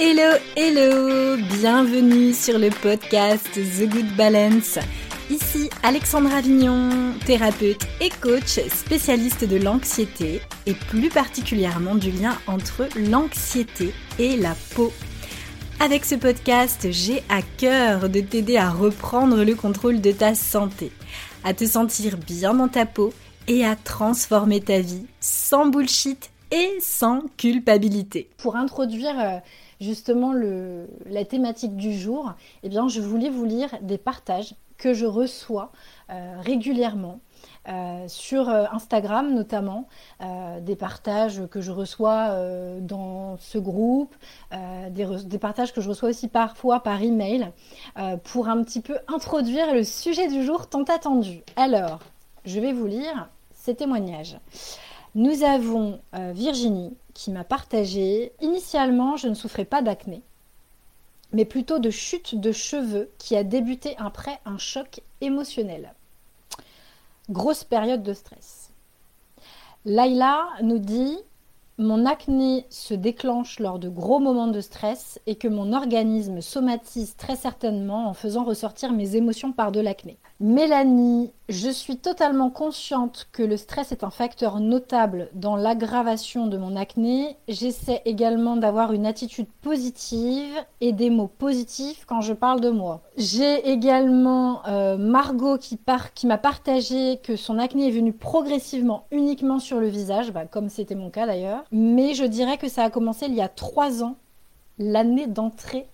Hello, 0.00 0.38
hello 0.54 1.36
Bienvenue 1.58 2.32
sur 2.32 2.56
le 2.56 2.70
podcast 2.70 3.50
The 3.54 3.88
Good 3.88 4.14
Balance. 4.16 4.78
Ici 5.28 5.68
Alexandra 5.82 6.36
Avignon, 6.36 7.14
thérapeute 7.26 7.84
et 8.00 8.08
coach 8.08 8.60
spécialiste 8.68 9.44
de 9.44 9.56
l'anxiété 9.56 10.40
et 10.66 10.74
plus 10.74 11.08
particulièrement 11.08 11.96
du 11.96 12.12
lien 12.12 12.38
entre 12.46 12.86
l'anxiété 12.96 13.92
et 14.20 14.36
la 14.36 14.54
peau. 14.76 14.92
Avec 15.80 16.04
ce 16.04 16.14
podcast, 16.14 16.86
j'ai 16.92 17.24
à 17.28 17.42
cœur 17.42 18.08
de 18.08 18.20
t'aider 18.20 18.56
à 18.56 18.70
reprendre 18.70 19.42
le 19.42 19.56
contrôle 19.56 20.00
de 20.00 20.12
ta 20.12 20.36
santé, 20.36 20.92
à 21.42 21.54
te 21.54 21.66
sentir 21.66 22.18
bien 22.18 22.54
dans 22.54 22.68
ta 22.68 22.86
peau 22.86 23.12
et 23.48 23.66
à 23.66 23.74
transformer 23.74 24.60
ta 24.60 24.78
vie 24.78 25.06
sans 25.18 25.66
bullshit 25.66 26.30
et 26.52 26.78
sans 26.80 27.22
culpabilité. 27.36 28.30
Pour 28.38 28.54
introduire 28.54 29.18
euh, 29.18 29.38
justement 29.80 30.32
le, 30.32 30.88
la 31.06 31.24
thématique 31.24 31.76
du 31.76 31.92
jour, 31.92 32.34
eh 32.62 32.68
bien, 32.68 32.88
je 32.88 33.00
voulais 33.00 33.30
vous 33.30 33.44
lire 33.44 33.70
des 33.82 33.98
partages 33.98 34.54
que 34.78 34.94
je 34.94 35.04
reçois 35.04 35.72
euh, 36.10 36.36
régulièrement. 36.40 37.20
Euh, 37.68 38.08
sur 38.08 38.48
euh, 38.48 38.64
Instagram 38.72 39.34
notamment, 39.34 39.88
des 40.62 40.74
partages 40.74 41.42
que 41.50 41.60
je 41.60 41.70
reçois 41.70 42.34
dans 42.80 43.36
ce 43.38 43.58
groupe, 43.58 44.14
des, 44.90 45.06
des, 45.24 45.38
partages 45.38 45.72
que 45.72 45.80
je 45.80 45.88
reçois 45.88 46.08
aussi 46.08 46.28
parfois 46.28 46.80
par 46.80 47.02
email, 47.02 47.52
pour 48.24 48.48
un 48.48 48.62
petit 48.62 48.80
peu 48.80 48.98
introduire 49.06 49.74
le 49.74 49.84
sujet 49.84 50.28
du 50.28 50.44
jour 50.44 50.68
tant 50.68 50.84
attendu. 50.84 51.42
Alors, 51.56 52.00
je 52.44 52.58
vais 52.58 52.72
vous 52.72 52.86
lire 52.86 53.28
ces 53.52 53.74
témoignages. 53.74 54.38
Nous 55.14 55.42
avons 55.44 56.00
Virginie 56.12 56.96
qui 57.18 57.32
m'a 57.32 57.42
partagé 57.42 58.32
Initialement, 58.40 59.16
je 59.16 59.26
ne 59.26 59.34
souffrais 59.34 59.64
pas 59.64 59.82
d'acné, 59.82 60.22
mais 61.32 61.44
plutôt 61.44 61.80
de 61.80 61.90
chute 61.90 62.36
de 62.36 62.52
cheveux 62.52 63.10
qui 63.18 63.34
a 63.34 63.42
débuté 63.42 63.96
après 63.98 64.38
un 64.44 64.56
choc 64.56 65.00
émotionnel. 65.20 65.94
Grosse 67.28 67.64
période 67.64 68.04
de 68.04 68.12
stress. 68.12 68.70
Laila 69.84 70.46
nous 70.62 70.78
dit 70.78 71.18
mon 71.76 72.06
acné 72.06 72.66
se 72.70 72.94
déclenche 72.94 73.58
lors 73.58 73.80
de 73.80 73.88
gros 73.88 74.20
moments 74.20 74.46
de 74.46 74.60
stress 74.60 75.20
et 75.26 75.34
que 75.34 75.48
mon 75.48 75.72
organisme 75.72 76.40
somatise 76.40 77.16
très 77.16 77.36
certainement 77.36 78.08
en 78.08 78.14
faisant 78.14 78.44
ressortir 78.44 78.92
mes 78.92 79.16
émotions 79.16 79.52
par 79.52 79.72
de 79.72 79.80
l'acné. 79.80 80.18
Mélanie, 80.40 81.32
je 81.48 81.68
suis 81.68 81.96
totalement 81.96 82.48
consciente 82.48 83.26
que 83.32 83.42
le 83.42 83.56
stress 83.56 83.90
est 83.90 84.04
un 84.04 84.10
facteur 84.10 84.60
notable 84.60 85.30
dans 85.34 85.56
l'aggravation 85.56 86.46
de 86.46 86.56
mon 86.56 86.76
acné. 86.76 87.36
J'essaie 87.48 88.02
également 88.04 88.56
d'avoir 88.56 88.92
une 88.92 89.04
attitude 89.04 89.48
positive 89.62 90.54
et 90.80 90.92
des 90.92 91.10
mots 91.10 91.26
positifs 91.26 92.04
quand 92.06 92.20
je 92.20 92.34
parle 92.34 92.60
de 92.60 92.70
moi. 92.70 93.00
J'ai 93.16 93.68
également 93.68 94.64
euh, 94.68 94.96
Margot 94.96 95.58
qui, 95.58 95.76
m'a 96.28 96.38
partagé 96.38 97.18
que 97.24 97.34
son 97.34 97.58
acné 97.58 97.88
est 97.88 97.92
venu 97.92 98.12
progressivement 98.12 99.06
uniquement 99.10 99.58
sur 99.58 99.80
le 99.80 99.88
visage, 99.88 100.30
bah, 100.30 100.46
comme 100.46 100.68
c'était 100.68 100.94
mon 100.94 101.10
cas 101.10 101.26
d'ailleurs. 101.26 101.64
Mais 101.72 102.14
je 102.14 102.24
dirais 102.24 102.58
que 102.58 102.68
ça 102.68 102.84
a 102.84 102.90
commencé 102.90 103.26
il 103.26 103.34
y 103.34 103.42
a 103.42 103.48
trois 103.48 104.04
ans, 104.04 104.14
l'année 104.78 105.26
d'entrée 105.26 105.88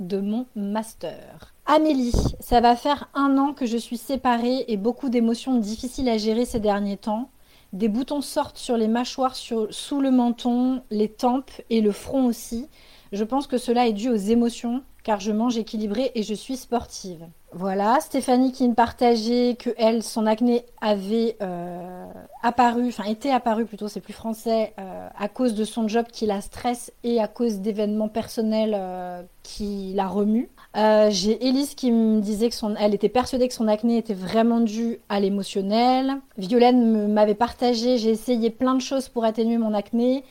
de 0.00 0.20
mon 0.20 0.44
master. 0.54 1.54
Amélie, 1.68 2.12
ça 2.38 2.60
va 2.60 2.76
faire 2.76 3.08
un 3.12 3.38
an 3.38 3.52
que 3.52 3.66
je 3.66 3.76
suis 3.76 3.96
séparée 3.96 4.64
et 4.68 4.76
beaucoup 4.76 5.08
d'émotions 5.08 5.58
difficiles 5.58 6.08
à 6.08 6.16
gérer 6.16 6.44
ces 6.44 6.60
derniers 6.60 6.96
temps. 6.96 7.28
Des 7.72 7.88
boutons 7.88 8.20
sortent 8.20 8.56
sur 8.56 8.76
les 8.76 8.86
mâchoires, 8.86 9.34
sous 9.34 10.00
le 10.00 10.12
menton, 10.12 10.84
les 10.92 11.08
tempes 11.08 11.50
et 11.68 11.80
le 11.80 11.90
front 11.90 12.26
aussi. 12.26 12.68
Je 13.10 13.24
pense 13.24 13.48
que 13.48 13.58
cela 13.58 13.88
est 13.88 13.92
dû 13.92 14.08
aux 14.08 14.14
émotions 14.14 14.84
car 15.02 15.18
je 15.18 15.32
mange 15.32 15.58
équilibré 15.58 16.12
et 16.14 16.22
je 16.22 16.34
suis 16.34 16.56
sportive. 16.56 17.26
Voilà, 17.58 18.00
Stéphanie 18.00 18.52
qui 18.52 18.68
me 18.68 18.74
partageait 18.74 19.56
que 19.58 19.70
elle, 19.78 20.02
son 20.02 20.26
acné 20.26 20.66
avait 20.82 21.38
euh, 21.40 22.04
apparu, 22.42 22.88
enfin 22.88 23.04
était 23.04 23.30
apparu 23.30 23.64
plutôt, 23.64 23.88
c'est 23.88 24.02
plus 24.02 24.12
français, 24.12 24.74
euh, 24.78 25.08
à 25.18 25.28
cause 25.28 25.54
de 25.54 25.64
son 25.64 25.88
job 25.88 26.04
qui 26.12 26.26
la 26.26 26.42
stresse 26.42 26.92
et 27.02 27.18
à 27.18 27.28
cause 27.28 27.60
d'événements 27.60 28.10
personnels 28.10 28.76
euh, 28.78 29.22
qui 29.42 29.94
la 29.94 30.06
remuent. 30.06 30.50
J'ai 30.74 31.48
Elise 31.48 31.74
qui 31.74 31.92
me 31.92 32.20
disait 32.20 32.50
que 32.50 32.54
son, 32.54 32.76
était 32.76 33.08
persuadée 33.08 33.48
que 33.48 33.54
son 33.54 33.68
acné 33.68 33.96
était 33.96 34.12
vraiment 34.12 34.60
dû 34.60 34.98
à 35.08 35.18
l'émotionnel. 35.18 36.16
Violaine 36.36 37.10
m'avait 37.10 37.34
partagé, 37.34 37.96
j'ai 37.96 38.10
essayé 38.10 38.50
plein 38.50 38.74
de 38.74 38.82
choses 38.82 39.08
pour 39.08 39.24
atténuer 39.24 39.56
mon 39.56 39.72
acné 39.72 40.24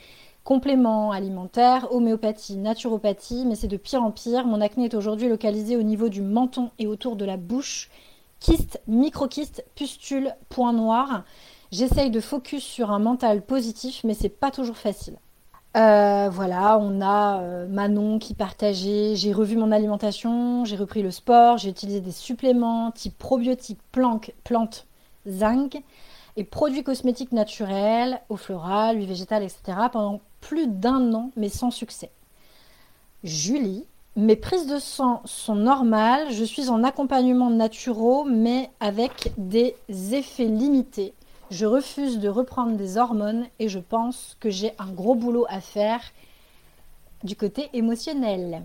compléments 0.46 1.12
alimentaires, 1.12 1.92
homéopathie, 1.92 2.56
naturopathie, 2.56 3.46
mais 3.46 3.56
c'est 3.56 3.68
de 3.68 3.78
pire 3.78 4.04
en 4.04 4.12
pire. 4.12 4.46
Mon 4.46 4.62
acné 4.62 4.86
est 4.86 4.94
aujourd'hui 4.94 5.28
localisé 5.28 5.76
au 5.76 5.82
niveau 5.82 6.08
du 6.08 6.22
menton 6.22 6.70
et 6.80 6.88
autour 6.88 7.18
de 7.18 7.26
la 7.26 7.36
bouche. 7.36 7.90
Kyste, 8.40 8.80
microkyste, 8.88 9.66
pustule, 9.76 10.36
point 10.50 10.72
noir. 10.72 11.24
J'essaye 11.72 12.12
de 12.12 12.22
focus 12.22 12.64
sur 12.64 12.92
un 12.92 13.00
mental 13.00 13.42
positif, 13.42 14.04
mais 14.04 14.14
c'est 14.14 14.30
pas 14.30 14.52
toujours 14.52 14.78
facile. 14.78 15.18
Euh, 15.76 16.30
voilà, 16.30 16.78
on 16.80 17.02
a 17.02 17.42
euh, 17.42 17.68
Manon 17.68 18.20
qui 18.20 18.36
partageait. 18.36 19.16
J'ai 19.16 19.34
revu 19.34 19.58
mon 19.58 19.72
alimentation, 19.72 20.64
j'ai 20.64 20.76
repris 20.76 21.02
le 21.02 21.12
sport, 21.12 21.58
j'ai 21.58 21.70
utilisé 21.70 22.02
des 22.02 22.12
suppléments 22.12 22.92
type 22.92 23.18
probiotiques, 23.18 23.82
plantes, 23.92 24.30
plantes, 24.44 24.86
zinc 25.28 25.82
et 26.38 26.44
produits 26.44 26.84
cosmétiques 26.84 27.32
naturels, 27.32 28.22
eau 28.30 28.36
florale, 28.36 28.98
huile 28.98 29.08
végétale, 29.08 29.44
etc. 29.44 29.62
pendant 29.92 30.22
plus 30.48 30.68
d'un 30.68 31.14
an, 31.14 31.32
mais 31.36 31.50
sans 31.50 31.72
succès. 31.72 32.12
Julie, 33.24 33.86
mes 34.16 34.36
prises 34.36 34.68
de 34.68 34.78
sang 34.78 35.22
sont 35.26 35.56
normales, 35.56 36.32
je 36.32 36.44
suis 36.44 36.70
en 36.70 36.84
accompagnement 36.84 37.50
naturel, 37.50 38.32
mais 38.32 38.70
avec 38.80 39.34
des 39.38 39.76
effets 40.14 40.46
limités. 40.46 41.14
Je 41.50 41.66
refuse 41.66 42.20
de 42.20 42.30
reprendre 42.30 42.78
des 42.78 42.98
hormones 42.98 43.46
et 43.60 43.70
je 43.70 43.80
pense 43.80 44.38
que 44.40 44.50
j'ai 44.50 44.72
un 44.78 44.92
gros 44.92 45.16
boulot 45.16 45.46
à 45.50 45.62
faire 45.62 46.02
du 47.24 47.36
côté 47.36 47.70
émotionnel. 47.74 48.64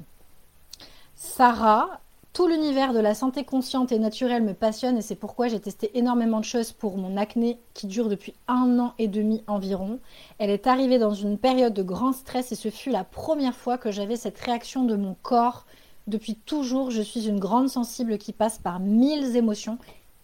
Sarah, 1.17 2.01
tout 2.33 2.47
l'univers 2.47 2.93
de 2.93 3.01
la 3.01 3.15
santé 3.15 3.45
consciente 3.45 3.91
et 3.91 3.99
naturelle 3.99 4.45
me 4.45 4.55
passionne 4.55 4.97
et 4.97 5.03
c'est 5.03 5.17
pourquoi 5.17 5.49
j'ai 5.49 5.59
testé 5.59 5.91
énormément 5.99 6.39
de 6.39 6.45
choses 6.45 6.71
pour 6.71 6.97
mon 6.97 7.17
acné 7.17 7.59
qui 7.75 7.89
dure 7.89 8.09
depuis 8.09 8.35
un 8.47 8.79
an 8.79 8.95
et 8.99 9.09
demi 9.09 9.43
environ. 9.49 9.99
Elle 10.39 10.51
est 10.51 10.69
arrivée 10.69 10.99
dans 10.99 11.13
une 11.13 11.39
période 11.39 11.75
de 11.75 11.83
grand 11.83 12.13
stress 12.13 12.53
et 12.53 12.57
ce 12.57 12.71
fut 12.71 12.91
la 12.91 13.03
première 13.03 13.57
fois 13.57 13.79
que 13.79 13.91
j'avais 13.91 14.15
cette 14.15 14.39
réaction 14.39 14.85
de 14.85 14.95
mon 14.95 15.17
corps. 15.23 15.67
Depuis 16.07 16.37
toujours, 16.37 16.93
je 16.93 17.03
suis 17.03 17.29
une 17.29 17.41
grande 17.41 17.69
sensible 17.69 18.17
qui 18.17 18.33
passe 18.33 18.59
par 18.59 18.79
mille 18.79 19.37
émotions 19.37 19.79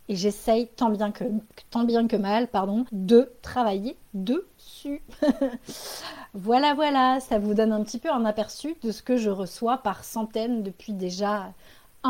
et 0.08 0.14
j'essaye 0.14 0.68
tant 0.68 0.90
bien 0.90 1.10
que 1.10 1.24
tant 1.70 1.82
bien 1.82 2.06
que 2.06 2.16
mal, 2.16 2.46
pardon, 2.46 2.84
de 2.92 3.32
travailler 3.42 3.96
dessus. 4.14 5.02
voilà, 6.34 6.74
voilà, 6.74 7.18
ça 7.18 7.40
vous 7.40 7.54
donne 7.54 7.72
un 7.72 7.82
petit 7.82 7.98
peu 7.98 8.10
un 8.12 8.24
aperçu 8.24 8.76
de 8.82 8.92
ce 8.92 9.02
que 9.02 9.16
je 9.16 9.30
reçois 9.30 9.78
par 9.78 10.04
centaines 10.04 10.62
depuis 10.62 10.92
déjà 10.92 11.52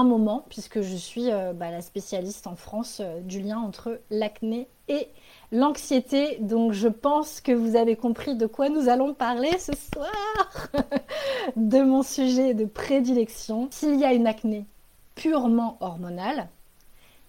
moment, 0.04 0.44
puisque 0.48 0.80
je 0.80 0.96
suis 0.96 1.30
euh, 1.30 1.52
bah, 1.52 1.70
la 1.70 1.82
spécialiste 1.82 2.46
en 2.46 2.56
France 2.56 3.00
euh, 3.00 3.20
du 3.20 3.40
lien 3.40 3.58
entre 3.58 4.00
l'acné 4.10 4.68
et 4.88 5.08
l'anxiété. 5.52 6.38
Donc 6.40 6.72
je 6.72 6.88
pense 6.88 7.40
que 7.40 7.52
vous 7.52 7.76
avez 7.76 7.96
compris 7.96 8.36
de 8.36 8.46
quoi 8.46 8.68
nous 8.68 8.88
allons 8.88 9.14
parler 9.14 9.58
ce 9.58 9.72
soir, 9.74 10.68
de 11.56 11.82
mon 11.82 12.02
sujet 12.02 12.54
de 12.54 12.64
prédilection. 12.64 13.68
S'il 13.70 13.98
y 13.98 14.04
a 14.04 14.12
une 14.12 14.26
acné 14.26 14.66
purement 15.14 15.76
hormonale, 15.80 16.48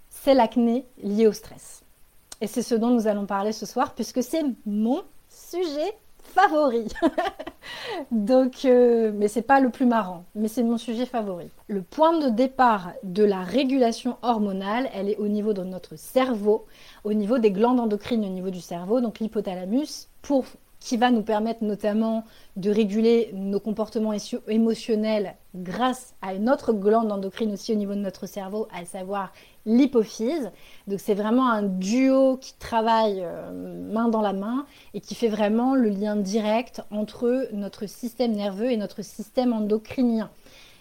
c'est 0.09 0.33
l'acné 0.33 0.85
lié 1.01 1.27
au 1.27 1.33
stress. 1.33 1.83
Et 2.41 2.47
c'est 2.47 2.61
ce 2.61 2.75
dont 2.75 2.89
nous 2.89 3.07
allons 3.07 3.25
parler 3.25 3.51
ce 3.51 3.65
soir, 3.65 3.95
puisque 3.95 4.21
c'est 4.21 4.43
mon 4.65 5.03
sujet 5.29 5.95
favori. 6.27 6.87
Donc, 8.11 8.65
euh, 8.65 9.11
mais 9.15 9.27
c'est 9.27 9.41
pas 9.41 9.59
le 9.59 9.69
plus 9.69 9.85
marrant, 9.85 10.25
mais 10.35 10.47
c'est 10.47 10.63
mon 10.63 10.77
sujet 10.77 11.05
favori. 11.05 11.49
Le 11.67 11.81
point 11.81 12.17
de 12.19 12.29
départ 12.29 12.91
de 13.03 13.23
la 13.23 13.41
régulation 13.41 14.17
hormonale, 14.21 14.89
elle 14.93 15.09
est 15.09 15.17
au 15.17 15.27
niveau 15.27 15.53
de 15.53 15.63
notre 15.63 15.97
cerveau, 15.97 16.65
au 17.03 17.13
niveau 17.13 17.37
des 17.37 17.51
glandes 17.51 17.79
endocrines, 17.79 18.25
au 18.25 18.29
niveau 18.29 18.49
du 18.49 18.61
cerveau, 18.61 19.01
donc 19.01 19.19
l'hypothalamus, 19.19 20.07
pour 20.21 20.45
qui 20.79 20.97
va 20.97 21.11
nous 21.11 21.23
permettre 21.23 21.63
notamment 21.63 22.23
de 22.55 22.69
réguler 22.69 23.31
nos 23.33 23.59
comportements 23.59 24.13
émotionnels 24.47 25.35
grâce 25.55 26.13
à 26.21 26.33
une 26.33 26.49
autre 26.49 26.71
glande 26.71 27.11
endocrine 27.11 27.51
aussi 27.51 27.73
au 27.73 27.75
niveau 27.75 27.93
de 27.93 27.99
notre 27.99 28.27
cerveau, 28.27 28.67
à 28.71 28.85
savoir 28.85 29.33
l'hypophyse. 29.67 30.51
Donc 30.87 30.99
c'est 30.99 31.13
vraiment 31.13 31.51
un 31.51 31.61
duo 31.61 32.37
qui 32.37 32.55
travaille 32.55 33.21
euh, 33.21 33.51
main 33.91 34.07
dans 34.07 34.21
la 34.21 34.33
main 34.33 34.65
et 34.95 35.01
qui 35.01 35.13
fait 35.13 35.27
vraiment 35.27 35.75
le 35.75 35.89
lien 35.89 36.15
direct 36.15 36.81
entre 36.89 37.49
notre 37.53 37.85
système 37.85 38.31
nerveux 38.31 38.71
et 38.71 38.77
notre 38.77 39.03
système 39.03 39.53
endocrinien. 39.53 40.31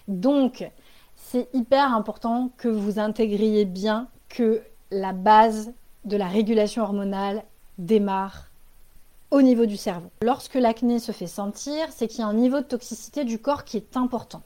Donc 0.08 0.70
c'est 1.16 1.48
hyper 1.52 1.92
important 1.92 2.50
que 2.56 2.68
vous 2.68 2.98
intégriez 2.98 3.64
bien 3.64 4.08
que 4.28 4.62
la 4.90 5.12
base 5.12 5.72
de 6.04 6.16
la 6.16 6.28
régulation 6.28 6.82
hormonale 6.82 7.42
démarre 7.78 8.46
au 9.32 9.42
niveau 9.42 9.66
du 9.66 9.76
cerveau. 9.76 10.10
Lorsque 10.22 10.54
l'acné 10.54 11.00
se 11.00 11.10
fait 11.10 11.26
sentir, 11.26 11.88
c'est 11.90 12.06
qu'il 12.06 12.20
y 12.20 12.22
a 12.22 12.26
un 12.26 12.34
niveau 12.34 12.58
de 12.58 12.66
toxicité 12.66 13.24
du 13.24 13.40
corps 13.40 13.64
qui 13.64 13.76
est 13.76 13.96
important. 13.96 14.42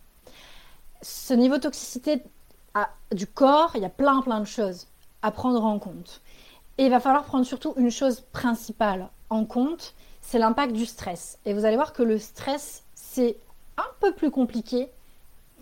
Ce 1.02 1.34
niveau 1.34 1.56
de 1.56 1.62
toxicité 1.62 2.22
du 3.12 3.26
corps, 3.26 3.72
il 3.74 3.82
y 3.82 3.84
a 3.84 3.90
plein 3.90 4.22
plein 4.22 4.40
de 4.40 4.46
choses 4.46 4.86
à 5.22 5.30
prendre 5.30 5.64
en 5.64 5.78
compte. 5.78 6.20
Et 6.78 6.84
il 6.84 6.90
va 6.90 7.00
falloir 7.00 7.24
prendre 7.24 7.44
surtout 7.44 7.74
une 7.76 7.90
chose 7.90 8.22
principale 8.32 9.08
en 9.28 9.44
compte, 9.44 9.94
c'est 10.20 10.38
l'impact 10.38 10.72
du 10.72 10.86
stress. 10.86 11.38
Et 11.44 11.52
vous 11.52 11.64
allez 11.64 11.76
voir 11.76 11.92
que 11.92 12.02
le 12.02 12.18
stress, 12.18 12.84
c'est 12.94 13.36
un 13.76 13.88
peu 14.00 14.12
plus 14.12 14.30
compliqué 14.30 14.88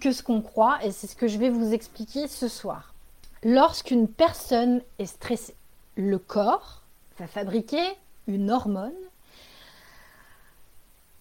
que 0.00 0.12
ce 0.12 0.22
qu'on 0.22 0.40
croit, 0.42 0.78
et 0.84 0.92
c'est 0.92 1.06
ce 1.06 1.16
que 1.16 1.26
je 1.26 1.38
vais 1.38 1.50
vous 1.50 1.72
expliquer 1.72 2.28
ce 2.28 2.48
soir. 2.48 2.94
Lorsqu'une 3.42 4.08
personne 4.08 4.82
est 4.98 5.06
stressée, 5.06 5.56
le 5.96 6.18
corps 6.18 6.82
va 7.18 7.26
fabriquer 7.26 7.82
une 8.26 8.50
hormone 8.50 8.92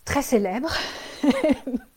très 0.05 0.21
célèbre, 0.21 0.71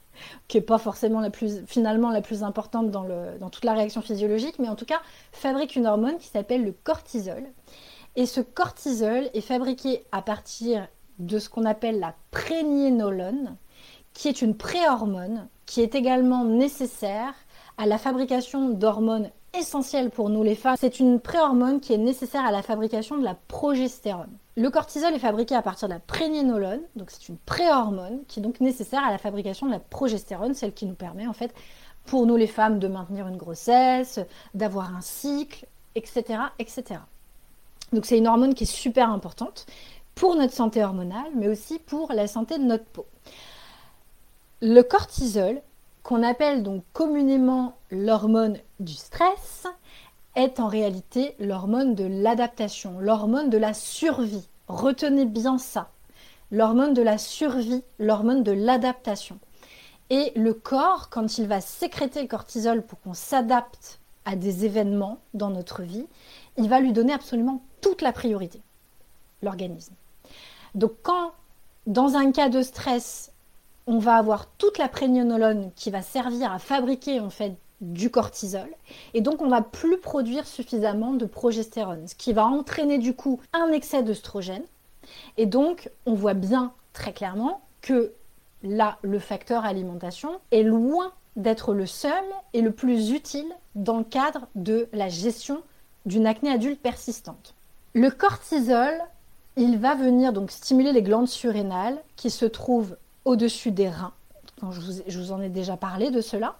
qui 0.50 0.56
n'est 0.56 0.62
pas 0.62 0.79
forcément 0.79 1.20
la 1.20 1.31
plus, 1.31 1.64
finalement 1.64 2.11
la 2.11 2.23
plus 2.23 2.43
importante 2.43 2.91
dans, 2.91 3.05
le, 3.05 3.38
dans 3.38 3.50
toute 3.50 3.64
la 3.64 3.73
réaction 3.73 4.02
physiologique, 4.02 4.58
mais 4.58 4.69
en 4.69 4.75
tout 4.75 4.85
cas 4.85 5.00
fabrique 5.31 5.76
une 5.76 5.87
hormone 5.87 6.19
qui 6.19 6.26
s'appelle 6.26 6.64
le 6.64 6.73
cortisol. 6.73 7.44
Et 8.17 8.26
ce 8.26 8.41
cortisol 8.41 9.31
est 9.32 9.43
fabriqué 9.43 10.05
à 10.11 10.23
partir 10.23 10.88
de 11.20 11.38
ce 11.38 11.49
qu'on 11.49 11.64
appelle 11.64 12.00
la 12.00 12.17
prégnénolone, 12.32 13.56
qui 14.12 14.26
est 14.26 14.43
une 14.43 14.56
préhormone 14.56 15.47
qui 15.67 15.82
est 15.82 15.94
également 15.94 16.44
nécessaire 16.44 17.32
à 17.79 17.87
la 17.87 17.96
fabrication 17.96 18.70
d'hormones 18.70 19.31
essentielles 19.56 20.11
pour 20.11 20.31
nous 20.31 20.43
les 20.43 20.56
femmes. 20.56 20.75
C'est 20.81 20.99
une 20.99 21.20
préhormone 21.20 21.79
qui 21.79 21.93
est 21.93 21.99
nécessaire 21.99 22.44
à 22.44 22.50
la 22.50 22.62
fabrication 22.62 23.17
de 23.19 23.23
la 23.23 23.37
progestérone. 23.46 24.37
Le 24.61 24.69
cortisol 24.69 25.15
est 25.15 25.19
fabriqué 25.19 25.55
à 25.55 25.62
partir 25.62 25.89
de 25.89 25.95
la 25.95 26.01
prégnénolone, 26.01 26.83
donc 26.95 27.11
c'est 27.11 27.31
une 27.31 27.39
préhormone 27.39 28.21
qui 28.29 28.41
est 28.41 28.43
donc 28.43 28.61
nécessaire 28.61 29.03
à 29.03 29.11
la 29.11 29.17
fabrication 29.17 29.67
de 29.67 29.73
la 29.73 29.79
progestérone, 29.79 30.53
celle 30.53 30.75
qui 30.75 30.85
nous 30.85 30.95
permet 30.95 31.27
en 31.27 31.33
fait 31.33 31.55
pour 32.05 32.27
nous 32.27 32.37
les 32.37 32.47
femmes 32.47 32.79
de 32.79 32.87
maintenir 32.87 33.27
une 33.27 33.39
grossesse, 33.39 34.21
d'avoir 34.53 34.95
un 34.95 35.01
cycle, 35.01 35.65
etc., 35.95 36.41
etc. 36.59 37.01
Donc 37.95 38.05
c'est 38.05 38.19
une 38.19 38.29
hormone 38.29 38.53
qui 38.53 38.65
est 38.65 38.67
super 38.67 39.09
importante 39.09 39.65
pour 40.15 40.37
notre 40.37 40.53
santé 40.53 40.85
hormonale, 40.85 41.31
mais 41.35 41.49
aussi 41.49 41.79
pour 41.79 42.13
la 42.13 42.27
santé 42.27 42.59
de 42.59 42.65
notre 42.65 42.85
peau. 42.85 43.06
Le 44.61 44.83
cortisol, 44.83 45.63
qu'on 46.03 46.23
appelle 46.23 46.63
donc 46.63 46.85
communément 46.93 47.79
l'hormone 47.91 48.59
du 48.79 48.93
stress, 48.93 49.67
est 50.37 50.61
en 50.61 50.69
réalité 50.69 51.35
l'hormone 51.38 51.94
de 51.94 52.05
l'adaptation, 52.05 52.99
l'hormone 53.00 53.50
de 53.50 53.59
la 53.59 53.75
survie. 53.75 54.49
Retenez 54.69 55.25
bien 55.25 55.59
ça. 55.59 55.91
L'hormone 56.50 56.94
de 56.94 57.03
la 57.03 57.19
survie, 57.19 57.82
l'hormone 57.99 58.43
de 58.43 58.53
l'adaptation. 58.53 59.38
Et 60.11 60.32
le 60.35 60.55
corps, 60.55 61.09
quand 61.11 61.38
il 61.38 61.47
va 61.47 61.61
sécréter 61.61 62.23
le 62.23 62.29
cortisol 62.29 62.82
pour 62.82 63.00
qu'on 63.00 63.15
s'adapte 63.15 64.00
à 64.25 64.37
des 64.37 64.65
événements 64.65 65.19
dans 65.35 65.50
notre 65.50 65.82
vie, 65.82 66.06
il 66.56 66.69
va 66.69 66.81
lui 66.81 66.93
donner 66.93 67.12
absolument 67.12 67.62
toute 67.81 68.03
la 68.03 68.12
priorité, 68.12 68.61
l'organisme. 69.43 69.94
Donc 70.75 70.93
quand, 71.03 71.32
dans 71.87 72.17
un 72.17 72.32
cas 72.32 72.49
de 72.49 72.62
stress, 72.62 73.32
on 73.87 73.99
va 73.99 74.17
avoir 74.17 74.47
toute 74.59 74.79
la 74.79 74.88
prégnénolone 74.88 75.71
qui 75.75 75.91
va 75.91 76.03
servir 76.03 76.53
à 76.53 76.59
fabriquer 76.59 77.21
en 77.21 77.31
fait 77.31 77.56
du 77.81 78.11
cortisol 78.11 78.69
et 79.15 79.21
donc 79.21 79.41
on 79.41 79.49
va 79.49 79.62
plus 79.62 79.99
produire 79.99 80.47
suffisamment 80.47 81.15
de 81.15 81.25
progestérone, 81.25 82.06
ce 82.06 82.15
qui 82.15 82.32
va 82.32 82.47
entraîner 82.47 82.99
du 82.99 83.15
coup 83.15 83.41
un 83.53 83.73
excès 83.73 84.03
d'œstrogène 84.03 84.65
et 85.37 85.47
donc 85.47 85.91
on 86.06 86.15
voit 86.15 86.35
bien 86.35 86.73
très 86.93 87.12
clairement 87.12 87.62
que 87.81 88.12
là 88.62 88.99
le 89.03 89.19
facteur 89.19 89.65
alimentation 89.65 90.41
est 90.50 90.62
loin 90.62 91.12
d'être 91.37 91.73
le 91.73 91.87
seul 91.87 92.25
et 92.53 92.61
le 92.61 92.73
plus 92.73 93.11
utile 93.11 93.49
dans 93.75 93.99
le 93.99 94.05
cadre 94.05 94.49
de 94.55 94.88
la 94.93 95.09
gestion 95.09 95.62
d'une 96.06 96.27
acné 96.27 96.50
adulte 96.50 96.81
persistante. 96.81 97.55
Le 97.93 98.11
cortisol, 98.11 98.94
il 99.56 99.79
va 99.79 99.94
venir 99.94 100.32
donc 100.32 100.50
stimuler 100.50 100.93
les 100.93 101.03
glandes 101.03 101.29
surrénales 101.29 101.99
qui 102.17 102.31
se 102.31 102.44
trouvent 102.44 102.97
au-dessus 103.25 103.71
des 103.71 103.88
reins. 103.88 104.12
je, 104.71 104.81
vous, 104.81 105.03
je 105.06 105.19
vous 105.19 105.32
en 105.32 105.41
ai 105.41 105.49
déjà 105.49 105.77
parlé 105.77 106.11
de 106.11 106.21
cela. 106.21 106.56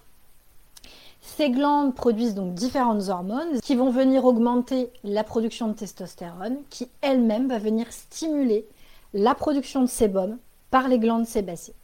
Ces 1.21 1.51
glandes 1.51 1.95
produisent 1.95 2.33
donc 2.33 2.53
différentes 2.55 3.09
hormones 3.09 3.59
qui 3.61 3.75
vont 3.75 3.91
venir 3.91 4.25
augmenter 4.25 4.91
la 5.03 5.23
production 5.23 5.67
de 5.67 5.73
testostérone, 5.73 6.57
qui 6.69 6.89
elle-même 7.01 7.47
va 7.47 7.59
venir 7.59 7.91
stimuler 7.91 8.67
la 9.13 9.35
production 9.35 9.81
de 9.81 9.87
sébum 9.87 10.37
par 10.71 10.87
les 10.87 10.99
glandes 10.99 11.27
sébacées. 11.27 11.75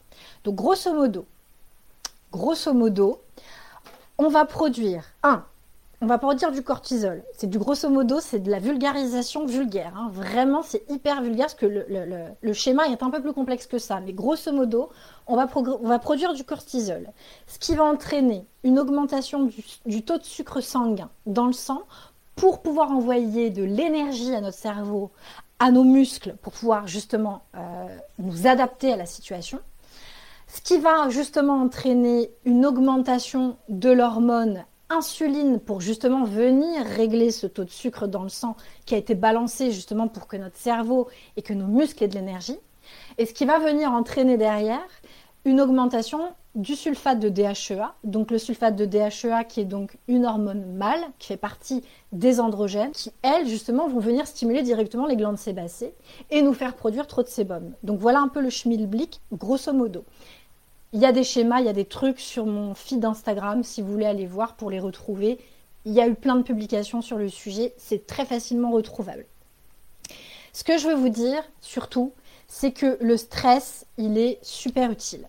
Donc 0.43 0.55
grosso 0.55 0.91
modo, 0.93 1.25
grosso 2.31 2.73
modo, 2.73 3.21
on 4.17 4.29
va 4.29 4.45
produire 4.45 5.03
un 5.21 5.45
on 6.01 6.05
va 6.05 6.19
pas 6.19 6.35
dire 6.35 6.51
du 6.51 6.61
cortisol. 6.61 7.23
C'est 7.33 7.49
du 7.49 7.57
grosso 7.57 7.89
modo, 7.89 8.19
c'est 8.19 8.39
de 8.39 8.51
la 8.51 8.59
vulgarisation 8.59 9.45
vulgaire. 9.45 9.93
Hein. 9.97 10.09
Vraiment, 10.13 10.61
c'est 10.61 10.83
hyper 10.89 11.23
vulgaire 11.23 11.47
parce 11.47 11.55
que 11.55 11.65
le, 11.65 12.53
schéma 12.53 12.87
est 12.87 13.01
un 13.01 13.09
peu 13.09 13.21
plus 13.21 13.33
complexe 13.33 13.65
que 13.65 13.79
ça. 13.79 13.99
Mais 14.01 14.13
grosso 14.13 14.51
modo, 14.51 14.89
on 15.25 15.35
va, 15.35 15.47
produire 15.99 16.33
du 16.33 16.43
cortisol. 16.43 17.07
Ce 17.47 17.57
qui 17.57 17.73
va 17.75 17.83
entraîner 17.83 18.45
une 18.63 18.77
augmentation 18.77 19.49
du, 19.85 20.03
taux 20.03 20.19
de 20.19 20.23
sucre 20.23 20.61
sanguin 20.61 21.09
dans 21.25 21.47
le 21.47 21.53
sang 21.53 21.81
pour 22.35 22.61
pouvoir 22.61 22.91
envoyer 22.91 23.49
de 23.49 23.63
l'énergie 23.63 24.35
à 24.35 24.41
notre 24.41 24.57
cerveau, 24.57 25.09
à 25.57 25.71
nos 25.71 25.83
muscles, 25.83 26.35
pour 26.43 26.53
pouvoir 26.53 26.85
justement 26.85 27.41
euh, 27.55 27.87
nous 28.19 28.45
adapter 28.45 28.93
à 28.93 28.97
la 28.97 29.07
situation. 29.07 29.59
Ce 30.47 30.61
qui 30.61 30.77
va 30.77 31.09
justement 31.09 31.59
entraîner 31.59 32.29
une 32.45 32.67
augmentation 32.67 33.57
de 33.67 33.89
l'hormone 33.89 34.63
insuline 34.89 35.59
pour 35.59 35.81
justement 35.81 36.23
venir 36.23 36.85
régler 36.85 37.31
ce 37.31 37.47
taux 37.47 37.63
de 37.63 37.69
sucre 37.69 38.07
dans 38.07 38.23
le 38.23 38.29
sang 38.29 38.55
qui 38.85 38.95
a 38.95 38.97
été 38.97 39.15
balancé 39.15 39.71
justement 39.71 40.07
pour 40.07 40.27
que 40.27 40.37
notre 40.37 40.57
cerveau 40.57 41.07
et 41.35 41.41
que 41.41 41.53
nos 41.53 41.67
muscles 41.67 42.03
aient 42.03 42.07
de 42.07 42.15
l'énergie. 42.15 42.57
Et 43.17 43.25
ce 43.25 43.33
qui 43.33 43.45
va 43.45 43.59
venir 43.59 43.91
entraîner 43.91 44.37
derrière 44.37 44.87
une 45.45 45.61
augmentation 45.61 46.21
du 46.55 46.75
sulfate 46.75 47.19
de 47.19 47.29
DHEA, 47.29 47.93
donc 48.03 48.31
le 48.31 48.39
sulfate 48.39 48.75
de 48.75 48.85
DHEA 48.85 49.43
qui 49.43 49.61
est 49.61 49.65
donc 49.65 49.97
une 50.07 50.25
hormone 50.25 50.73
mâle, 50.73 51.01
qui 51.19 51.27
fait 51.27 51.37
partie 51.37 51.83
des 52.11 52.39
androgènes, 52.39 52.91
qui 52.91 53.11
elles 53.21 53.47
justement 53.47 53.87
vont 53.87 53.99
venir 53.99 54.25
stimuler 54.25 54.63
directement 54.63 55.05
les 55.05 55.15
glandes 55.15 55.37
sébacées 55.37 55.93
et 56.31 56.41
nous 56.41 56.53
faire 56.53 56.75
produire 56.75 57.05
trop 57.05 57.21
de 57.21 57.27
sébum. 57.27 57.73
Donc 57.83 57.99
voilà 57.99 58.19
un 58.19 58.27
peu 58.27 58.41
le 58.41 58.49
schmilblick 58.49 59.21
grosso 59.31 59.71
modo. 59.71 60.03
Il 60.93 60.99
y 61.01 61.05
a 61.05 61.11
des 61.11 61.23
schémas, 61.23 61.59
il 61.59 61.65
y 61.65 61.69
a 61.69 61.73
des 61.73 61.85
trucs 61.85 62.19
sur 62.19 62.45
mon 62.45 62.73
feed 62.73 63.03
Instagram 63.03 63.63
si 63.63 63.81
vous 63.81 63.91
voulez 63.91 64.05
aller 64.05 64.25
voir 64.25 64.55
pour 64.55 64.71
les 64.71 64.79
retrouver. 64.79 65.37
Il 65.85 65.93
y 65.93 65.99
a 65.99 66.07
eu 66.07 66.15
plein 66.15 66.35
de 66.35 66.43
publications 66.43 67.01
sur 67.01 67.17
le 67.17 67.29
sujet, 67.29 67.73
c'est 67.77 68.07
très 68.07 68.25
facilement 68.25 68.71
retrouvable. 68.71 69.25
Ce 70.53 70.63
que 70.63 70.77
je 70.77 70.87
veux 70.87 70.95
vous 70.95 71.09
dire 71.09 71.43
surtout, 71.61 72.13
c'est 72.47 72.71
que 72.71 72.97
le 73.01 73.17
stress, 73.17 73.85
il 73.97 74.17
est 74.17 74.39
super 74.41 74.91
utile 74.91 75.27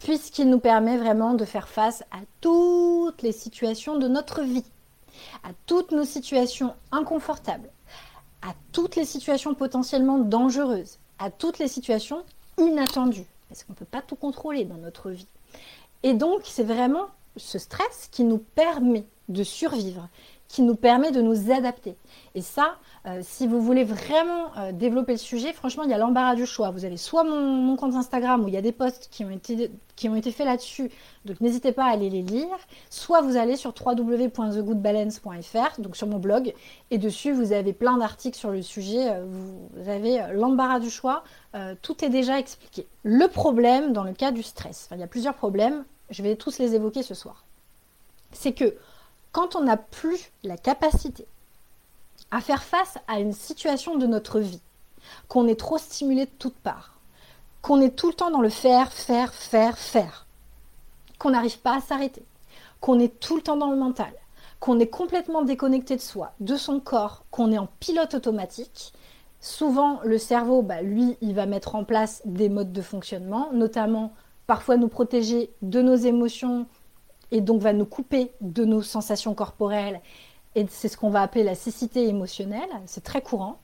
puisqu'il 0.00 0.48
nous 0.48 0.58
permet 0.58 0.96
vraiment 0.96 1.34
de 1.34 1.44
faire 1.44 1.68
face 1.68 2.02
à 2.10 2.20
toutes 2.40 3.22
les 3.22 3.32
situations 3.32 3.98
de 3.98 4.08
notre 4.08 4.42
vie, 4.42 4.64
à 5.44 5.50
toutes 5.66 5.92
nos 5.92 6.04
situations 6.04 6.74
inconfortables, 6.90 7.70
à 8.42 8.54
toutes 8.72 8.96
les 8.96 9.04
situations 9.04 9.54
potentiellement 9.54 10.18
dangereuses, 10.18 10.98
à 11.18 11.30
toutes 11.30 11.58
les 11.58 11.68
situations 11.68 12.24
inattendues 12.58 13.26
parce 13.50 13.64
qu'on 13.64 13.72
ne 13.72 13.78
peut 13.78 13.84
pas 13.84 14.00
tout 14.00 14.14
contrôler 14.14 14.64
dans 14.64 14.76
notre 14.76 15.10
vie. 15.10 15.26
Et 16.04 16.14
donc, 16.14 16.42
c'est 16.44 16.62
vraiment 16.62 17.08
ce 17.36 17.58
stress 17.58 18.08
qui 18.12 18.22
nous 18.22 18.38
permet 18.38 19.04
de 19.28 19.42
survivre, 19.42 20.08
qui 20.50 20.62
nous 20.62 20.74
permet 20.74 21.12
de 21.12 21.22
nous 21.22 21.52
adapter. 21.52 21.94
Et 22.34 22.42
ça, 22.42 22.74
euh, 23.06 23.20
si 23.22 23.46
vous 23.46 23.62
voulez 23.62 23.84
vraiment 23.84 24.50
euh, 24.58 24.72
développer 24.72 25.12
le 25.12 25.18
sujet, 25.18 25.52
franchement, 25.52 25.84
il 25.84 25.90
y 25.90 25.94
a 25.94 25.98
l'embarras 25.98 26.34
du 26.34 26.44
choix. 26.44 26.72
Vous 26.72 26.84
avez 26.84 26.96
soit 26.96 27.22
mon, 27.22 27.76
compte 27.76 27.94
Instagram 27.94 28.42
où 28.42 28.48
il 28.48 28.54
y 28.54 28.56
a 28.56 28.62
des 28.62 28.72
posts 28.72 29.06
qui 29.12 29.24
ont 29.24 29.30
été, 29.30 29.70
qui 29.94 30.08
ont 30.08 30.16
été 30.16 30.32
faits 30.32 30.46
là-dessus, 30.46 30.90
donc 31.24 31.40
n'hésitez 31.40 31.70
pas 31.70 31.84
à 31.84 31.90
aller 31.90 32.10
les 32.10 32.22
lire, 32.22 32.48
soit 32.90 33.20
vous 33.20 33.36
allez 33.36 33.54
sur 33.54 33.72
www.thegoodbalance.fr, 33.80 35.80
donc 35.80 35.96
sur 35.96 36.08
mon 36.08 36.18
blog, 36.18 36.52
et 36.90 36.98
dessus 36.98 37.30
vous 37.30 37.52
avez 37.52 37.72
plein 37.72 37.98
d'articles 37.98 38.36
sur 38.36 38.50
le 38.50 38.62
sujet, 38.62 39.08
euh, 39.08 39.24
vous 39.24 39.88
avez 39.88 40.34
l'embarras 40.34 40.80
du 40.80 40.90
choix, 40.90 41.22
tout 41.82 42.04
est 42.04 42.10
déjà 42.10 42.40
expliqué. 42.40 42.86
Le 43.04 43.28
problème 43.28 43.92
dans 43.92 44.04
le 44.04 44.12
cas 44.12 44.32
du 44.32 44.42
stress, 44.42 44.88
il 44.92 44.98
y 44.98 45.02
a 45.02 45.06
plusieurs 45.06 45.34
problèmes, 45.34 45.84
je 46.10 46.24
vais 46.24 46.34
tous 46.34 46.58
les 46.58 46.74
évoquer 46.74 47.04
ce 47.04 47.14
soir, 47.14 47.44
c'est 48.32 48.52
que 48.52 48.74
quand 49.32 49.56
on 49.56 49.62
n'a 49.62 49.76
plus 49.76 50.30
la 50.42 50.56
capacité 50.56 51.26
à 52.30 52.40
faire 52.40 52.62
face 52.62 52.98
à 53.08 53.20
une 53.20 53.32
situation 53.32 53.96
de 53.96 54.06
notre 54.06 54.40
vie, 54.40 54.60
qu'on 55.28 55.48
est 55.48 55.58
trop 55.58 55.78
stimulé 55.78 56.26
de 56.26 56.30
toutes 56.38 56.56
parts, 56.56 56.98
qu'on 57.62 57.80
est 57.80 57.96
tout 57.96 58.08
le 58.08 58.14
temps 58.14 58.30
dans 58.30 58.40
le 58.40 58.48
faire, 58.48 58.92
faire, 58.92 59.34
faire, 59.34 59.78
faire, 59.78 60.26
qu'on 61.18 61.30
n'arrive 61.30 61.58
pas 61.58 61.76
à 61.76 61.80
s'arrêter, 61.80 62.22
qu'on 62.80 62.98
est 62.98 63.18
tout 63.20 63.36
le 63.36 63.42
temps 63.42 63.56
dans 63.56 63.70
le 63.70 63.76
mental, 63.76 64.12
qu'on 64.60 64.78
est 64.78 64.88
complètement 64.88 65.42
déconnecté 65.42 65.96
de 65.96 66.00
soi, 66.00 66.32
de 66.40 66.56
son 66.56 66.80
corps, 66.80 67.24
qu'on 67.30 67.50
est 67.50 67.58
en 67.58 67.68
pilote 67.80 68.14
automatique, 68.14 68.92
Souvent, 69.40 70.00
le 70.04 70.18
cerveau, 70.18 70.60
bah, 70.60 70.82
lui, 70.82 71.16
il 71.22 71.34
va 71.34 71.46
mettre 71.46 71.74
en 71.74 71.84
place 71.84 72.20
des 72.26 72.50
modes 72.50 72.72
de 72.72 72.82
fonctionnement, 72.82 73.48
notamment 73.52 74.12
parfois 74.46 74.76
nous 74.76 74.88
protéger 74.88 75.50
de 75.62 75.80
nos 75.80 75.94
émotions 75.94 76.66
et 77.30 77.40
donc 77.40 77.60
va 77.60 77.72
nous 77.72 77.86
couper 77.86 78.32
de 78.40 78.64
nos 78.64 78.82
sensations 78.82 79.34
corporelles. 79.34 80.00
Et 80.54 80.66
c'est 80.68 80.88
ce 80.88 80.96
qu'on 80.96 81.10
va 81.10 81.22
appeler 81.22 81.44
la 81.44 81.54
cécité 81.54 82.08
émotionnelle. 82.08 82.70
C'est 82.86 83.04
très 83.04 83.22
courant. 83.22 83.58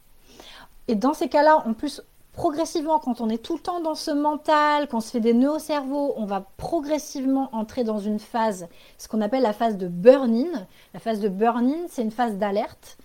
Et 0.88 0.94
dans 0.94 1.14
ces 1.14 1.28
cas-là, 1.28 1.62
en 1.66 1.72
plus, 1.72 2.02
progressivement, 2.32 2.98
quand 2.98 3.20
on 3.20 3.28
est 3.28 3.42
tout 3.42 3.54
le 3.54 3.60
temps 3.60 3.80
dans 3.80 3.96
ce 3.96 4.10
mental, 4.12 4.86
quand 4.88 4.98
on 4.98 5.00
se 5.00 5.10
fait 5.10 5.20
des 5.20 5.34
nœuds 5.34 5.52
au 5.52 5.58
cerveau, 5.58 6.14
on 6.16 6.26
va 6.26 6.44
progressivement 6.58 7.48
entrer 7.52 7.82
dans 7.82 7.98
une 7.98 8.20
phase, 8.20 8.68
ce 8.98 9.08
qu'on 9.08 9.20
appelle 9.20 9.42
la 9.42 9.52
phase 9.52 9.76
de 9.76 9.88
burn-in. 9.88 10.66
La 10.94 11.00
phase 11.00 11.18
de 11.20 11.28
burn-in, 11.28 11.86
c'est 11.88 12.02
une 12.02 12.12
phase 12.12 12.36
d'alerte 12.36 12.98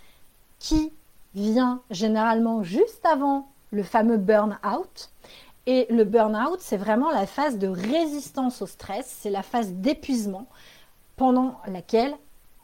qui 0.59 0.91
vient 1.33 1.81
généralement 1.89 2.61
juste 2.61 3.05
avant 3.05 3.47
le 3.71 3.83
fameux 3.83 4.17
burn-out. 4.17 5.09
Et 5.73 5.87
le 5.89 6.03
burn-out, 6.03 6.59
c'est 6.59 6.75
vraiment 6.75 7.11
la 7.11 7.25
phase 7.25 7.57
de 7.57 7.69
résistance 7.69 8.61
au 8.61 8.67
stress, 8.67 9.19
c'est 9.21 9.29
la 9.29 9.41
phase 9.41 9.71
d'épuisement 9.71 10.47
pendant 11.15 11.61
laquelle 11.65 12.13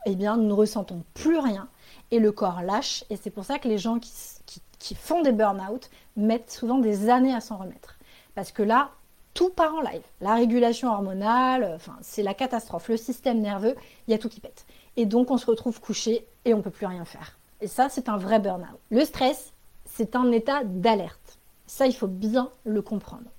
eh 0.05 0.15
bien, 0.17 0.35
nous 0.35 0.43
ne 0.43 0.51
ressentons 0.51 1.05
plus 1.13 1.37
rien 1.37 1.69
et 2.11 2.19
le 2.19 2.33
corps 2.33 2.61
lâche. 2.63 3.05
Et 3.09 3.15
c'est 3.15 3.29
pour 3.29 3.45
ça 3.45 3.59
que 3.59 3.69
les 3.69 3.77
gens 3.77 3.97
qui, 3.97 4.95
font 4.95 5.21
des 5.21 5.31
burn-out 5.31 5.89
mettent 6.17 6.51
souvent 6.51 6.79
des 6.79 7.09
années 7.09 7.33
à 7.33 7.39
s'en 7.39 7.55
remettre. 7.55 7.97
Parce 8.35 8.51
que 8.51 8.61
là, 8.61 8.89
tout 9.33 9.51
part 9.51 9.75
en 9.75 9.81
live. 9.83 10.03
La 10.19 10.35
régulation 10.35 10.89
hormonale, 10.89 11.71
enfin, 11.77 11.95
c'est 12.01 12.23
la 12.23 12.33
catastrophe. 12.33 12.89
Le 12.89 12.97
système 12.97 13.39
nerveux, 13.39 13.77
il 14.09 14.11
y 14.11 14.15
a 14.15 14.17
tout 14.17 14.27
qui 14.27 14.41
pète. 14.41 14.65
Et 14.97 15.05
donc, 15.05 15.31
on 15.31 15.37
se 15.37 15.45
retrouve 15.45 15.79
couché 15.79 16.27
et 16.43 16.53
on 16.53 16.57
ne 16.57 16.61
peut 16.61 16.71
plus 16.71 16.87
rien 16.87 17.05
faire. 17.05 17.39
Et 17.61 17.67
ça, 17.67 17.87
c'est 17.87 18.09
un 18.09 18.17
vrai 18.17 18.39
burn-out. 18.39 18.79
Le 18.89 19.05
stress, 19.05 19.53
c'est 19.85 20.17
un 20.17 20.29
état 20.33 20.65
d'alerte. 20.65 21.26
Ça, 21.67 21.85
il 21.85 21.93
faut 21.93 22.07
bien 22.07 22.49
le 22.65 22.81
comprendre. 22.81 23.29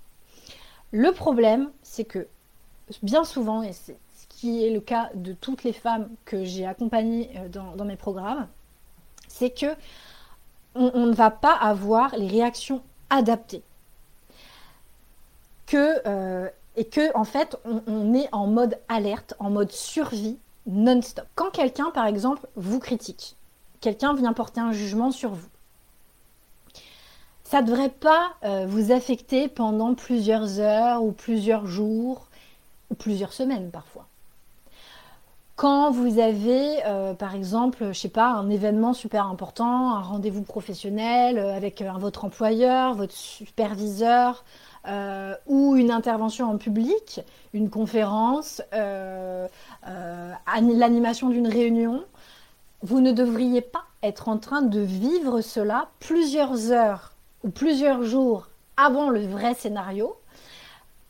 Le 0.92 1.12
problème, 1.12 1.70
c'est 1.82 2.04
que 2.04 2.28
bien 3.02 3.24
souvent, 3.24 3.62
et 3.62 3.72
c'est 3.72 3.98
ce 4.16 4.26
qui 4.28 4.64
est 4.64 4.70
le 4.70 4.80
cas 4.80 5.10
de 5.14 5.32
toutes 5.32 5.64
les 5.64 5.72
femmes 5.72 6.08
que 6.24 6.44
j'ai 6.44 6.66
accompagnées 6.66 7.30
euh, 7.36 7.48
dans 7.48 7.84
mes 7.84 7.96
programmes, 7.96 8.46
c'est 9.28 9.50
que 9.50 9.74
on, 10.74 11.06
ne 11.06 11.14
va 11.14 11.30
pas 11.30 11.54
avoir 11.54 12.16
les 12.16 12.26
réactions 12.26 12.82
adaptées. 13.10 13.62
Que, 15.66 16.00
euh, 16.06 16.48
et 16.76 16.84
que, 16.84 17.14
en 17.16 17.24
fait, 17.24 17.56
on, 17.86 18.14
est 18.14 18.28
en 18.32 18.46
mode 18.46 18.78
alerte, 18.88 19.34
en 19.38 19.50
mode 19.50 19.72
survie 19.72 20.38
non-stop. 20.66 21.26
Quand 21.34 21.50
quelqu'un, 21.50 21.90
par 21.90 22.06
exemple, 22.06 22.46
vous 22.56 22.78
critique, 22.78 23.36
quelqu'un 23.80 24.14
vient 24.14 24.32
porter 24.32 24.60
un 24.60 24.72
jugement 24.72 25.10
sur 25.10 25.30
vous, 25.30 25.48
ça 27.48 27.62
ne 27.62 27.66
devrait 27.66 27.88
pas 27.88 28.34
euh, 28.44 28.66
vous 28.68 28.92
affecter 28.92 29.48
pendant 29.48 29.94
plusieurs 29.94 30.60
heures 30.60 31.02
ou 31.02 31.12
plusieurs 31.12 31.66
jours 31.66 32.26
ou 32.90 32.94
plusieurs 32.94 33.32
semaines 33.32 33.70
parfois. 33.70 34.06
Quand 35.56 35.90
vous 35.90 36.18
avez, 36.18 36.84
euh, 36.84 37.14
par 37.14 37.34
exemple, 37.34 37.86
je 37.88 37.98
sais 37.98 38.10
pas, 38.10 38.28
un 38.28 38.50
événement 38.50 38.92
super 38.92 39.26
important, 39.26 39.94
un 39.94 40.02
rendez-vous 40.02 40.42
professionnel 40.42 41.38
euh, 41.38 41.56
avec 41.56 41.82
votre 41.98 42.26
employeur, 42.26 42.94
votre 42.94 43.14
superviseur, 43.14 44.44
ou 45.46 45.76
une 45.76 45.90
intervention 45.90 46.50
en 46.50 46.56
public, 46.56 47.20
une 47.52 47.68
conférence, 47.68 48.62
l'animation 49.84 51.28
d'une 51.28 51.48
réunion, 51.48 52.04
vous 52.80 53.00
ne 53.00 53.12
devriez 53.12 53.60
pas 53.60 53.84
être 54.02 54.28
en 54.28 54.38
train 54.38 54.62
de 54.62 54.80
vivre 54.80 55.42
cela 55.42 55.88
plusieurs 56.00 56.72
heures 56.72 57.12
ou 57.44 57.50
plusieurs 57.50 58.02
jours 58.02 58.48
avant 58.76 59.10
le 59.10 59.26
vrai 59.26 59.54
scénario, 59.54 60.16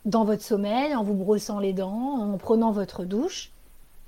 dans 0.05 0.23
votre 0.23 0.43
sommeil, 0.43 0.95
en 0.95 1.03
vous 1.03 1.13
brossant 1.13 1.59
les 1.59 1.73
dents, 1.73 2.33
en 2.33 2.37
prenant 2.37 2.71
votre 2.71 3.03
douche 3.03 3.51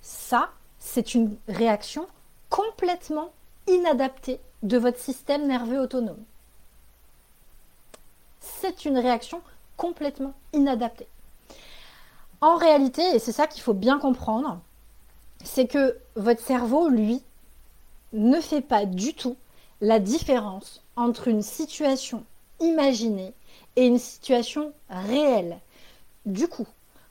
ça, 0.02 0.50
c'est 0.80 1.14
une 1.14 1.38
réaction 1.48 2.08
complètement 2.50 3.32
inadaptée 3.68 4.40
de 4.64 4.78
votre 4.78 5.00
système 5.00 5.48
nerveux 5.48 5.80
autonome. 5.80 6.24
C'est 8.40 8.86
une 8.86 8.98
réaction 8.98 9.42
complètement 9.78 10.34
inadaptée. 10.54 11.08
En 12.42 12.56
réalité, 12.56 13.04
et 13.16 13.20
c'est 13.20 13.32
ça 13.32 13.48
qu'il 13.48 13.62
faut 13.62 13.74
bien 13.74 14.00
comprendre, 14.00 14.60
c'est 15.44 15.68
que 15.68 15.98
votre 16.16 16.42
cerveau, 16.42 16.90
lui, 16.90 17.24
ne 18.14 18.42
fait 18.42 18.62
pas 18.62 18.86
du 18.86 19.14
tout 19.14 19.38
la 19.82 20.00
différence 20.00 20.84
entre 20.96 21.28
une 21.28 21.42
situation 21.42 22.24
imaginée 22.60 23.34
et 23.76 23.86
une 23.86 23.98
situation 23.98 24.72
réelle. 24.90 25.58
Du 26.26 26.48
coup, 26.48 26.68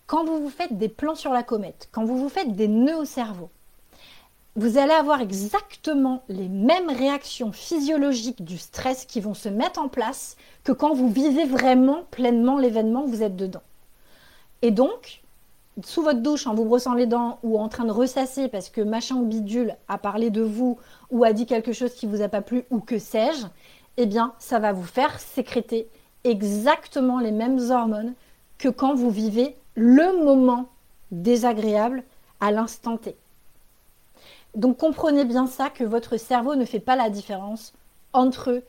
quand 0.06 0.24
vous 0.24 0.40
vous 0.40 0.50
faites 0.50 0.78
des 0.78 0.88
plans 0.88 1.14
sur 1.14 1.32
la 1.32 1.42
comète, 1.42 1.88
quand 1.92 2.04
vous 2.04 2.18
vous 2.18 2.28
faites 2.28 2.54
des 2.54 2.68
nœuds 2.68 2.98
au 2.98 3.04
cerveau, 3.04 3.50
vous 4.56 4.78
allez 4.78 4.92
avoir 4.92 5.20
exactement 5.20 6.22
les 6.28 6.48
mêmes 6.48 6.90
réactions 6.90 7.52
physiologiques 7.52 8.44
du 8.44 8.58
stress 8.58 9.04
qui 9.04 9.20
vont 9.20 9.34
se 9.34 9.48
mettre 9.48 9.80
en 9.80 9.88
place 9.88 10.36
que 10.64 10.72
quand 10.72 10.92
vous 10.92 11.10
vivez 11.10 11.44
vraiment 11.44 12.04
pleinement 12.10 12.58
l'événement 12.58 13.06
vous 13.06 13.22
êtes 13.22 13.36
dedans. 13.36 13.62
Et 14.62 14.70
donc, 14.70 15.19
sous 15.82 16.02
votre 16.02 16.20
douche, 16.20 16.46
en 16.46 16.54
vous 16.54 16.64
brossant 16.64 16.94
les 16.94 17.06
dents 17.06 17.38
ou 17.42 17.58
en 17.58 17.68
train 17.68 17.84
de 17.84 17.92
ressasser 17.92 18.48
parce 18.48 18.68
que 18.68 18.80
machin 18.80 19.16
ou 19.16 19.24
bidule 19.24 19.76
a 19.88 19.98
parlé 19.98 20.30
de 20.30 20.42
vous 20.42 20.78
ou 21.10 21.24
a 21.24 21.32
dit 21.32 21.46
quelque 21.46 21.72
chose 21.72 21.94
qui 21.94 22.06
vous 22.06 22.22
a 22.22 22.28
pas 22.28 22.42
plu 22.42 22.64
ou 22.70 22.80
que 22.80 22.98
sais-je, 22.98 23.46
eh 23.96 24.06
bien, 24.06 24.34
ça 24.38 24.58
va 24.58 24.72
vous 24.72 24.84
faire 24.84 25.18
sécréter 25.20 25.88
exactement 26.24 27.18
les 27.18 27.32
mêmes 27.32 27.58
hormones 27.70 28.14
que 28.58 28.68
quand 28.68 28.94
vous 28.94 29.10
vivez 29.10 29.56
le 29.74 30.24
moment 30.24 30.68
désagréable 31.10 32.04
à 32.40 32.50
l'instant 32.50 32.96
T. 32.96 33.16
Donc 34.54 34.78
comprenez 34.78 35.24
bien 35.24 35.46
ça 35.46 35.70
que 35.70 35.84
votre 35.84 36.16
cerveau 36.16 36.56
ne 36.56 36.64
fait 36.64 36.80
pas 36.80 36.96
la 36.96 37.10
différence 37.10 37.72
entre 38.12 38.62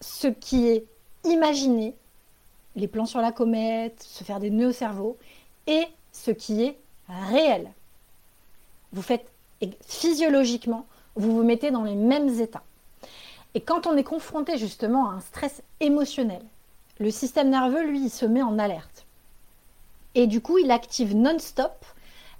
ce 0.00 0.28
qui 0.28 0.68
est 0.68 0.84
imaginé, 1.24 1.96
les 2.76 2.88
plans 2.88 3.06
sur 3.06 3.20
la 3.20 3.32
comète, 3.32 4.02
se 4.02 4.24
faire 4.24 4.40
des 4.40 4.50
nœuds 4.50 4.68
au 4.68 4.72
cerveau, 4.72 5.16
et 5.66 5.86
ce 6.12 6.30
qui 6.30 6.62
est 6.62 6.78
réel. 7.08 7.70
Vous 8.92 9.02
faites 9.02 9.30
physiologiquement, 9.86 10.86
vous 11.16 11.34
vous 11.34 11.42
mettez 11.42 11.70
dans 11.70 11.84
les 11.84 11.94
mêmes 11.94 12.40
états. 12.40 12.62
Et 13.54 13.60
quand 13.60 13.86
on 13.86 13.96
est 13.96 14.04
confronté 14.04 14.58
justement 14.58 15.10
à 15.10 15.14
un 15.14 15.20
stress 15.20 15.62
émotionnel, 15.80 16.42
le 16.98 17.10
système 17.10 17.50
nerveux, 17.50 17.84
lui, 17.84 18.04
il 18.04 18.10
se 18.10 18.26
met 18.26 18.42
en 18.42 18.58
alerte. 18.58 19.06
Et 20.14 20.26
du 20.26 20.40
coup, 20.40 20.58
il 20.58 20.70
active 20.70 21.16
non-stop 21.16 21.84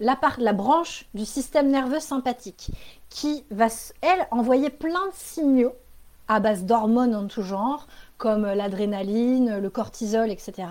la, 0.00 0.18
la 0.38 0.52
branche 0.52 1.06
du 1.14 1.24
système 1.24 1.70
nerveux 1.70 2.00
sympathique 2.00 2.70
qui 3.10 3.44
va, 3.50 3.66
elle, 4.00 4.26
envoyer 4.30 4.70
plein 4.70 5.06
de 5.06 5.14
signaux 5.14 5.74
à 6.28 6.40
base 6.40 6.64
d'hormones 6.64 7.14
en 7.14 7.26
tout 7.26 7.42
genre, 7.42 7.86
comme 8.16 8.44
l'adrénaline, 8.44 9.58
le 9.58 9.70
cortisol, 9.70 10.30
etc. 10.30 10.68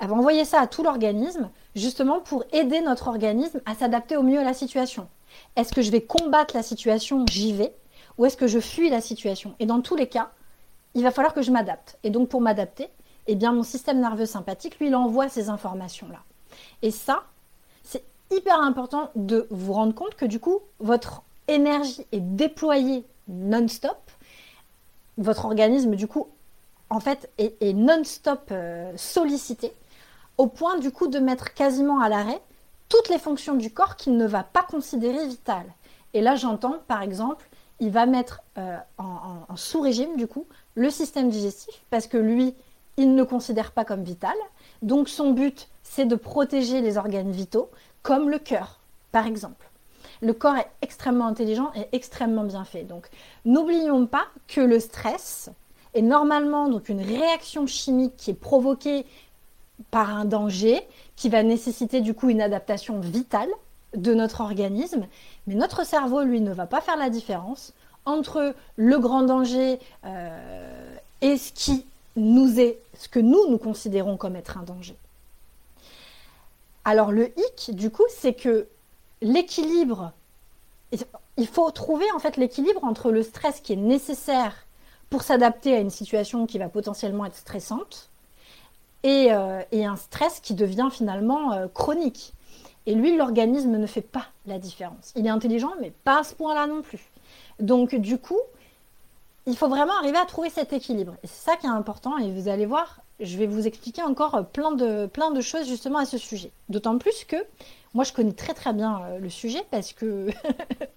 Elle 0.00 0.08
va 0.08 0.16
envoyer 0.16 0.46
ça 0.46 0.60
à 0.60 0.66
tout 0.66 0.82
l'organisme, 0.82 1.50
justement 1.76 2.20
pour 2.20 2.44
aider 2.52 2.80
notre 2.80 3.08
organisme 3.08 3.60
à 3.66 3.74
s'adapter 3.74 4.16
au 4.16 4.22
mieux 4.22 4.40
à 4.40 4.44
la 4.44 4.54
situation. 4.54 5.08
Est-ce 5.56 5.72
que 5.72 5.82
je 5.82 5.90
vais 5.90 6.00
combattre 6.00 6.56
la 6.56 6.62
situation, 6.62 7.26
j'y 7.30 7.52
vais, 7.52 7.74
ou 8.16 8.24
est-ce 8.24 8.36
que 8.36 8.46
je 8.46 8.58
fuis 8.58 8.88
la 8.88 9.02
situation? 9.02 9.54
Et 9.60 9.66
dans 9.66 9.82
tous 9.82 9.96
les 9.96 10.08
cas, 10.08 10.30
il 10.94 11.02
va 11.02 11.10
falloir 11.10 11.34
que 11.34 11.42
je 11.42 11.50
m'adapte. 11.50 11.98
Et 12.02 12.10
donc 12.10 12.30
pour 12.30 12.40
m'adapter, 12.40 12.88
eh 13.26 13.34
bien 13.34 13.52
mon 13.52 13.62
système 13.62 14.00
nerveux 14.00 14.26
sympathique, 14.26 14.78
lui, 14.78 14.88
il 14.88 14.96
envoie 14.96 15.28
ces 15.28 15.50
informations-là. 15.50 16.20
Et 16.82 16.90
ça, 16.90 17.24
c'est 17.84 18.04
hyper 18.30 18.58
important 18.60 19.10
de 19.14 19.46
vous 19.50 19.74
rendre 19.74 19.94
compte 19.94 20.14
que 20.14 20.24
du 20.24 20.40
coup, 20.40 20.60
votre 20.78 21.22
énergie 21.46 22.06
est 22.12 22.20
déployée 22.20 23.04
non-stop. 23.28 23.98
Votre 25.18 25.44
organisme, 25.44 25.94
du 25.94 26.06
coup, 26.06 26.28
en 26.88 27.00
fait, 27.00 27.30
est, 27.38 27.72
non-stop 27.72 28.48
euh, 28.50 28.92
sollicité, 28.96 29.72
au 30.40 30.46
point, 30.46 30.78
du 30.78 30.90
coup, 30.90 31.06
de 31.06 31.18
mettre 31.18 31.52
quasiment 31.52 32.00
à 32.00 32.08
l'arrêt 32.08 32.40
toutes 32.88 33.10
les 33.10 33.18
fonctions 33.18 33.56
du 33.56 33.70
corps 33.70 33.96
qu'il 33.96 34.16
ne 34.16 34.26
va 34.26 34.42
pas 34.42 34.62
considérer 34.62 35.26
vitales. 35.26 35.70
Et 36.14 36.22
là, 36.22 36.34
j'entends, 36.34 36.78
par 36.88 37.02
exemple, 37.02 37.46
il 37.78 37.90
va 37.90 38.06
mettre 38.06 38.40
euh, 38.56 38.78
en 38.96 39.54
sous-régime, 39.56 40.16
du 40.16 40.26
coup, 40.26 40.46
le 40.76 40.88
système 40.88 41.28
digestif, 41.28 41.84
parce 41.90 42.06
que 42.06 42.16
lui, 42.16 42.54
il 42.96 43.14
ne 43.14 43.22
considère 43.22 43.72
pas 43.72 43.84
comme 43.84 44.02
vital. 44.02 44.34
Donc 44.80 45.10
son 45.10 45.32
but, 45.32 45.68
c'est 45.82 46.06
de 46.06 46.16
protéger 46.16 46.80
les 46.80 46.96
organes 46.96 47.30
vitaux, 47.30 47.70
comme 48.02 48.30
le 48.30 48.38
cœur, 48.38 48.80
par 49.12 49.26
exemple. 49.26 49.68
Le 50.22 50.32
corps 50.32 50.56
est 50.56 50.70
extrêmement 50.80 51.26
intelligent 51.26 51.70
et 51.74 51.86
extrêmement 51.92 52.44
bien 52.44 52.64
fait. 52.64 52.84
Donc 52.84 53.10
n'oublions 53.44 54.06
pas 54.06 54.24
que 54.48 54.62
le 54.62 54.80
stress 54.80 55.50
est 55.92 56.02
normalement 56.02 56.68
donc 56.68 56.88
une 56.88 57.02
réaction 57.02 57.66
chimique 57.66 58.16
qui 58.16 58.30
est 58.30 58.40
provoquée 58.40 59.04
par 59.90 60.16
un 60.16 60.24
danger 60.24 60.86
qui 61.16 61.28
va 61.28 61.42
nécessiter 61.42 62.00
du 62.00 62.14
coup 62.14 62.28
une 62.28 62.40
adaptation 62.40 63.00
vitale 63.00 63.48
de 63.96 64.14
notre 64.14 64.40
organisme, 64.40 65.06
mais 65.46 65.54
notre 65.54 65.84
cerveau 65.84 66.22
lui 66.22 66.40
ne 66.40 66.52
va 66.52 66.66
pas 66.66 66.80
faire 66.80 66.96
la 66.96 67.10
différence 67.10 67.72
entre 68.04 68.54
le 68.76 68.98
grand 68.98 69.22
danger 69.22 69.78
et 71.20 71.36
ce 71.36 71.52
qui 71.52 71.84
nous 72.16 72.60
est, 72.60 72.78
ce 72.98 73.08
que 73.08 73.18
nous 73.18 73.48
nous 73.48 73.58
considérons 73.58 74.16
comme 74.16 74.36
être 74.36 74.58
un 74.58 74.62
danger. 74.62 74.96
Alors 76.84 77.12
le 77.12 77.32
hic, 77.38 77.74
du 77.74 77.90
coup, 77.90 78.04
c'est 78.08 78.34
que 78.34 78.66
l'équilibre, 79.22 80.12
il 81.36 81.46
faut 81.46 81.70
trouver 81.70 82.06
en 82.14 82.18
fait 82.18 82.36
l'équilibre 82.36 82.84
entre 82.84 83.10
le 83.10 83.22
stress 83.22 83.60
qui 83.60 83.72
est 83.72 83.76
nécessaire 83.76 84.66
pour 85.08 85.22
s'adapter 85.22 85.74
à 85.74 85.80
une 85.80 85.90
situation 85.90 86.46
qui 86.46 86.58
va 86.58 86.68
potentiellement 86.68 87.24
être 87.26 87.36
stressante 87.36 88.09
et, 89.02 89.32
euh, 89.32 89.62
un 89.72 89.96
stress 89.96 90.40
qui 90.40 90.54
devient 90.54 90.88
finalement 90.90 91.52
euh, 91.52 91.68
chronique. 91.68 92.34
Et 92.86 92.94
lui, 92.94 93.16
l'organisme 93.16 93.76
ne 93.76 93.86
fait 93.86 94.00
pas 94.00 94.26
la 94.46 94.58
différence. 94.58 95.12
Il 95.16 95.26
est 95.26 95.30
intelligent, 95.30 95.72
mais 95.80 95.92
pas 96.04 96.20
à 96.20 96.24
ce 96.24 96.34
point-là 96.34 96.66
non 96.66 96.82
plus. 96.82 97.00
Donc 97.60 97.94
du 97.94 98.18
coup, 98.18 98.40
il 99.46 99.56
faut 99.56 99.68
vraiment 99.68 99.96
arriver 99.98 100.18
à 100.18 100.24
trouver 100.24 100.50
cet 100.50 100.72
équilibre. 100.72 101.14
Et 101.22 101.26
c'est 101.26 101.50
ça 101.50 101.56
qui 101.56 101.66
est 101.66 101.70
important. 101.70 102.16
Et 102.18 102.30
vous 102.32 102.48
allez 102.48 102.66
voir, 102.66 103.00
je 103.20 103.36
vais 103.36 103.46
vous 103.46 103.66
expliquer 103.66 104.02
encore 104.02 104.46
plein 104.46 104.72
de, 104.72 105.06
plein 105.06 105.30
de 105.30 105.40
choses 105.40 105.68
justement 105.68 105.98
à 105.98 106.06
ce 106.06 106.18
sujet. 106.18 106.50
D'autant 106.68 106.96
plus 106.98 107.24
que 107.24 107.36
moi, 107.92 108.04
je 108.04 108.12
connais 108.12 108.32
très 108.32 108.54
très 108.54 108.72
bien 108.72 109.02
euh, 109.02 109.18
le 109.18 109.28
sujet 109.28 109.62
parce 109.70 109.92
que 109.92 110.28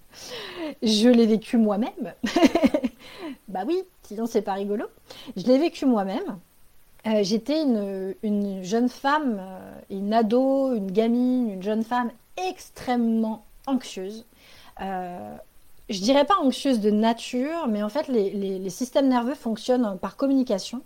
je 0.82 1.08
l'ai 1.08 1.26
vécu 1.26 1.56
moi-même. 1.56 2.14
bah 3.48 3.64
oui, 3.66 3.82
sinon 4.04 4.26
c'est 4.26 4.42
pas 4.42 4.52
rigolo. 4.52 4.86
Je 5.36 5.44
l'ai 5.44 5.58
vécu 5.58 5.86
moi-même. 5.86 6.38
Euh, 7.06 7.22
j'étais 7.22 7.62
une, 7.62 8.62
jeune 8.62 8.88
femme, 8.88 9.38
euh, 9.38 9.80
une 9.90 10.14
ado, 10.14 10.74
une 10.74 10.90
gamine, 10.90 11.50
une 11.50 11.62
jeune 11.62 11.84
femme 11.84 12.10
extrêmement 12.36 13.44
anxieuse. 13.66 14.24
Euh, 14.80 15.36
je 15.90 16.00
dirais 16.00 16.24
pas 16.24 16.36
anxieuse 16.42 16.80
de 16.80 16.90
nature, 16.90 17.66
mais 17.68 17.82
en 17.82 17.90
fait, 17.90 18.08
les, 18.08 18.70
systèmes 18.70 19.08
nerveux 19.08 19.34
fonctionnent 19.34 19.98
par 19.98 20.16
communication. 20.16 20.80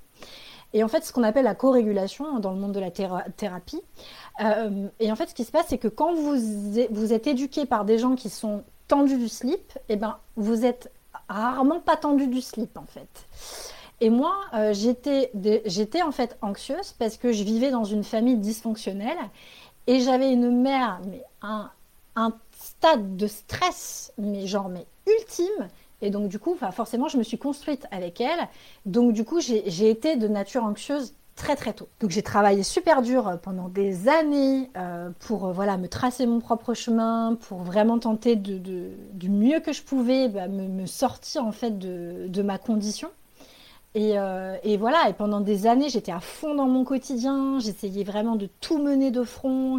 Et 0.74 0.82
en 0.82 0.88
fait, 0.88 1.04
ce 1.04 1.12
qu'on 1.12 1.22
appelle 1.22 1.44
la 1.44 1.54
co-régulation 1.54 2.40
dans 2.40 2.50
le 2.50 2.58
monde 2.58 2.72
de 2.72 2.80
la 2.80 2.90
thérapie. 2.90 3.80
et 5.00 5.12
en 5.12 5.16
fait, 5.16 5.30
ce 5.30 5.34
qui 5.34 5.44
se 5.44 5.52
passe, 5.52 5.66
c'est 5.68 5.78
que 5.78 5.88
quand 5.88 6.14
vous, 6.14 7.12
êtes 7.12 7.26
éduqué 7.26 7.64
par 7.64 7.84
des 7.84 7.96
gens 7.96 8.16
qui 8.16 8.28
sont 8.28 8.64
tendus 8.88 9.16
du 9.16 9.28
slip, 9.28 9.78
eh 9.88 9.96
ben, 9.96 10.18
vous 10.36 10.66
êtes 10.66 10.90
rarement 11.28 11.80
pas 11.80 11.96
tendu 11.96 12.26
du 12.26 12.42
slip, 12.42 12.76
en 12.76 12.84
fait. 12.86 13.77
Et 14.00 14.10
moi, 14.10 14.36
euh, 14.54 14.72
j'étais, 14.72 16.02
en 16.02 16.12
fait 16.12 16.36
anxieuse 16.40 16.92
parce 16.98 17.16
que 17.16 17.32
je 17.32 17.42
vivais 17.42 17.70
dans 17.70 17.84
une 17.84 18.04
famille 18.04 18.36
dysfonctionnelle 18.36 19.18
et 19.86 20.00
j'avais 20.00 20.32
une 20.32 20.50
mère, 20.62 21.00
mais 21.06 21.22
un, 21.42 21.70
un 22.14 22.32
stade 22.52 23.16
de 23.16 23.26
stress, 23.26 24.12
mais 24.18 24.46
genre, 24.46 24.68
mais 24.68 24.86
ultime. 25.06 25.68
Et 26.00 26.10
donc, 26.10 26.28
du 26.28 26.38
coup, 26.38 26.56
forcément, 26.72 27.08
je 27.08 27.18
me 27.18 27.24
suis 27.24 27.38
construite 27.38 27.86
avec 27.90 28.20
elle. 28.20 28.48
Donc, 28.86 29.12
du 29.12 29.24
coup, 29.24 29.40
j'ai 29.40 29.90
été 29.90 30.16
de 30.16 30.28
nature 30.28 30.62
anxieuse 30.64 31.14
très 31.38 31.56
très 31.56 31.72
tôt. 31.72 31.88
Donc 32.00 32.10
j'ai 32.10 32.22
travaillé 32.22 32.64
super 32.64 33.00
dur 33.00 33.28
euh, 33.28 33.36
pendant 33.36 33.68
des 33.68 34.08
années 34.08 34.70
euh, 34.76 35.10
pour 35.20 35.52
voilà 35.52 35.78
me 35.78 35.88
tracer 35.88 36.26
mon 36.26 36.40
propre 36.40 36.74
chemin, 36.74 37.38
pour 37.40 37.58
vraiment 37.58 37.98
tenter 37.98 38.34
de, 38.36 38.90
du 39.12 39.30
mieux 39.30 39.60
que 39.60 39.72
je 39.72 39.82
pouvais 39.82 40.28
bah, 40.28 40.48
me, 40.48 40.84
sortir 40.86 41.44
en 41.44 41.52
fait 41.52 41.78
de, 41.78 42.26
de 42.26 42.42
ma 42.42 42.58
condition. 42.58 43.08
Euh, 43.98 44.56
et, 44.62 44.76
voilà, 44.76 45.08
et 45.08 45.12
pendant 45.12 45.40
des 45.40 45.66
années, 45.66 45.88
j'étais 45.88 46.12
à 46.12 46.20
fond 46.20 46.54
dans 46.54 46.66
mon 46.66 46.84
quotidien, 46.84 47.58
j'essayais 47.58 48.04
vraiment 48.04 48.36
de 48.36 48.48
tout 48.60 48.78
mener 48.78 49.10
de 49.10 49.24
front. 49.24 49.78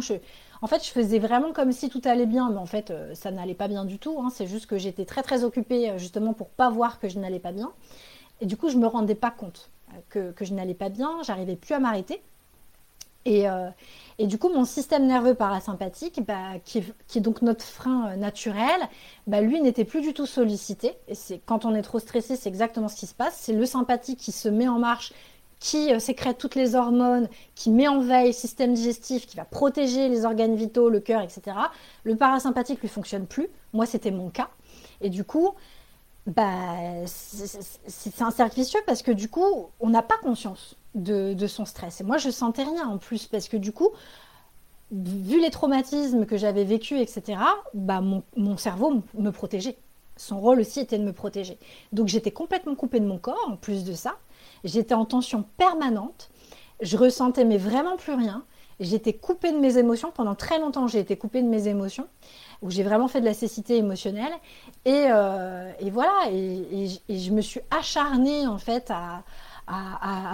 en 0.62 0.66
fait, 0.66 0.84
je 0.84 0.90
faisais 0.90 1.18
vraiment 1.18 1.52
comme 1.52 1.72
si 1.72 1.88
tout 1.88 2.02
allait 2.04 2.26
bien, 2.26 2.50
mais 2.50 2.58
en 2.58 2.66
fait, 2.66 2.90
euh, 2.90 3.14
ça 3.14 3.30
n'allait 3.30 3.54
pas 3.54 3.68
bien 3.68 3.84
du 3.84 3.98
tout. 3.98 4.18
Hein. 4.20 4.28
C'est 4.30 4.46
juste 4.46 4.66
que 4.66 4.78
j'étais 4.78 5.04
très 5.04 5.22
très 5.22 5.44
occupée 5.44 5.90
euh, 5.90 5.98
justement 5.98 6.34
pour 6.34 6.48
pas 6.50 6.70
voir 6.70 6.98
que 7.00 7.08
je 7.08 7.18
n'allais 7.18 7.38
pas 7.38 7.52
bien. 7.52 7.72
Et 8.40 8.46
du 8.46 8.56
coup, 8.56 8.68
je 8.68 8.76
me 8.76 8.86
rendais 8.86 9.14
pas 9.14 9.30
compte 9.30 9.70
que, 10.08 10.32
que 10.32 10.44
je 10.44 10.54
n'allais 10.54 10.74
pas 10.74 10.88
bien, 10.88 11.22
j'arrivais 11.22 11.56
plus 11.56 11.74
à 11.74 11.78
m'arrêter. 11.78 12.22
Et, 13.26 13.46
et 14.20 14.26
du 14.26 14.36
coup, 14.36 14.50
mon 14.50 14.66
système 14.66 15.06
nerveux 15.06 15.32
parasympathique, 15.32 16.20
bah, 16.26 16.58
qui, 16.62 16.84
est, 17.14 17.20
donc 17.20 17.40
notre 17.40 17.64
frein 17.64 18.10
euh, 18.10 18.16
naturel, 18.16 18.78
bah, 19.26 19.40
lui 19.40 19.62
n'était 19.62 19.86
plus 19.86 20.02
du 20.02 20.12
tout 20.12 20.26
sollicité. 20.26 20.92
Et 21.08 21.14
c'est 21.14 21.38
quand 21.38 21.64
on 21.64 21.74
est 21.74 21.80
trop 21.80 21.98
stressé, 21.98 22.36
c'est 22.36 22.50
exactement 22.50 22.88
ce 22.88 22.96
qui 22.96 23.06
se 23.06 23.14
passe. 23.14 23.38
C'est 23.40 23.54
le 23.54 23.64
sympathique 23.64 24.18
qui 24.18 24.30
se 24.30 24.50
met 24.50 24.68
en 24.68 24.78
marche, 24.78 25.14
qui 25.58 25.90
euh, 25.90 25.98
sécrète 25.98 26.36
toutes 26.36 26.54
les 26.54 26.74
hormones, 26.74 27.30
qui 27.54 27.70
met 27.70 27.88
en 27.88 28.00
veille 28.00 28.26
le 28.26 28.32
système 28.34 28.74
digestif, 28.74 29.26
qui 29.26 29.38
va 29.38 29.46
protéger 29.46 30.10
les 30.10 30.26
organes 30.26 30.54
vitaux, 30.54 30.90
le 30.90 31.00
cœur, 31.00 31.22
etc. 31.22 31.56
Le 32.04 32.14
parasympathique 32.14 32.82
lui 32.82 32.88
fonctionne 32.88 33.26
plus. 33.26 33.48
Moi, 33.72 33.86
c'était 33.86 34.10
mon 34.10 34.28
cas. 34.28 34.50
Et 35.00 35.08
du 35.08 35.24
coup, 35.24 35.54
bah, 36.26 37.06
c'est 37.06 38.22
un 38.22 38.30
cercle 38.30 38.56
vicieux 38.56 38.80
parce 38.86 39.02
que 39.02 39.10
du 39.10 39.28
coup, 39.28 39.68
on 39.80 39.90
n'a 39.90 40.02
pas 40.02 40.18
conscience 40.18 40.76
de, 40.94 41.46
son 41.46 41.64
stress. 41.64 42.00
Et 42.00 42.04
moi, 42.04 42.18
je 42.18 42.30
sentais 42.30 42.64
rien 42.64 42.88
en 42.88 42.98
plus 42.98 43.26
parce 43.26 43.48
que 43.48 43.56
du 43.56 43.72
coup, 43.72 43.88
vu 44.92 45.40
les 45.40 45.50
traumatismes 45.50 46.26
que 46.26 46.36
j'avais 46.36 46.64
vécus, 46.64 47.00
etc., 47.00 47.40
bah, 47.74 48.00
mon, 48.00 48.56
cerveau 48.56 49.02
me 49.14 49.30
protégeait. 49.30 49.78
Son 50.16 50.38
rôle 50.38 50.60
aussi 50.60 50.80
était 50.80 50.98
de 50.98 51.04
me 51.04 51.14
protéger. 51.14 51.58
Donc 51.92 52.08
j'étais 52.08 52.30
complètement 52.30 52.74
coupée 52.74 53.00
de 53.00 53.06
mon 53.06 53.18
corps, 53.18 53.48
en 53.48 53.56
plus 53.56 53.84
de 53.84 53.94
ça. 53.94 54.18
J'étais 54.64 54.94
en 54.94 55.06
tension 55.06 55.46
permanente. 55.56 56.30
Je 56.82 56.98
ressentais 56.98 57.44
mais 57.44 57.56
vraiment 57.56 57.96
plus 57.96 58.12
rien. 58.12 58.44
J'étais 58.80 59.14
coupée 59.14 59.52
de 59.52 59.58
mes 59.58 59.78
émotions. 59.78 60.10
Pendant 60.10 60.34
très 60.34 60.58
longtemps, 60.58 60.86
j'ai 60.88 60.98
été 60.98 61.16
coupée 61.16 61.42
de 61.42 61.48
mes 61.48 61.68
émotions 61.68 62.06
où 62.62 62.70
j'ai 62.70 62.82
vraiment 62.82 63.08
fait 63.08 63.20
de 63.20 63.26
la 63.26 63.34
cécité 63.34 63.76
émotionnelle. 63.76 64.32
Et, 64.84 65.06
euh, 65.08 65.70
voilà, 65.92 66.30
et, 66.32 66.88
je 67.08 67.30
me 67.30 67.40
suis 67.40 67.60
acharnée 67.70 68.46
en 68.46 68.58
fait 68.58 68.90
à, 68.90 69.22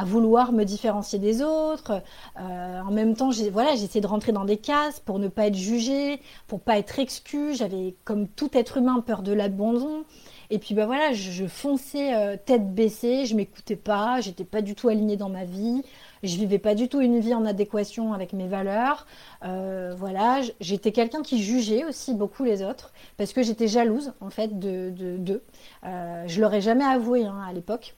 vouloir 0.07 0.53
me 0.53 0.65
différencier 0.65 1.19
des 1.19 1.43
autres. 1.43 2.03
Euh, 2.41 2.81
en 2.81 2.91
même 2.91 3.15
temps, 3.15 3.31
j'ai 3.31 3.49
essayé 3.49 4.01
de 4.01 4.07
rentrer 4.07 4.33
dans 4.33 4.47
des 4.47 4.57
cases 4.57 4.99
pour 5.01 5.19
ne 5.19 5.29
pas 5.29 5.49
être 5.49 5.57
jugée, 5.57 6.23
pour 6.47 6.61
pas 6.61 6.79
être 6.79 6.99
exclue. 6.99 7.55
J'avais, 7.55 7.97
comme 8.05 8.29
tout 8.29 8.49
être 8.55 8.79
humain, 8.79 9.03
peur 9.07 9.21
de 9.21 9.33
l'abandon. 9.33 10.05
Et 10.49 10.59
puis 10.59 10.75
bah 10.75 10.87
voilà, 10.87 11.12
je, 11.12 11.47
fonçais 11.47 12.15
euh, 12.15 12.37
tête 12.43 12.73
baissée, 12.73 13.27
je 13.27 13.35
m'écoutais 13.35 13.77
pas, 13.77 14.21
j'étais 14.21 14.45
pas 14.45 14.62
du 14.62 14.75
tout 14.75 14.89
alignée 14.89 15.17
dans 15.17 15.29
ma 15.29 15.45
vie. 15.45 15.83
Je 16.22 16.37
vivais 16.37 16.59
pas 16.59 16.74
du 16.74 16.88
tout 16.88 17.00
une 17.00 17.20
vie 17.20 17.35
en 17.35 17.44
adéquation 17.44 18.12
avec 18.12 18.33
mes 18.33 18.48
valeurs. 18.48 19.07
Euh, 19.44 19.94
voilà, 19.96 20.40
j'étais 20.61 20.92
quelqu'un 20.92 21.22
qui 21.22 21.42
jugeait 21.42 21.85
aussi 21.85 22.14
beaucoup 22.14 22.44
les 22.44 22.62
autres 22.62 22.92
parce 23.16 23.33
que 23.33 23.42
j'étais 23.42 23.68
jalouse 23.68 24.12
en 24.20 24.31
fait 24.31 24.59
de 24.59 24.90
d'eux. 24.90 25.18
De, 25.18 25.42
euh, 25.85 26.24
je 26.26 26.40
l'aurais 26.40 26.61
jamais 26.61 26.85
avoué 26.85 27.24
hein, 27.24 27.42
à 27.46 27.52
l'époque. 27.52 27.94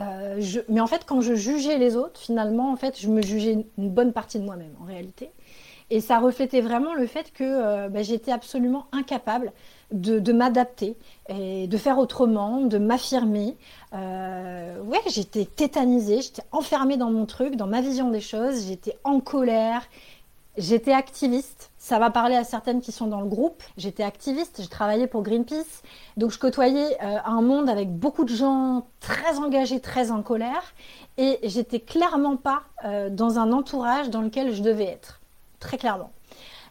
Euh, 0.00 0.40
mais 0.68 0.80
en 0.80 0.86
fait, 0.86 1.04
quand 1.06 1.20
je 1.20 1.34
jugeais 1.34 1.78
les 1.78 1.96
autres, 1.96 2.20
finalement, 2.20 2.72
en 2.72 2.76
fait, 2.76 3.00
je 3.00 3.08
me 3.08 3.22
jugeais 3.22 3.66
une 3.78 3.90
bonne 3.90 4.12
partie 4.12 4.38
de 4.38 4.44
moi-même 4.44 4.74
en 4.80 4.84
réalité. 4.84 5.30
Et 5.94 6.00
ça 6.00 6.20
reflétait 6.20 6.62
vraiment 6.62 6.94
le 6.94 7.06
fait 7.06 7.34
que 7.34 7.44
euh, 7.44 7.90
bah, 7.90 8.02
j'étais 8.02 8.32
absolument 8.32 8.86
incapable 8.92 9.52
de, 9.92 10.32
m'adapter 10.32 10.96
et 11.28 11.66
de 11.66 11.76
faire 11.76 11.98
autrement, 11.98 12.62
de 12.62 12.78
m'affirmer. 12.78 13.58
Euh, 13.92 14.80
ouais, 14.84 15.02
j'étais 15.08 15.44
tétanisée, 15.44 16.22
j'étais 16.22 16.44
enfermée 16.50 16.96
dans 16.96 17.10
mon 17.10 17.26
truc, 17.26 17.56
dans 17.56 17.66
ma 17.66 17.82
vision 17.82 18.08
des 18.08 18.22
choses, 18.22 18.68
j'étais 18.68 18.96
en 19.04 19.20
colère, 19.20 19.82
j'étais 20.56 20.94
activiste. 20.94 21.70
Ça 21.76 21.98
va 21.98 22.08
parler 22.08 22.36
à 22.36 22.44
certaines 22.44 22.80
qui 22.80 22.90
sont 22.90 23.08
dans 23.08 23.20
le 23.20 23.28
groupe. 23.28 23.62
J'étais 23.76 24.02
activiste, 24.02 24.62
j'ai 24.62 24.68
travaillé 24.68 25.06
pour 25.06 25.22
Greenpeace. 25.22 25.82
Donc 26.16 26.30
je 26.30 26.38
côtoyais 26.38 26.96
euh, 27.02 27.18
un 27.22 27.42
monde 27.42 27.68
avec 27.68 27.94
beaucoup 27.94 28.24
de 28.24 28.34
gens 28.34 28.86
très 29.00 29.36
engagés, 29.36 29.80
très 29.80 30.10
en 30.10 30.22
colère. 30.22 30.72
Et 31.18 31.38
j'étais 31.42 31.80
clairement 31.80 32.38
pas 32.38 32.62
dans 33.10 33.38
un 33.38 33.52
entourage 33.52 34.08
dans 34.08 34.22
lequel 34.22 34.54
je 34.54 34.62
devais 34.62 34.86
être 34.86 35.21
très 35.62 35.78
clairement. 35.78 36.12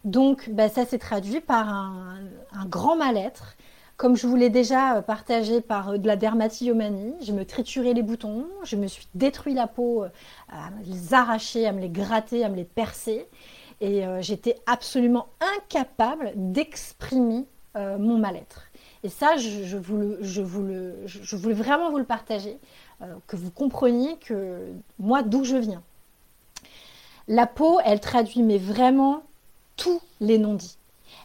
Donc, 0.04 0.50
bah, 0.50 0.68
ça 0.68 0.84
s'est 0.84 0.98
traduit 0.98 1.40
par 1.40 1.68
un, 1.68 2.20
grand 2.66 2.96
mal-être. 2.96 3.56
Comme 3.96 4.16
je 4.16 4.26
vous 4.26 4.36
l'ai 4.36 4.50
déjà 4.50 4.96
euh, 4.96 5.02
partagé 5.02 5.60
par 5.60 5.90
euh, 5.90 5.96
de 5.96 6.06
la 6.06 6.16
dermatillomanie, 6.16 7.14
je 7.22 7.32
me 7.32 7.44
triturais 7.44 7.92
les 7.92 8.02
boutons, 8.02 8.46
je 8.64 8.76
me 8.76 8.88
suis 8.88 9.06
détruit 9.14 9.54
la 9.54 9.68
peau 9.68 10.02
euh, 10.02 10.08
à 10.48 10.70
les 10.84 11.14
arracher, 11.14 11.66
à 11.66 11.72
me 11.72 11.80
les 11.80 11.88
gratter, 11.88 12.44
à 12.44 12.48
me 12.48 12.56
les 12.56 12.64
percer. 12.64 13.26
Et 13.80 14.04
j'étais 14.20 14.54
absolument 14.66 15.26
incapable 15.56 16.30
d'exprimer 16.36 17.46
mon 17.74 18.16
mal-être. 18.16 18.70
Et 19.02 19.08
ça, 19.08 19.36
je, 19.36 19.76
voulais 19.76 21.52
vraiment 21.52 21.90
vous 21.90 21.98
le 21.98 22.04
partager, 22.04 22.60
que 23.26 23.34
vous 23.34 23.50
compreniez 23.50 24.18
que 24.18 24.68
moi, 25.00 25.24
d'où 25.24 25.42
je 25.42 25.56
viens. 25.56 25.82
La 27.28 27.46
peau, 27.46 27.78
elle 27.84 28.00
traduit 28.00 28.42
mais 28.42 28.58
vraiment 28.58 29.22
tous 29.76 30.00
les 30.20 30.38
non-dits. 30.38 30.76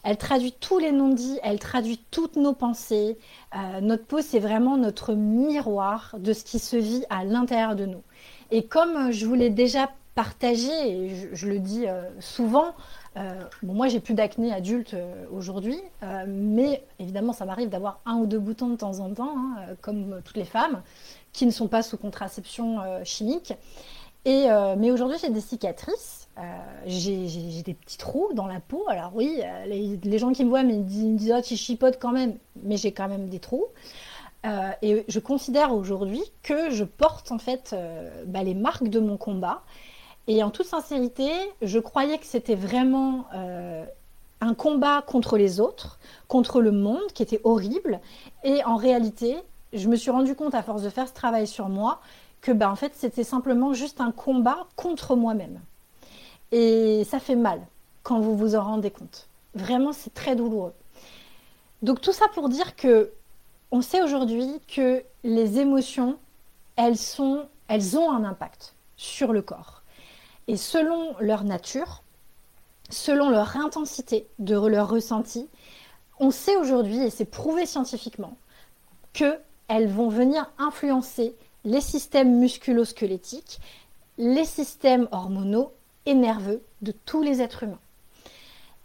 Elle 0.03 0.17
traduit 0.17 0.53
tous 0.53 0.79
les 0.79 0.91
non-dits, 0.91 1.39
elle 1.43 1.59
traduit 1.59 1.99
toutes 2.11 2.35
nos 2.35 2.53
pensées. 2.53 3.17
Euh, 3.55 3.81
notre 3.81 4.05
peau, 4.05 4.21
c'est 4.21 4.39
vraiment 4.39 4.77
notre 4.77 5.13
miroir 5.13 6.15
de 6.17 6.33
ce 6.33 6.43
qui 6.43 6.59
se 6.59 6.77
vit 6.77 7.03
à 7.09 7.23
l'intérieur 7.25 7.75
de 7.75 7.85
nous. 7.85 8.03
Et 8.51 8.65
comme 8.65 9.11
je 9.11 9.25
vous 9.25 9.33
l'ai 9.33 9.49
déjà 9.49 9.89
partagé, 10.15 10.71
et 10.87 11.29
je, 11.33 11.47
le 11.47 11.59
dis 11.59 11.87
euh, 11.87 12.03
souvent, 12.19 12.73
Euh, 13.17 13.43
moi, 13.63 13.87
j'ai 13.87 13.99
plus 13.99 14.13
d'acné 14.13 14.53
adulte 14.53 14.95
aujourd'hui, 15.31 15.79
mais 16.27 16.83
évidemment, 16.99 17.33
ça 17.33 17.45
m'arrive 17.45 17.67
d'avoir 17.67 17.99
un 18.05 18.17
ou 18.17 18.27
deux 18.27 18.37
boutons 18.37 18.69
de 18.69 18.75
temps 18.75 18.99
en 18.99 19.11
temps, 19.11 19.35
hein, 19.35 19.75
comme 19.81 20.21
toutes 20.23 20.37
les 20.37 20.45
femmes, 20.45 20.83
qui 21.33 21.47
ne 21.47 21.51
sont 21.51 21.67
pas 21.67 21.81
sous 21.81 21.97
contraception 21.97 22.77
chimique. 23.03 23.53
Et, 24.29 24.47
mais 24.77 24.91
aujourd'hui, 24.91 25.17
j'ai 25.21 25.29
des 25.29 25.41
cicatrices, 25.41 26.27
j'ai 26.85 27.63
des 27.63 27.73
petits 27.73 27.97
trous 27.97 28.29
dans 28.33 28.45
la 28.45 28.59
peau. 28.59 28.83
Alors 28.89 29.11
oui, 29.15 29.41
les, 29.67 30.19
gens 30.19 30.33
qui 30.33 30.43
me 30.43 30.49
voient 30.49 30.63
me 30.63 30.83
disent, 30.83 31.33
oh, 31.33 31.41
tu 31.41 31.55
chipotes 31.55 31.97
quand 31.97 32.11
même, 32.11 32.35
mais 32.61 32.75
j'ai 32.75 32.91
quand 32.91 33.07
même 33.07 33.29
des 33.29 33.39
trous. 33.39 33.67
et 34.81 35.05
je 35.07 35.19
considère 35.19 35.73
aujourd'hui 35.73 36.21
que 36.43 36.69
je 36.71 36.83
porte 36.83 37.31
en 37.31 37.37
fait 37.37 37.73
bah, 38.25 38.43
les 38.43 38.53
marques 38.53 38.89
de 38.89 38.99
mon 38.99 39.15
combat 39.15 39.63
et 40.27 40.43
en 40.43 40.49
toute 40.49 40.65
sincérité, 40.65 41.29
je 41.61 41.79
croyais 41.79 42.17
que 42.17 42.25
c'était 42.25 42.55
vraiment 42.55 43.25
euh, 43.33 43.85
un 44.41 44.53
combat 44.53 45.01
contre 45.01 45.37
les 45.37 45.61
autres, 45.61 45.99
contre 46.27 46.61
le 46.61 46.71
monde, 46.71 47.07
qui 47.13 47.23
était 47.23 47.39
horrible. 47.45 48.01
Et 48.43 48.63
en 48.65 48.75
réalité, 48.75 49.37
je 49.71 49.87
me 49.87 49.95
suis 49.95 50.11
rendu 50.11 50.35
compte 50.35 50.53
à 50.53 50.63
force 50.63 50.83
de 50.83 50.89
faire 50.89 51.07
ce 51.07 51.13
travail 51.13 51.47
sur 51.47 51.69
moi 51.69 52.01
que 52.47 52.53
ben, 52.53 52.69
en 52.69 52.77
fait, 52.77 52.93
c'était 52.95 53.25
simplement 53.25 53.73
juste 53.73 53.99
un 53.99 54.13
combat 54.13 54.67
contre 54.77 55.17
moi-même. 55.17 55.59
Et 56.53 57.03
ça 57.03 57.19
fait 57.19 57.35
mal 57.35 57.59
quand 58.03 58.21
vous 58.21 58.37
vous 58.37 58.55
en 58.55 58.63
rendez 58.63 58.89
compte. 58.89 59.27
Vraiment, 59.53 59.91
c'est 59.91 60.13
très 60.13 60.33
douloureux. 60.33 60.73
Donc 61.81 61.99
tout 61.99 62.13
ça 62.13 62.29
pour 62.33 62.47
dire 62.47 62.77
que 62.77 63.11
on 63.71 63.81
sait 63.81 64.01
aujourd'hui 64.01 64.61
que 64.73 65.03
les 65.25 65.59
émotions, 65.59 66.17
elles 66.77 66.95
sont, 66.95 67.49
elles 67.67 67.97
ont 67.97 68.09
un 68.13 68.23
impact 68.23 68.75
sur 68.95 69.33
le 69.33 69.41
corps. 69.41 69.83
Et 70.47 70.55
selon 70.55 71.17
leur 71.19 71.43
nature, 71.43 72.01
selon 72.89 73.29
leur 73.29 73.57
intensité 73.57 74.25
de 74.39 74.55
leur 74.55 74.87
ressenti, 74.87 75.49
on 76.21 76.31
sait 76.31 76.55
aujourd'hui, 76.55 76.99
et 76.99 77.09
c'est 77.09 77.25
prouvé 77.25 77.65
scientifiquement, 77.65 78.37
qu'elles 79.11 79.89
vont 79.89 80.07
venir 80.07 80.49
influencer 80.57 81.35
les 81.65 81.81
systèmes 81.81 82.39
musculo-squelettiques, 82.39 83.59
les 84.17 84.45
systèmes 84.45 85.07
hormonaux 85.11 85.71
et 86.05 86.13
nerveux 86.13 86.63
de 86.81 86.91
tous 86.91 87.21
les 87.21 87.41
êtres 87.41 87.63
humains. 87.63 87.79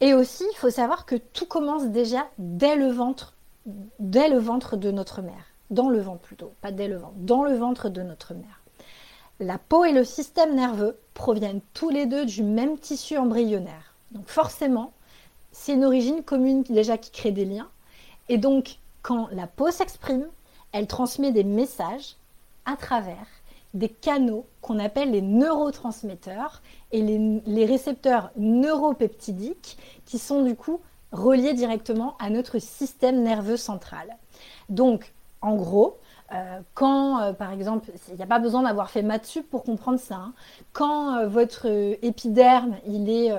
Et 0.00 0.14
aussi, 0.14 0.44
il 0.52 0.56
faut 0.56 0.70
savoir 0.70 1.06
que 1.06 1.14
tout 1.14 1.46
commence 1.46 1.86
déjà 1.86 2.26
dès 2.38 2.74
le 2.74 2.88
ventre, 2.88 3.34
dès 4.00 4.28
le 4.28 4.38
ventre 4.38 4.76
de 4.76 4.90
notre 4.90 5.22
mère, 5.22 5.46
dans 5.70 5.88
le 5.88 6.00
ventre 6.00 6.20
plutôt, 6.20 6.52
pas 6.60 6.72
dès 6.72 6.88
le 6.88 6.96
ventre, 6.96 7.14
dans 7.18 7.44
le 7.44 7.54
ventre 7.54 7.88
de 7.88 8.02
notre 8.02 8.34
mère. 8.34 8.60
La 9.38 9.58
peau 9.58 9.84
et 9.84 9.92
le 9.92 10.04
système 10.04 10.54
nerveux 10.54 10.98
proviennent 11.14 11.60
tous 11.72 11.90
les 11.90 12.06
deux 12.06 12.26
du 12.26 12.42
même 12.42 12.78
tissu 12.78 13.16
embryonnaire. 13.16 13.94
Donc 14.10 14.28
forcément, 14.28 14.92
c'est 15.52 15.74
une 15.74 15.84
origine 15.84 16.22
commune 16.22 16.62
déjà 16.64 16.98
qui 16.98 17.10
crée 17.10 17.30
des 17.30 17.44
liens. 17.44 17.68
Et 18.28 18.38
donc, 18.38 18.78
quand 19.02 19.28
la 19.30 19.46
peau 19.46 19.70
s'exprime, 19.70 20.26
elle 20.72 20.86
transmet 20.86 21.32
des 21.32 21.44
messages 21.44 22.16
à 22.66 22.76
travers 22.76 23.26
des 23.74 23.88
canaux 23.88 24.46
qu'on 24.60 24.78
appelle 24.78 25.12
les 25.12 25.22
neurotransmetteurs 25.22 26.62
et 26.92 27.02
les, 27.02 27.66
récepteurs 27.66 28.30
neuropeptidiques 28.36 29.78
qui 30.04 30.18
sont 30.18 30.42
du 30.42 30.54
coup 30.54 30.80
reliés 31.10 31.54
directement 31.54 32.16
à 32.18 32.30
notre 32.30 32.58
système 32.58 33.22
nerveux 33.22 33.56
central. 33.56 34.16
Donc, 34.68 35.12
en 35.40 35.56
gros, 35.56 35.98
euh, 36.32 36.60
quand, 36.74 37.20
euh, 37.20 37.32
par 37.32 37.52
exemple, 37.52 37.90
il 38.08 38.14
n'y 38.14 38.22
a 38.22 38.26
pas 38.26 38.38
besoin 38.38 38.62
d'avoir 38.62 38.90
fait 38.90 39.02
maths 39.02 39.38
pour 39.50 39.64
comprendre 39.64 39.98
ça. 39.98 40.16
Hein. 40.16 40.32
Quand 40.72 41.16
euh, 41.16 41.26
votre 41.26 41.66
épiderme, 42.02 42.76
il 42.86 43.10
est, 43.10 43.32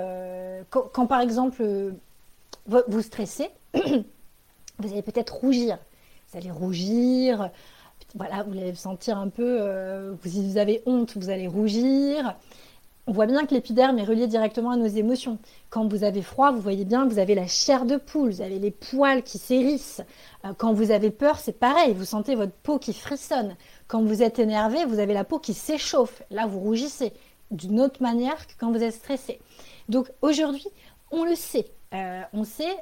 quand, 0.70 1.08
par 1.08 1.22
exemple 1.22 1.64
vous 2.68 3.02
stressez, 3.02 3.50
vous 3.74 4.92
allez 4.92 5.02
peut-être 5.02 5.36
rougir. 5.36 5.78
Vous 6.30 6.38
allez 6.38 6.52
rougir. 6.52 7.50
Voilà, 8.16 8.44
vous 8.44 8.58
allez 8.58 8.76
sentir 8.76 9.18
un 9.18 9.30
peu. 9.30 10.16
si 10.24 10.48
vous 10.48 10.58
avez 10.58 10.84
honte, 10.86 11.18
vous 11.18 11.30
allez 11.30 11.48
rougir 11.48 12.36
on 13.06 13.12
voit 13.12 13.26
bien 13.26 13.46
que 13.46 13.54
l'épiderme 13.54 14.00
est 14.00 14.06
relié 14.06 14.28
directement 14.28 14.72
à 14.72 14.78
nos 14.78 14.88
émotions. 14.88 15.38
Quand 15.70 15.88
vous 15.88 16.06
avez 16.06 16.22
froid, 16.22 16.52
vous 16.52 16.62
voyez 16.62 16.86
bien, 16.86 17.06
vous 17.06 17.20
avez 17.20 17.36
la 17.36 17.48
chair 17.48 17.86
de 17.86 17.98
poule, 17.98 18.30
vous 18.30 18.42
avez 18.42 18.60
les 18.60 18.72
poils 18.72 19.24
qui 19.24 19.38
s'hérissent. 19.38 20.02
Euh, 20.46 20.54
quand 20.58 20.74
vous 20.74 20.92
avez 20.92 21.12
peur, 21.12 21.38
c'est 21.38 21.60
pareil, 21.60 21.94
vous 21.94 22.06
sentez 22.06 22.36
votre 22.36 22.54
peau 22.54 22.80
qui 22.80 22.94
frissonne. 22.94 23.58
Quand 23.88 24.02
vous 24.04 24.24
êtes 24.24 24.40
énervé, 24.40 24.86
vous 24.86 25.00
avez 25.00 25.14
la 25.14 25.26
peau 25.26 25.38
qui 25.38 25.54
s'échauffe. 25.54 26.24
Là, 26.32 26.48
vous 26.48 26.60
rougissez 26.60 27.12
d'une 27.52 27.82
autre 27.82 28.02
manière 28.02 28.48
que 28.48 28.54
quand 28.58 28.72
vous 28.72 28.82
êtes 28.82 28.94
stressé. 28.94 29.40
Donc 29.90 30.10
aujourd'hui, 30.22 30.68
on 31.12 31.26
le 31.26 31.36
sait. 31.36 31.68
Euh, 31.94 32.22
on 32.32 32.46
sait 32.46 32.78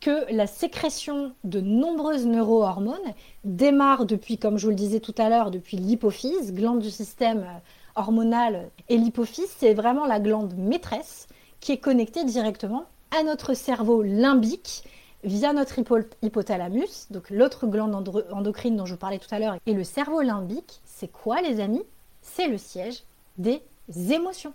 que 0.00 0.32
la 0.32 0.46
sécrétion 0.46 1.32
de 1.44 1.60
nombreuses 1.60 2.26
neurohormones 2.26 3.14
démarre 3.44 4.06
depuis, 4.06 4.38
comme 4.38 4.58
je 4.58 4.64
vous 4.64 4.70
le 4.70 4.76
disais 4.76 5.00
tout 5.00 5.14
à 5.18 5.28
l'heure, 5.28 5.50
depuis 5.50 5.76
l'hypophyse, 5.76 6.52
glande 6.52 6.80
du 6.80 6.90
système 6.90 7.40
euh, 7.40 7.58
hormonale. 7.96 8.70
Et 8.88 8.98
l'hypophyse, 8.98 9.48
c'est 9.56 9.74
vraiment 9.74 10.06
la 10.06 10.20
glande 10.20 10.54
maîtresse 10.56 11.26
qui 11.60 11.72
est 11.72 11.78
connectée 11.78 12.24
directement 12.24 12.84
à 13.18 13.22
notre 13.22 13.54
cerveau 13.54 14.02
limbique 14.02 14.84
via 15.24 15.52
notre 15.52 15.80
hypothalamus, 16.22 17.08
donc 17.10 17.30
l'autre 17.30 17.66
glande 17.66 17.94
endocrine 18.30 18.76
dont 18.76 18.86
je 18.86 18.92
vous 18.92 18.98
parlais 18.98 19.18
tout 19.18 19.34
à 19.34 19.38
l'heure. 19.38 19.56
Et 19.66 19.72
le 19.72 19.82
cerveau 19.82 20.20
limbique, 20.20 20.80
c'est 20.84 21.10
quoi 21.10 21.40
les 21.40 21.58
amis? 21.58 21.82
C'est 22.22 22.46
le 22.46 22.58
siège 22.58 23.02
des 23.38 23.62
émotions. 24.10 24.52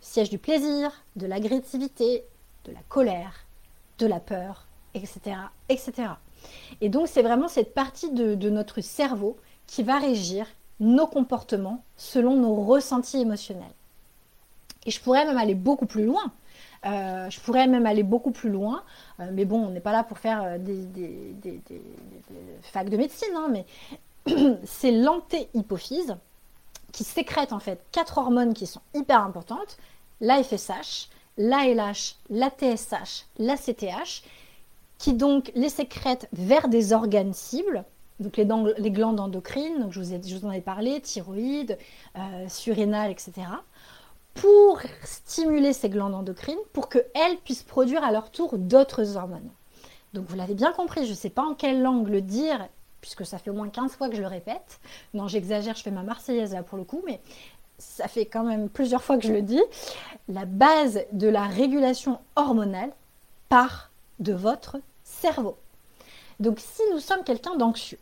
Siège 0.00 0.30
du 0.30 0.38
plaisir, 0.38 0.90
de 1.16 1.26
l'agressivité, 1.26 2.24
de 2.64 2.72
la 2.72 2.80
colère, 2.88 3.43
de 3.98 4.06
la 4.06 4.20
peur, 4.20 4.66
etc. 4.94 5.36
etc. 5.68 6.08
Et 6.80 6.88
donc 6.88 7.08
c'est 7.08 7.22
vraiment 7.22 7.48
cette 7.48 7.74
partie 7.74 8.10
de 8.10 8.50
notre 8.50 8.80
cerveau 8.80 9.36
qui 9.66 9.82
va 9.82 9.98
régir 9.98 10.46
nos 10.80 11.06
comportements 11.06 11.82
selon 11.96 12.36
nos 12.36 12.54
ressentis 12.54 13.18
émotionnels. 13.18 13.74
Et 14.86 14.90
je 14.90 15.00
pourrais 15.00 15.24
même 15.24 15.38
aller 15.38 15.54
beaucoup 15.54 15.86
plus 15.86 16.04
loin. 16.04 16.32
Euh, 16.84 17.30
je 17.30 17.40
pourrais 17.40 17.66
même 17.66 17.86
aller 17.86 18.02
beaucoup 18.02 18.30
plus 18.30 18.50
loin, 18.50 18.82
euh, 19.18 19.30
mais 19.32 19.46
bon, 19.46 19.64
on 19.64 19.70
n'est 19.70 19.80
pas 19.80 19.92
là 19.92 20.04
pour 20.04 20.18
faire 20.18 20.42
euh, 20.44 20.58
des, 20.58 21.62
facs 22.60 22.90
de 22.90 22.98
médecine, 22.98 23.34
hein, 23.34 23.48
mais 23.50 23.64
c'est 24.64 24.90
l'antéhypophyse 24.90 26.14
qui 26.92 27.02
sécrète 27.02 27.54
en 27.54 27.58
fait 27.58 27.82
quatre 27.90 28.18
hormones 28.18 28.52
qui 28.52 28.66
sont 28.66 28.82
hyper 28.92 29.22
importantes 29.22 29.78
la 30.20 30.42
FSH, 30.42 31.08
l'ALH, 31.36 32.16
la 32.30 32.50
TSH, 32.50 33.26
la 33.38 33.56
CTH, 33.56 34.22
qui 34.98 35.14
donc 35.14 35.50
les 35.54 35.68
sécrètent 35.68 36.28
vers 36.32 36.68
des 36.68 36.92
organes 36.92 37.34
cibles 37.34 37.84
donc 38.20 38.36
les, 38.36 38.90
glandes 38.90 39.18
endocrines, 39.18 39.80
donc 39.80 39.92
je 39.92 40.00
vous, 40.00 40.14
ai, 40.14 40.20
je 40.24 40.36
vous 40.36 40.46
en 40.46 40.52
ai 40.52 40.60
parlé, 40.60 41.00
thyroïde, 41.00 41.78
euh, 42.16 42.48
surrénale, 42.48 43.10
etc. 43.10 43.32
Pour 44.34 44.80
stimuler 45.02 45.72
ces 45.72 45.88
glandes 45.88 46.14
endocrines, 46.14 46.58
pour 46.72 46.88
qu'elles 46.88 47.36
puissent 47.44 47.62
produire 47.62 48.04
à 48.04 48.12
leur 48.12 48.30
tour 48.30 48.56
d'autres 48.56 49.16
hormones. 49.16 49.50
Donc 50.12 50.26
vous 50.28 50.36
l'avez 50.36 50.54
bien 50.54 50.72
compris, 50.72 51.06
je 51.06 51.10
ne 51.10 51.16
sais 51.16 51.30
pas 51.30 51.42
en 51.42 51.54
quelle 51.54 51.82
langue 51.82 52.08
le 52.08 52.20
dire, 52.20 52.68
puisque 53.00 53.26
ça 53.26 53.38
fait 53.38 53.50
au 53.50 53.54
moins 53.54 53.68
15 53.68 53.96
fois 53.96 54.08
que 54.08 54.16
je 54.16 54.22
le 54.22 54.28
répète. 54.28 54.80
Non, 55.12 55.26
j'exagère, 55.26 55.74
je 55.74 55.82
fais 55.82 55.90
ma 55.90 56.04
marseillaise 56.04 56.54
là 56.54 56.62
pour 56.62 56.78
le 56.78 56.84
coup, 56.84 57.02
mais 57.04 57.20
ça 57.78 58.08
fait 58.08 58.26
quand 58.26 58.44
même 58.44 58.68
plusieurs 58.68 59.02
fois 59.02 59.18
que 59.18 59.26
je 59.26 59.32
le 59.32 59.42
dis. 59.42 59.62
La 60.28 60.44
base 60.44 61.00
de 61.12 61.28
la 61.28 61.44
régulation 61.44 62.18
hormonale 62.36 62.92
part 63.48 63.90
de 64.18 64.32
votre 64.32 64.78
cerveau. 65.02 65.56
Donc 66.40 66.58
si 66.60 66.82
nous 66.92 67.00
sommes 67.00 67.24
quelqu'un 67.24 67.56
d'anxieux, 67.56 67.98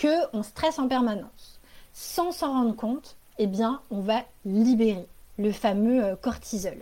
qu'on 0.00 0.42
stresse 0.42 0.78
en 0.78 0.88
permanence, 0.88 1.60
sans 1.92 2.32
s'en 2.32 2.52
rendre 2.52 2.74
compte, 2.74 3.16
eh 3.38 3.46
bien, 3.46 3.80
on 3.90 4.00
va 4.00 4.22
libérer 4.44 5.06
le 5.38 5.52
fameux 5.52 6.04
euh, 6.04 6.16
cortisol 6.16 6.76